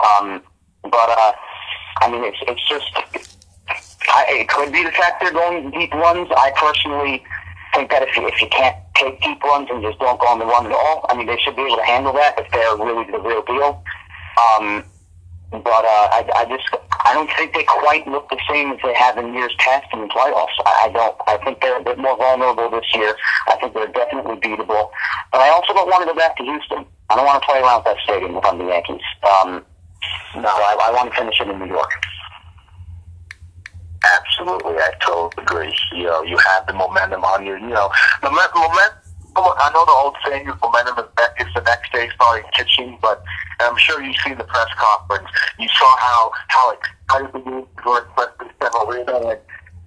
Um, 0.04 0.42
but 0.84 1.10
uh, 1.10 1.32
I 2.02 2.12
mean, 2.12 2.24
it's 2.24 2.38
it's 2.48 2.68
just. 2.68 2.92
I, 4.10 4.26
it 4.30 4.48
could 4.48 4.72
be 4.72 4.84
the 4.84 4.92
fact 4.92 5.22
they're 5.22 5.34
going 5.34 5.70
deep 5.72 5.94
runs. 5.94 6.30
I 6.32 6.52
personally 6.56 7.24
think 7.74 7.92
that 7.92 8.04
if 8.04 8.16
you, 8.16 8.28
if 8.28 8.42
you 8.42 8.48
can't 8.48 8.76
take 8.96 9.22
deep 9.22 9.44
runs 9.44 9.68
and 9.70 9.84
just 9.84 10.00
don't 10.00 10.20
go 10.20 10.28
on 10.28 10.40
the 10.40 10.46
run 10.46 10.66
at 10.66 10.72
all, 10.72 11.06
I 11.10 11.16
mean, 11.16 11.28
they 11.28 11.38
should 11.38 11.56
be 11.56 11.64
able 11.64 11.78
to 11.78 11.84
handle 11.84 12.14
that 12.14 12.40
if 12.40 12.50
they're 12.52 12.76
really 12.78 13.10
the 13.12 13.20
real 13.20 13.44
deal. 13.44 13.84
Um, 14.56 14.86
but 15.52 15.64
uh, 15.66 16.08
I, 16.12 16.30
I 16.36 16.46
just 16.46 16.68
I 17.06 17.14
don't 17.14 17.30
think 17.38 17.54
they 17.54 17.64
quite 17.64 18.08
look 18.08 18.30
the 18.30 18.40
same 18.50 18.72
as 18.72 18.80
they 18.84 18.94
have 18.94 19.18
in 19.18 19.34
years 19.34 19.54
past 19.60 19.88
in 19.94 20.02
the 20.02 20.08
playoffs. 20.08 20.56
I, 20.66 20.88
I 20.88 20.90
don't. 20.92 21.16
I 21.28 21.38
think 21.44 21.62
they're 21.62 21.80
a 21.80 21.84
bit 21.84 21.98
more 21.98 22.18
vulnerable 22.18 22.70
this 22.70 22.86
year. 22.94 23.16
I 23.48 23.56
think 23.56 23.74
they're 23.74 23.88
definitely 23.88 24.36
beatable. 24.38 24.92
But 25.32 25.42
I 25.42 25.50
also 25.50 25.74
don't 25.74 25.88
want 25.88 26.04
to 26.04 26.14
go 26.14 26.16
back 26.16 26.36
to 26.38 26.44
Houston. 26.44 26.86
I 27.10 27.16
don't 27.16 27.26
want 27.26 27.42
to 27.42 27.48
play 27.48 27.62
around 27.62 27.84
with 27.84 27.96
that 27.96 28.04
stadium 28.04 28.36
if 28.36 28.46
I'm 28.46 28.58
the 28.58 28.66
Yankees. 28.66 29.02
Um, 29.24 29.66
no, 30.36 30.50
I, 30.50 30.90
I 30.90 30.92
want 30.92 31.12
to 31.12 31.18
finish 31.18 31.40
it 31.40 31.48
in 31.48 31.60
New 31.60 31.68
York. 31.68 31.92
Absolutely, 34.04 34.76
I 34.76 34.92
totally 35.02 35.44
agree. 35.44 35.76
You 35.94 36.04
know, 36.04 36.24
you 36.24 36.38
have 36.38 36.68
the 36.68 36.74
momentum 36.74 37.24
on 37.24 37.46
you. 37.46 37.54
You 37.54 37.72
know, 37.72 37.90
the 38.22 38.30
momentum. 38.30 39.07
I 39.42 39.70
know 39.74 39.86
the 39.86 39.92
old 39.92 40.16
saying 40.26 40.48
is 40.48 40.56
momentum 40.62 41.06
is 41.40 41.54
the 41.54 41.62
next 41.62 41.92
day 41.94 42.10
starting 42.16 42.50
pitching, 42.54 42.98
but 43.02 43.24
I'm 43.60 43.78
sure 43.78 44.02
you 44.02 44.14
see 44.24 44.34
the 44.34 44.44
press 44.44 44.68
conference. 44.78 45.30
You 45.60 45.68
saw 45.68 45.98
how 45.98 46.32
how 46.48 46.74
excited 46.74 47.34
the 47.34 47.40
game 47.40 47.68
were 47.86 48.02
expressed 48.02 48.42
in 48.42 48.50
Severino, 48.62 49.38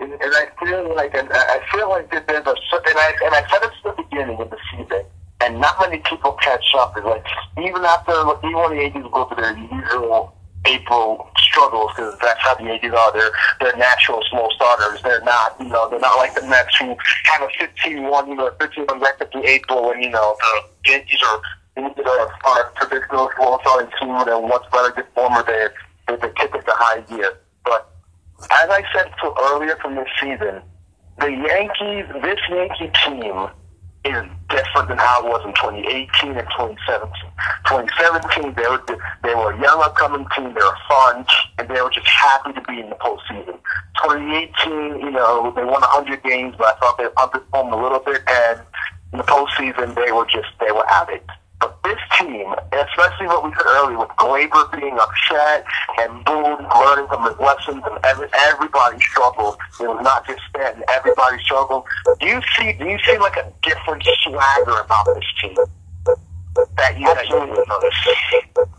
and, 0.00 0.12
and 0.12 0.32
I 0.34 0.46
feel 0.58 0.94
like 0.94 1.14
and 1.14 1.28
I 1.32 1.60
feel 1.72 1.88
like 1.88 2.10
that 2.12 2.26
there's 2.26 2.46
a 2.46 2.50
and 2.50 2.98
I 2.98 3.12
and 3.24 3.34
I 3.34 3.42
said 3.50 3.62
at 3.62 3.72
the 3.84 4.02
beginning 4.02 4.40
of 4.40 4.50
the 4.50 4.58
season, 4.70 5.04
and 5.40 5.60
not 5.60 5.76
many 5.80 5.98
people 5.98 6.32
catch 6.32 6.64
up. 6.78 6.96
Is 6.96 7.04
like 7.04 7.24
even 7.58 7.84
after 7.84 8.12
even 8.44 8.56
when 8.56 8.70
the 8.76 8.82
Yankees 8.82 9.04
go 9.12 9.26
to 9.26 9.34
their 9.34 9.56
usual 9.56 10.34
April 10.70 11.28
struggles 11.38 11.90
because 11.96 12.16
that's 12.20 12.40
how 12.40 12.54
the 12.54 12.64
Yankees 12.64 12.92
are. 12.92 13.12
They're 13.12 13.32
they're 13.60 13.76
natural 13.76 14.22
slow 14.30 14.48
starters. 14.54 15.02
They're 15.02 15.22
not 15.22 15.56
you 15.58 15.68
know 15.68 15.88
they're 15.90 16.00
not 16.00 16.16
like 16.16 16.34
the 16.34 16.46
Mets 16.46 16.76
who 16.78 16.96
have 17.24 17.42
a 17.42 17.50
15-1 17.58 18.28
you 18.28 18.34
know 18.34 18.50
15-1 18.58 19.00
record 19.00 19.32
through 19.32 19.46
April 19.46 19.90
and 19.90 20.02
you 20.02 20.10
know 20.10 20.36
the 20.84 20.90
Yankees 20.90 21.20
are 21.28 21.42
are, 21.76 22.32
are 22.44 22.72
traditional 22.76 23.30
slow 23.36 23.58
starting 23.62 23.90
team 23.98 24.10
and 24.10 24.42
once 24.48 24.64
better 24.72 24.92
get 24.94 25.12
former 25.14 25.42
they 25.42 25.68
they, 26.08 26.16
they 26.16 26.32
kick 26.34 26.54
it 26.54 26.64
to 26.64 26.72
high 26.74 27.00
gear. 27.00 27.38
But 27.64 27.90
as 28.42 28.70
I 28.70 28.82
said 28.94 29.12
so 29.20 29.34
earlier 29.40 29.76
from 29.76 29.96
this 29.96 30.08
season, 30.20 30.62
the 31.18 31.30
Yankees 31.30 32.06
this 32.22 32.38
Yankee 32.48 32.90
team 33.04 33.48
is 34.04 34.24
different 34.50 34.88
than 34.88 34.98
how 34.98 35.24
it 35.24 35.28
was 35.30 35.42
in 35.46 35.54
2018 35.54 36.36
and 36.36 36.48
2017. 36.50 37.08
2017, 37.66 38.54
they 38.54 38.68
were 38.68 38.82
they 39.22 39.34
were 39.34 39.52
a 39.52 39.60
young 39.60 39.80
upcoming 39.82 40.26
team. 40.36 40.52
They 40.52 40.60
were 40.60 40.82
fun, 40.88 41.24
and 41.58 41.68
they 41.68 41.80
were 41.80 41.90
just 41.90 42.06
happy 42.06 42.52
to 42.52 42.62
be 42.62 42.80
in 42.80 42.90
the 42.90 42.96
postseason. 42.96 43.56
2018, 44.02 45.00
you 45.00 45.10
know, 45.10 45.52
they 45.54 45.64
won 45.64 45.80
100 45.80 46.22
games, 46.22 46.54
but 46.58 46.74
I 46.74 46.78
thought 46.80 46.98
they 46.98 47.08
underperformed 47.16 47.72
a 47.72 47.80
little 47.80 48.00
bit, 48.00 48.22
and 48.26 48.60
in 49.12 49.18
the 49.18 49.24
postseason, 49.24 49.94
they 49.94 50.12
were 50.12 50.26
just, 50.26 50.48
they 50.60 50.72
were 50.72 50.88
at 50.90 51.08
it. 51.10 51.24
But 51.60 51.82
this 51.84 51.98
team, 52.18 52.54
especially 52.72 53.26
what 53.26 53.44
we 53.44 53.50
said 53.52 53.66
earlier 53.66 53.98
with 53.98 54.08
Gleyber 54.16 54.80
being 54.80 54.98
upset 54.98 55.64
and 55.98 56.24
Boone 56.24 56.64
learning 56.64 57.06
from 57.08 57.24
his 57.28 57.38
lessons 57.38 57.82
and 57.84 57.98
every, 58.04 58.28
everybody 58.48 58.98
struggled. 59.00 59.58
It 59.78 59.88
was 59.88 60.02
not 60.02 60.26
just 60.26 60.40
Stanton, 60.48 60.84
everybody 60.88 61.38
struggled. 61.42 61.84
Do 62.18 62.26
you 62.26 62.40
see, 62.56 62.72
do 62.72 62.86
you 62.86 62.98
see 63.04 63.18
like 63.18 63.36
a 63.36 63.52
different 63.62 64.02
swagger 64.22 64.80
about 64.80 65.06
this 65.14 65.24
team? 65.40 65.54
That 66.76 66.98
you, 66.98 67.08
Absolutely. 67.08 67.62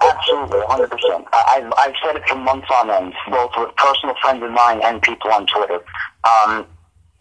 Absolutely, 0.01 0.59
100%. 0.59 1.25
I, 1.31 1.43
I've, 1.55 1.73
I've 1.77 1.95
said 2.03 2.15
it 2.17 2.27
for 2.27 2.35
months 2.35 2.67
on 2.73 2.89
end, 2.89 3.13
both 3.29 3.51
with 3.57 3.75
personal 3.75 4.15
friends 4.21 4.43
of 4.43 4.51
mine 4.51 4.81
and 4.83 5.01
people 5.01 5.31
on 5.31 5.47
Twitter. 5.47 5.79
Um, 6.23 6.65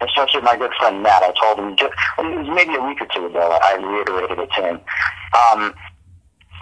especially 0.00 0.40
my 0.42 0.56
good 0.56 0.72
friend 0.78 1.02
Matt. 1.02 1.22
I 1.22 1.32
told 1.40 1.58
him, 1.58 1.76
just, 1.76 1.92
it 2.18 2.38
was 2.38 2.48
maybe 2.48 2.74
a 2.74 2.82
week 2.82 3.00
or 3.00 3.06
two 3.14 3.26
ago, 3.26 3.58
I 3.62 3.74
reiterated 3.76 4.38
it 4.38 4.50
to 4.56 4.62
him. 4.62 4.80
Um, 5.36 5.74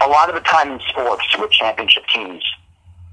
a 0.01 0.07
lot 0.07 0.29
of 0.29 0.35
the 0.35 0.41
time 0.41 0.71
in 0.71 0.79
sports 0.89 1.23
with 1.37 1.51
championship 1.51 2.03
teams, 2.13 2.43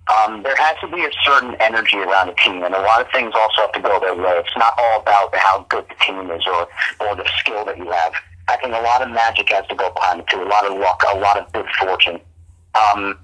um, 0.07 0.43
there 0.43 0.55
has 0.57 0.77
to 0.81 0.89
be 0.89 1.05
a 1.05 1.11
certain 1.25 1.57
energy 1.59 1.97
around 1.97 2.29
a 2.29 2.35
team, 2.35 2.63
and 2.63 2.75
a 2.75 2.81
lot 2.81 3.01
of 3.01 3.09
things 3.13 3.33
also 3.35 3.63
have 3.63 3.73
to 3.73 3.81
go 3.81 3.99
their 3.99 4.15
way. 4.15 4.39
It's 4.39 4.57
not 4.57 4.73
all 4.79 5.01
about 5.01 5.35
how 5.35 5.67
good 5.69 5.85
the 5.89 5.97
team 6.05 6.31
is 6.31 6.43
or, 6.47 6.69
or 7.01 7.17
the 7.17 7.27
skill 7.39 7.65
that 7.65 7.77
you 7.77 7.91
have. 7.91 8.13
I 8.49 8.57
think 8.59 8.75
a 8.75 8.83
lot 8.83 9.03
of 9.03 9.11
magic 9.11 9.51
has 9.51 9.67
to 9.67 9.75
go 9.75 9.91
behind 9.91 10.21
it 10.21 10.27
too, 10.29 10.43
a 10.43 10.47
lot 10.47 10.65
of 10.65 10.79
luck, 10.79 11.03
a 11.13 11.19
lot 11.19 11.39
of 11.39 11.53
good 11.53 11.67
fortune. 11.81 12.21
Um, 12.75 13.19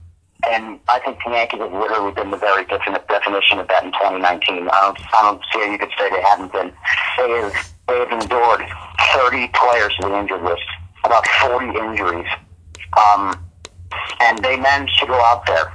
and 0.49 0.80
I 0.88 0.99
think 1.01 1.18
the 1.24 1.32
Yankees 1.32 1.61
have 1.61 1.72
literally 1.72 2.12
been 2.12 2.30
the 2.30 2.36
very 2.36 2.64
definite 2.66 3.07
definition 3.07 3.59
of 3.59 3.68
that 3.68 3.84
in 3.84 3.93
2019. 3.93 4.68
I 4.68 4.80
don't, 4.80 4.99
I 5.14 5.22
don't 5.22 5.43
see 5.53 5.61
how 5.61 5.70
you 5.70 5.78
could 5.78 5.93
say 5.97 6.11
they 6.11 6.22
haven't 6.22 6.53
been. 6.53 6.72
They 7.16 7.30
have, 7.30 7.72
they 7.88 7.99
have 7.99 8.11
endured 8.11 8.62
30 9.14 9.49
players 9.55 9.95
to 10.01 10.09
the 10.09 10.18
injured 10.18 10.43
list, 10.43 10.66
about 11.05 11.26
40 11.47 11.66
injuries. 11.78 12.26
Um, 12.99 13.38
and 14.20 14.38
they 14.43 14.57
managed 14.57 14.99
to 15.01 15.07
go 15.07 15.14
out 15.14 15.47
there 15.47 15.70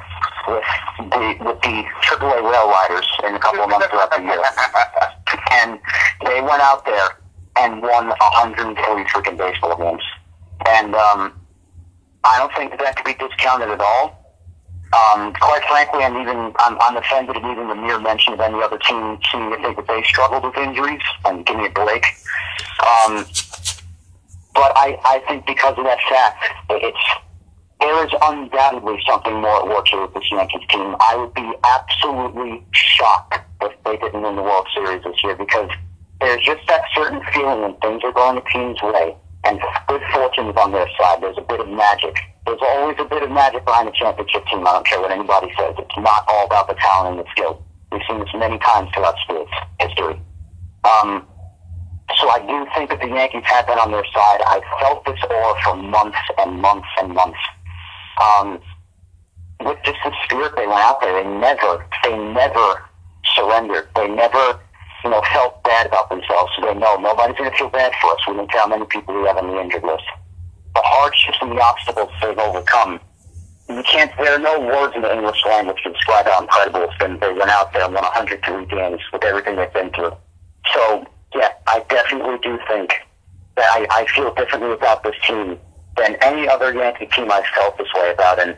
with 0.48 0.64
the, 1.12 1.36
with 1.44 1.62
the 1.62 1.84
AAA 2.04 2.44
rail 2.44 2.70
riders 2.70 3.08
in 3.24 3.36
a 3.36 3.40
couple 3.40 3.62
of 3.62 3.70
months 3.70 3.88
throughout 3.88 4.12
the 4.12 4.22
year. 4.22 4.44
And 5.50 5.80
they 6.26 6.42
went 6.42 6.62
out 6.62 6.86
there 6.86 7.18
and 7.58 7.82
won 7.82 8.08
140 8.08 9.04
freaking 9.06 9.38
baseball 9.38 9.76
games. 9.78 10.04
And, 10.66 10.94
um, 10.96 11.34
I 12.24 12.38
don't 12.40 12.54
think 12.56 12.72
that, 12.72 12.80
that 12.80 12.96
could 12.98 13.06
be 13.06 13.14
discounted 13.14 13.70
at 13.70 13.80
all. 13.80 14.17
Um, 14.94 15.34
quite 15.34 15.64
frankly, 15.68 16.04
I'm 16.04 16.16
even 16.18 16.54
I'm, 16.60 16.78
I'm 16.80 16.98
offended 16.98 17.36
at 17.36 17.44
even 17.44 17.68
the 17.68 17.76
mere 17.76 18.00
mention 18.00 18.34
of 18.34 18.40
any 18.40 18.62
other 18.62 18.78
team 18.78 19.20
seeming 19.32 19.52
to 19.52 19.58
think 19.62 19.76
that 19.78 19.88
they 19.88 20.02
struggled 20.04 20.44
with 20.44 20.58
injuries. 20.58 21.02
And 21.26 21.46
give 21.46 21.58
me 21.58 21.66
a 21.66 21.70
break. 21.70 22.06
Um, 22.80 23.26
but 24.54 24.72
I, 24.76 24.98
I 25.06 25.24
think 25.28 25.46
because 25.46 25.78
of 25.78 25.84
that 25.84 26.00
fact, 26.10 26.44
it's 26.70 26.98
there 27.80 28.06
is 28.06 28.12
undoubtedly 28.22 29.00
something 29.08 29.34
more 29.34 29.58
at 29.58 29.68
work 29.68 29.88
here 29.88 30.02
with 30.02 30.14
this 30.14 30.24
Yankees 30.32 30.66
team. 30.70 30.96
I 31.00 31.16
would 31.16 31.34
be 31.34 31.54
absolutely 31.64 32.66
shocked 32.72 33.40
if 33.62 33.72
they 33.84 33.98
didn't 33.98 34.22
win 34.22 34.36
the 34.36 34.42
World 34.42 34.68
Series 34.74 35.04
this 35.04 35.24
year 35.24 35.36
because 35.36 35.70
there's 36.20 36.44
just 36.44 36.66
that 36.68 36.82
certain 36.96 37.22
feeling 37.34 37.62
when 37.62 37.76
things 37.76 38.02
are 38.04 38.12
going 38.12 38.36
the 38.36 38.42
team's 38.52 38.82
way 38.82 39.16
and 39.44 39.62
good 39.88 40.02
fortune 40.12 40.48
is 40.48 40.56
on 40.58 40.72
their 40.72 40.88
side. 41.00 41.22
There's 41.22 41.38
a 41.38 41.42
bit 41.42 41.60
of 41.60 41.70
magic. 41.70 42.16
There's 42.48 42.64
always 42.64 42.96
a 42.98 43.04
bit 43.04 43.24
of 43.24 43.30
magic 43.30 43.66
behind 43.66 43.90
the 43.90 43.92
championship 43.92 44.48
team. 44.48 44.66
I 44.66 44.72
don't 44.72 44.88
care 44.88 45.02
what 45.02 45.12
anybody 45.12 45.52
says. 45.60 45.76
It's 45.78 45.98
not 45.98 46.24
all 46.30 46.46
about 46.46 46.70
the 46.70 46.76
talent 46.76 47.20
and 47.20 47.28
the 47.28 47.30
skill. 47.32 47.62
We've 47.92 48.00
seen 48.08 48.20
this 48.20 48.30
many 48.34 48.58
times 48.60 48.88
throughout 48.96 49.16
sports 49.28 49.52
history. 49.82 50.16
Um, 50.88 51.28
so 52.16 52.30
I 52.30 52.40
do 52.40 52.66
think 52.74 52.90
that 52.90 53.02
the 53.02 53.08
Yankees 53.12 53.44
had 53.44 53.68
that 53.68 53.78
on 53.78 53.92
their 53.92 54.06
side. 54.16 54.40
I 54.48 54.62
felt 54.80 55.04
this 55.04 55.20
aura 55.30 55.60
for 55.62 55.76
months 55.76 56.18
and 56.40 56.62
months 56.62 56.88
and 56.98 57.14
months. 57.14 57.40
Um, 58.16 58.60
with 59.60 59.78
just 59.84 60.00
the 60.06 60.14
spirit 60.24 60.54
they 60.56 60.68
went 60.68 60.80
out 60.80 61.02
there, 61.02 61.22
they 61.22 61.28
never, 61.28 61.86
they 62.04 62.16
never 62.16 62.82
surrendered. 63.36 63.90
They 63.94 64.08
never, 64.08 64.58
you 65.04 65.10
know, 65.10 65.22
felt 65.34 65.62
bad 65.66 65.88
about 65.88 66.08
themselves. 66.10 66.54
So 66.56 66.66
they 66.66 66.80
know 66.80 66.96
nobody's 66.96 67.36
going 67.36 67.52
to 67.52 67.58
feel 67.58 67.70
bad 67.70 67.92
for 68.00 68.12
us. 68.12 68.24
We 68.26 68.36
care 68.48 68.62
how 68.62 68.68
many 68.68 68.86
people 68.86 69.20
we 69.20 69.28
have 69.28 69.36
on 69.36 69.52
the 69.52 69.60
injured 69.60 69.84
list. 69.84 70.08
The 70.78 70.84
hardships 70.86 71.40
and 71.42 71.52
the 71.54 71.60
obstacles 71.60 72.12
they've 72.22 72.38
overcome. 72.38 73.00
You 73.68 73.82
can't. 73.82 74.12
There 74.20 74.36
are 74.36 74.40
no 74.40 74.60
words 74.60 74.94
in 74.96 75.02
the 75.02 75.12
English 75.12 75.44
language 75.44 75.82
to 75.82 75.92
describe 75.92 76.28
how 76.28 76.40
incredible 76.44 76.84
it's 76.84 76.98
been. 77.00 77.18
They 77.18 77.34
went 77.34 77.50
out 77.50 77.74
there 77.74 77.84
and 77.84 77.96
won 77.96 78.04
103 78.04 78.66
games 78.68 79.02
with 79.12 79.24
everything 79.24 79.56
they've 79.56 79.74
been 79.74 79.90
through. 79.90 80.14
So 80.72 81.04
yeah, 81.34 81.50
I 81.66 81.84
definitely 81.90 82.38
do 82.44 82.60
think 82.68 82.94
that 83.56 83.66
I, 83.72 83.88
I 83.90 84.06
feel 84.14 84.36
differently 84.36 84.72
about 84.72 85.02
this 85.02 85.16
team 85.26 85.58
than 85.98 86.16
any 86.22 86.48
other 86.48 86.72
Yankee 86.72 87.08
team 87.08 87.32
I've 87.32 87.50
felt 87.56 87.76
this 87.80 87.92
way 87.96 88.12
about. 88.14 88.38
And 88.38 88.56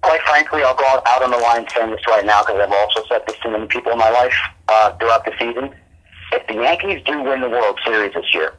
quite 0.00 0.22
frankly, 0.22 0.62
I'll 0.62 0.74
go 0.74 1.02
out 1.04 1.22
on 1.22 1.32
the 1.32 1.36
line 1.36 1.66
saying 1.68 1.90
this 1.90 2.00
right 2.08 2.24
now 2.24 2.40
because 2.40 2.60
I've 2.64 2.72
also 2.72 3.04
said 3.10 3.24
this 3.28 3.36
to 3.42 3.50
many 3.50 3.66
people 3.66 3.92
in 3.92 3.98
my 3.98 4.08
life 4.08 4.34
uh, 4.68 4.96
throughout 4.96 5.26
the 5.26 5.32
season. 5.38 5.74
If 6.32 6.46
the 6.46 6.54
Yankees 6.54 7.02
do 7.04 7.22
win 7.22 7.42
the 7.42 7.50
World 7.50 7.78
Series 7.84 8.14
this 8.14 8.32
year, 8.32 8.54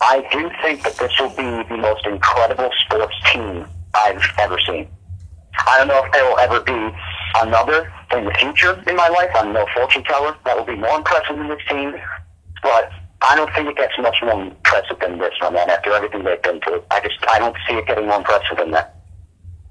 I 0.00 0.26
do 0.32 0.50
think 0.62 0.82
that 0.82 0.96
this 0.96 1.12
will 1.20 1.30
be 1.30 1.68
the 1.68 1.76
most 1.76 2.06
incredible 2.06 2.70
sports 2.84 3.14
team 3.32 3.66
I've 3.94 4.22
ever 4.38 4.58
seen. 4.66 4.88
I 5.66 5.78
don't 5.78 5.88
know 5.88 6.02
if 6.04 6.12
there 6.12 6.24
will 6.24 6.38
ever 6.38 6.60
be 6.60 6.96
another 7.42 7.92
in 8.16 8.24
the 8.24 8.32
future 8.32 8.82
in 8.88 8.96
my 8.96 9.08
life. 9.08 9.30
I'm 9.34 9.52
no 9.52 9.66
fortune 9.74 10.02
teller. 10.04 10.36
That 10.44 10.56
will 10.56 10.64
be 10.64 10.76
more 10.76 10.96
impressive 10.96 11.36
than 11.36 11.48
this 11.48 11.60
team. 11.68 11.94
But 12.62 12.90
I 13.22 13.36
don't 13.36 13.52
think 13.54 13.68
it 13.68 13.76
gets 13.76 13.92
much 13.98 14.16
more 14.22 14.42
impressive 14.42 14.98
than 15.00 15.18
this 15.18 15.34
one, 15.40 15.54
man, 15.54 15.68
after 15.68 15.92
everything 15.92 16.24
they've 16.24 16.42
been 16.42 16.60
through. 16.60 16.82
I 16.90 17.00
just, 17.00 17.18
I 17.28 17.38
don't 17.38 17.56
see 17.68 17.74
it 17.74 17.86
getting 17.86 18.06
more 18.06 18.18
impressive 18.18 18.56
than 18.56 18.70
that. 18.70 18.96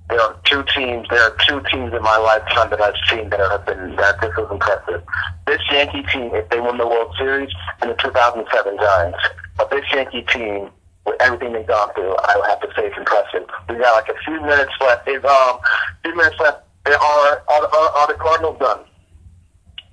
There 0.09 0.21
are 0.21 0.35
two 0.45 0.63
teams. 0.75 1.07
There 1.09 1.21
are 1.21 1.35
two 1.47 1.61
teams 1.71 1.93
in 1.93 2.01
my 2.01 2.17
lifetime 2.17 2.69
that 2.69 2.81
I've 2.81 2.97
seen 3.09 3.29
that 3.29 3.39
have 3.39 3.65
been 3.65 3.95
that 3.95 4.21
this 4.21 4.31
was 4.37 4.49
impressive. 4.51 5.03
This 5.45 5.61
Yankee 5.71 6.03
team, 6.11 6.31
if 6.33 6.49
they 6.49 6.59
win 6.59 6.77
the 6.77 6.87
World 6.87 7.13
Series, 7.17 7.49
and 7.81 7.91
the 7.91 7.95
2007 7.95 8.77
Giants. 8.77 9.17
But 9.59 9.71
big 9.71 9.83
Yankee 9.91 10.21
team, 10.21 10.69
with 11.05 11.21
everything 11.21 11.51
they've 11.51 11.67
gone 11.67 11.93
through, 11.93 12.15
I 12.15 12.37
would 12.37 12.47
have 12.47 12.61
to 12.61 12.67
say 12.75 12.87
it's 12.87 12.97
impressive. 12.97 13.43
We 13.67 13.75
got 13.75 13.91
like 13.91 14.07
a 14.07 14.17
few 14.23 14.39
minutes 14.39 14.71
left. 14.79 15.07
Is 15.07 15.23
um, 15.25 15.59
few 16.01 16.15
minutes 16.15 16.39
left. 16.39 16.63
Are 16.85 16.93
are, 16.95 17.43
are, 17.49 17.89
are 17.97 18.07
the 18.07 18.13
Cardinals 18.13 18.57
done? 18.57 18.79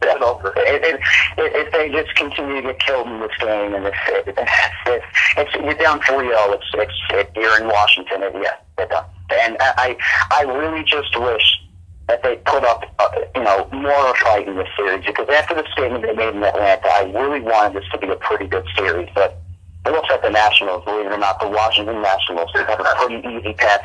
It's 0.02 0.22
over. 0.22 0.52
If, 0.56 0.84
if, 0.84 1.00
if 1.36 1.72
they 1.72 1.90
just 1.90 2.14
continue 2.14 2.62
to 2.62 2.62
get 2.62 2.78
killed 2.78 3.08
in 3.08 3.18
this 3.20 3.36
game, 3.40 3.74
and 3.74 3.86
if, 3.86 3.94
if, 4.08 4.38
if, 4.86 5.02
if 5.36 5.64
you're 5.64 5.74
down 5.74 6.00
3 6.00 6.28
0, 6.28 6.52
it's, 6.52 6.64
it's, 6.74 6.92
it, 7.10 7.30
you're 7.34 7.60
in 7.60 7.66
Washington, 7.66 8.22
and 8.22 8.34
yeah, 8.42 8.56
they're 8.76 8.86
done. 8.86 9.04
And 9.32 9.56
I, 9.58 9.96
I 10.30 10.42
really 10.42 10.84
just 10.84 11.18
wish 11.18 11.60
that 12.08 12.22
they 12.22 12.36
put 12.46 12.62
up, 12.62 12.84
uh, 12.98 13.08
you 13.34 13.42
know, 13.42 13.68
more 13.72 14.10
a 14.10 14.14
fight 14.14 14.46
in 14.46 14.56
this 14.56 14.68
series, 14.76 15.04
because 15.04 15.28
after 15.28 15.54
the 15.54 15.64
statement 15.72 16.02
they 16.02 16.12
made 16.12 16.34
in 16.34 16.44
Atlanta, 16.44 16.88
I 16.88 17.02
really 17.04 17.40
wanted 17.40 17.82
this 17.82 17.88
to 17.90 17.98
be 17.98 18.08
a 18.08 18.16
pretty 18.16 18.46
good 18.46 18.66
series, 18.76 19.08
but 19.14 19.42
it 19.86 19.92
looks 19.92 20.08
like 20.10 20.22
the 20.22 20.30
Nationals, 20.30 20.84
believe 20.84 21.06
it 21.06 21.12
or 21.12 21.18
not, 21.18 21.40
the 21.40 21.48
Washington 21.48 22.02
Nationals, 22.02 22.50
they 22.54 22.64
have 22.64 22.80
a 22.80 22.84
pretty 22.96 23.26
easy 23.28 23.52
path, 23.54 23.80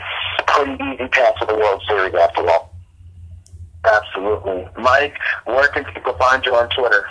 pretty 0.48 0.84
easy 0.84 1.08
path 1.08 1.36
to 1.40 1.46
the 1.46 1.56
World 1.56 1.82
Series 1.88 2.14
after 2.16 2.50
all. 2.50 2.74
Absolutely. 3.86 4.68
Mike, 4.78 5.16
where 5.46 5.68
can 5.70 5.84
people 5.86 6.14
find 6.14 6.46
you 6.46 6.56
on 6.56 6.70
Twitter? 6.70 7.06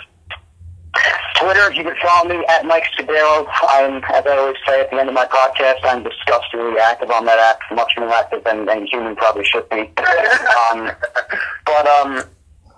Twitter, 1.35 1.71
you 1.73 1.83
can 1.83 1.95
follow 2.01 2.29
me 2.29 2.45
at 2.47 2.65
Mike 2.65 2.83
Scudiero. 2.95 3.47
I'm, 3.63 4.03
as 4.13 4.25
I 4.25 4.37
always 4.37 4.57
say 4.67 4.81
at 4.81 4.91
the 4.91 4.99
end 4.99 5.09
of 5.09 5.15
my 5.15 5.25
podcast, 5.25 5.79
I'm 5.83 6.03
disgustingly 6.03 6.79
active 6.79 7.09
on 7.09 7.25
that 7.25 7.39
app, 7.39 7.59
much 7.75 7.93
more 7.97 8.13
active 8.13 8.43
than 8.43 8.69
any 8.69 8.87
human 8.87 9.15
probably 9.15 9.45
should 9.45 9.67
be. 9.69 9.89
Um, 10.71 10.91
but 11.65 11.87
um, 11.87 12.23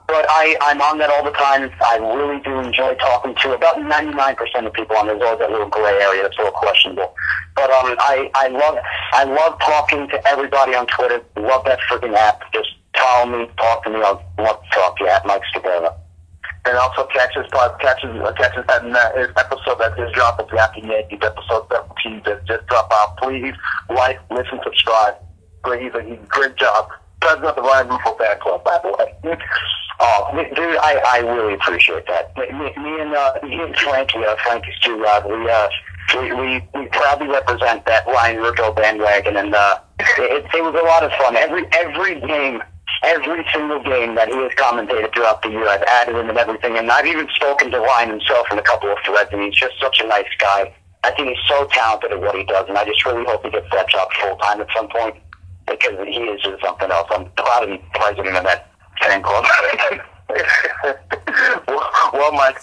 but 0.07 0.25
I, 0.29 0.57
I'm 0.61 0.81
on 0.81 0.97
that 0.99 1.09
all 1.09 1.23
the 1.23 1.31
time. 1.31 1.71
I 1.81 1.97
really 1.97 2.41
do 2.41 2.59
enjoy 2.59 2.95
talking 2.95 3.35
to 3.35 3.53
about 3.53 3.77
99% 3.77 4.67
of 4.67 4.73
people 4.73 4.97
on. 4.97 5.07
There's 5.07 5.21
always 5.21 5.39
that 5.39 5.51
little 5.51 5.69
gray 5.69 6.01
area 6.01 6.23
that's 6.23 6.37
a 6.37 6.41
little 6.41 6.59
questionable. 6.59 7.15
But 7.55 7.71
um, 7.71 7.95
I, 7.99 8.29
I 8.35 8.47
love 8.49 8.77
I 9.13 9.23
love 9.23 9.59
talking 9.59 10.07
to 10.09 10.27
everybody 10.27 10.75
on 10.75 10.87
Twitter. 10.87 11.21
Love 11.37 11.63
that 11.65 11.79
freaking 11.89 12.15
app. 12.15 12.41
Just 12.53 12.69
follow 12.97 13.37
me, 13.37 13.49
talk 13.57 13.83
to 13.85 13.89
me. 13.91 13.97
I'll 13.97 14.23
love 14.37 14.61
to 14.61 14.69
talk 14.71 14.97
to 14.97 15.05
you 15.05 15.09
at 15.09 15.25
Mike 15.25 15.43
Scudiero. 15.53 15.95
And 16.65 16.77
also 16.77 17.05
catch 17.07 17.35
his 17.35 17.45
pod, 17.51 17.79
catch 17.79 18.01
his, 18.01 18.11
uh, 18.21 18.31
catch 18.33 18.55
his, 18.55 18.63
uh, 18.69 19.11
his 19.17 19.27
episode 19.37 19.79
that 19.79 19.97
just 19.97 20.13
dropped 20.15 20.49
the 20.49 20.55
Yapping 20.55 20.85
Yankees 20.87 21.19
episode 21.21 21.67
17 21.69 22.21
that 22.25 22.45
just 22.45 22.65
dropped 22.67 22.93
out. 22.93 23.17
Please 23.17 23.53
like, 23.89 24.19
listen, 24.31 24.59
subscribe. 24.63 25.15
Great, 25.61 25.83
he's 25.83 25.93
a 25.93 26.15
great 26.27 26.55
job 26.55 26.89
does 27.23 27.39
not 27.41 27.57
run 27.57 27.87
for 28.03 28.15
Bear 28.17 28.35
Club, 28.37 28.63
by 28.63 28.79
the 28.83 28.89
way. 28.89 29.37
Oh, 29.99 30.31
dude, 30.33 30.77
I, 30.77 31.01
I 31.05 31.17
really 31.19 31.53
appreciate 31.53 32.05
that. 32.07 32.35
Me, 32.37 32.49
me 32.51 32.99
and 32.99 33.13
uh, 33.13 33.39
me 33.43 33.61
and 33.61 33.75
Frankie, 33.77 34.25
uh, 34.25 34.35
Frankie's 34.43 34.77
too 34.81 34.95
uh, 34.95 35.05
loud. 35.05 35.25
We 35.29 35.49
uh, 35.49 35.69
we, 36.19 36.33
we 36.33 36.67
we 36.73 36.87
proudly 36.87 37.27
represent 37.27 37.85
that 37.85 38.05
Ryan 38.07 38.37
Ruocco 38.37 38.75
bandwagon, 38.75 39.37
and 39.37 39.55
uh, 39.55 39.79
it, 39.99 40.45
it 40.53 40.63
was 40.63 40.75
a 40.75 40.85
lot 40.85 41.03
of 41.03 41.11
fun. 41.13 41.35
Every 41.35 41.65
every 41.71 42.19
game, 42.19 42.61
every 43.03 43.45
single 43.53 43.81
game 43.83 44.15
that 44.15 44.27
he 44.27 44.35
has 44.35 44.51
commentated 44.57 45.13
throughout 45.13 45.41
the 45.41 45.49
year, 45.49 45.67
I've 45.67 45.83
added 45.83 46.17
in 46.17 46.29
and 46.29 46.37
everything, 46.37 46.77
and 46.77 46.91
I've 46.91 47.05
even 47.05 47.27
spoken 47.35 47.71
to 47.71 47.79
Ryan 47.79 48.09
himself 48.09 48.47
in 48.51 48.59
a 48.59 48.63
couple 48.63 48.91
of 48.91 48.97
threads, 49.05 49.29
and 49.31 49.41
he's 49.41 49.55
just 49.55 49.79
such 49.79 50.01
a 50.03 50.07
nice 50.07 50.31
guy. 50.39 50.73
I 51.05 51.11
think 51.11 51.29
he's 51.29 51.45
so 51.47 51.67
talented 51.67 52.11
at 52.11 52.19
what 52.19 52.35
he 52.35 52.43
does, 52.43 52.67
and 52.67 52.77
I 52.77 52.85
just 52.85 53.05
really 53.05 53.23
hope 53.25 53.43
he 53.43 53.51
gets 53.51 53.67
that 53.71 53.89
job 53.89 54.07
full 54.19 54.35
time 54.37 54.59
at 54.59 54.67
some 54.75 54.87
point 54.89 55.15
because 55.67 56.07
he 56.07 56.19
is 56.23 56.41
just 56.41 56.61
something 56.63 56.91
else. 56.91 57.07
I'm 57.11 57.29
proud 57.31 57.61
to 57.61 57.67
be 57.67 57.81
president 57.93 58.37
of 58.37 58.43
that 58.43 58.69
fan 59.01 59.21
club. 59.23 59.45
well, 61.67 61.89
well, 62.13 62.31
Mike. 62.31 62.57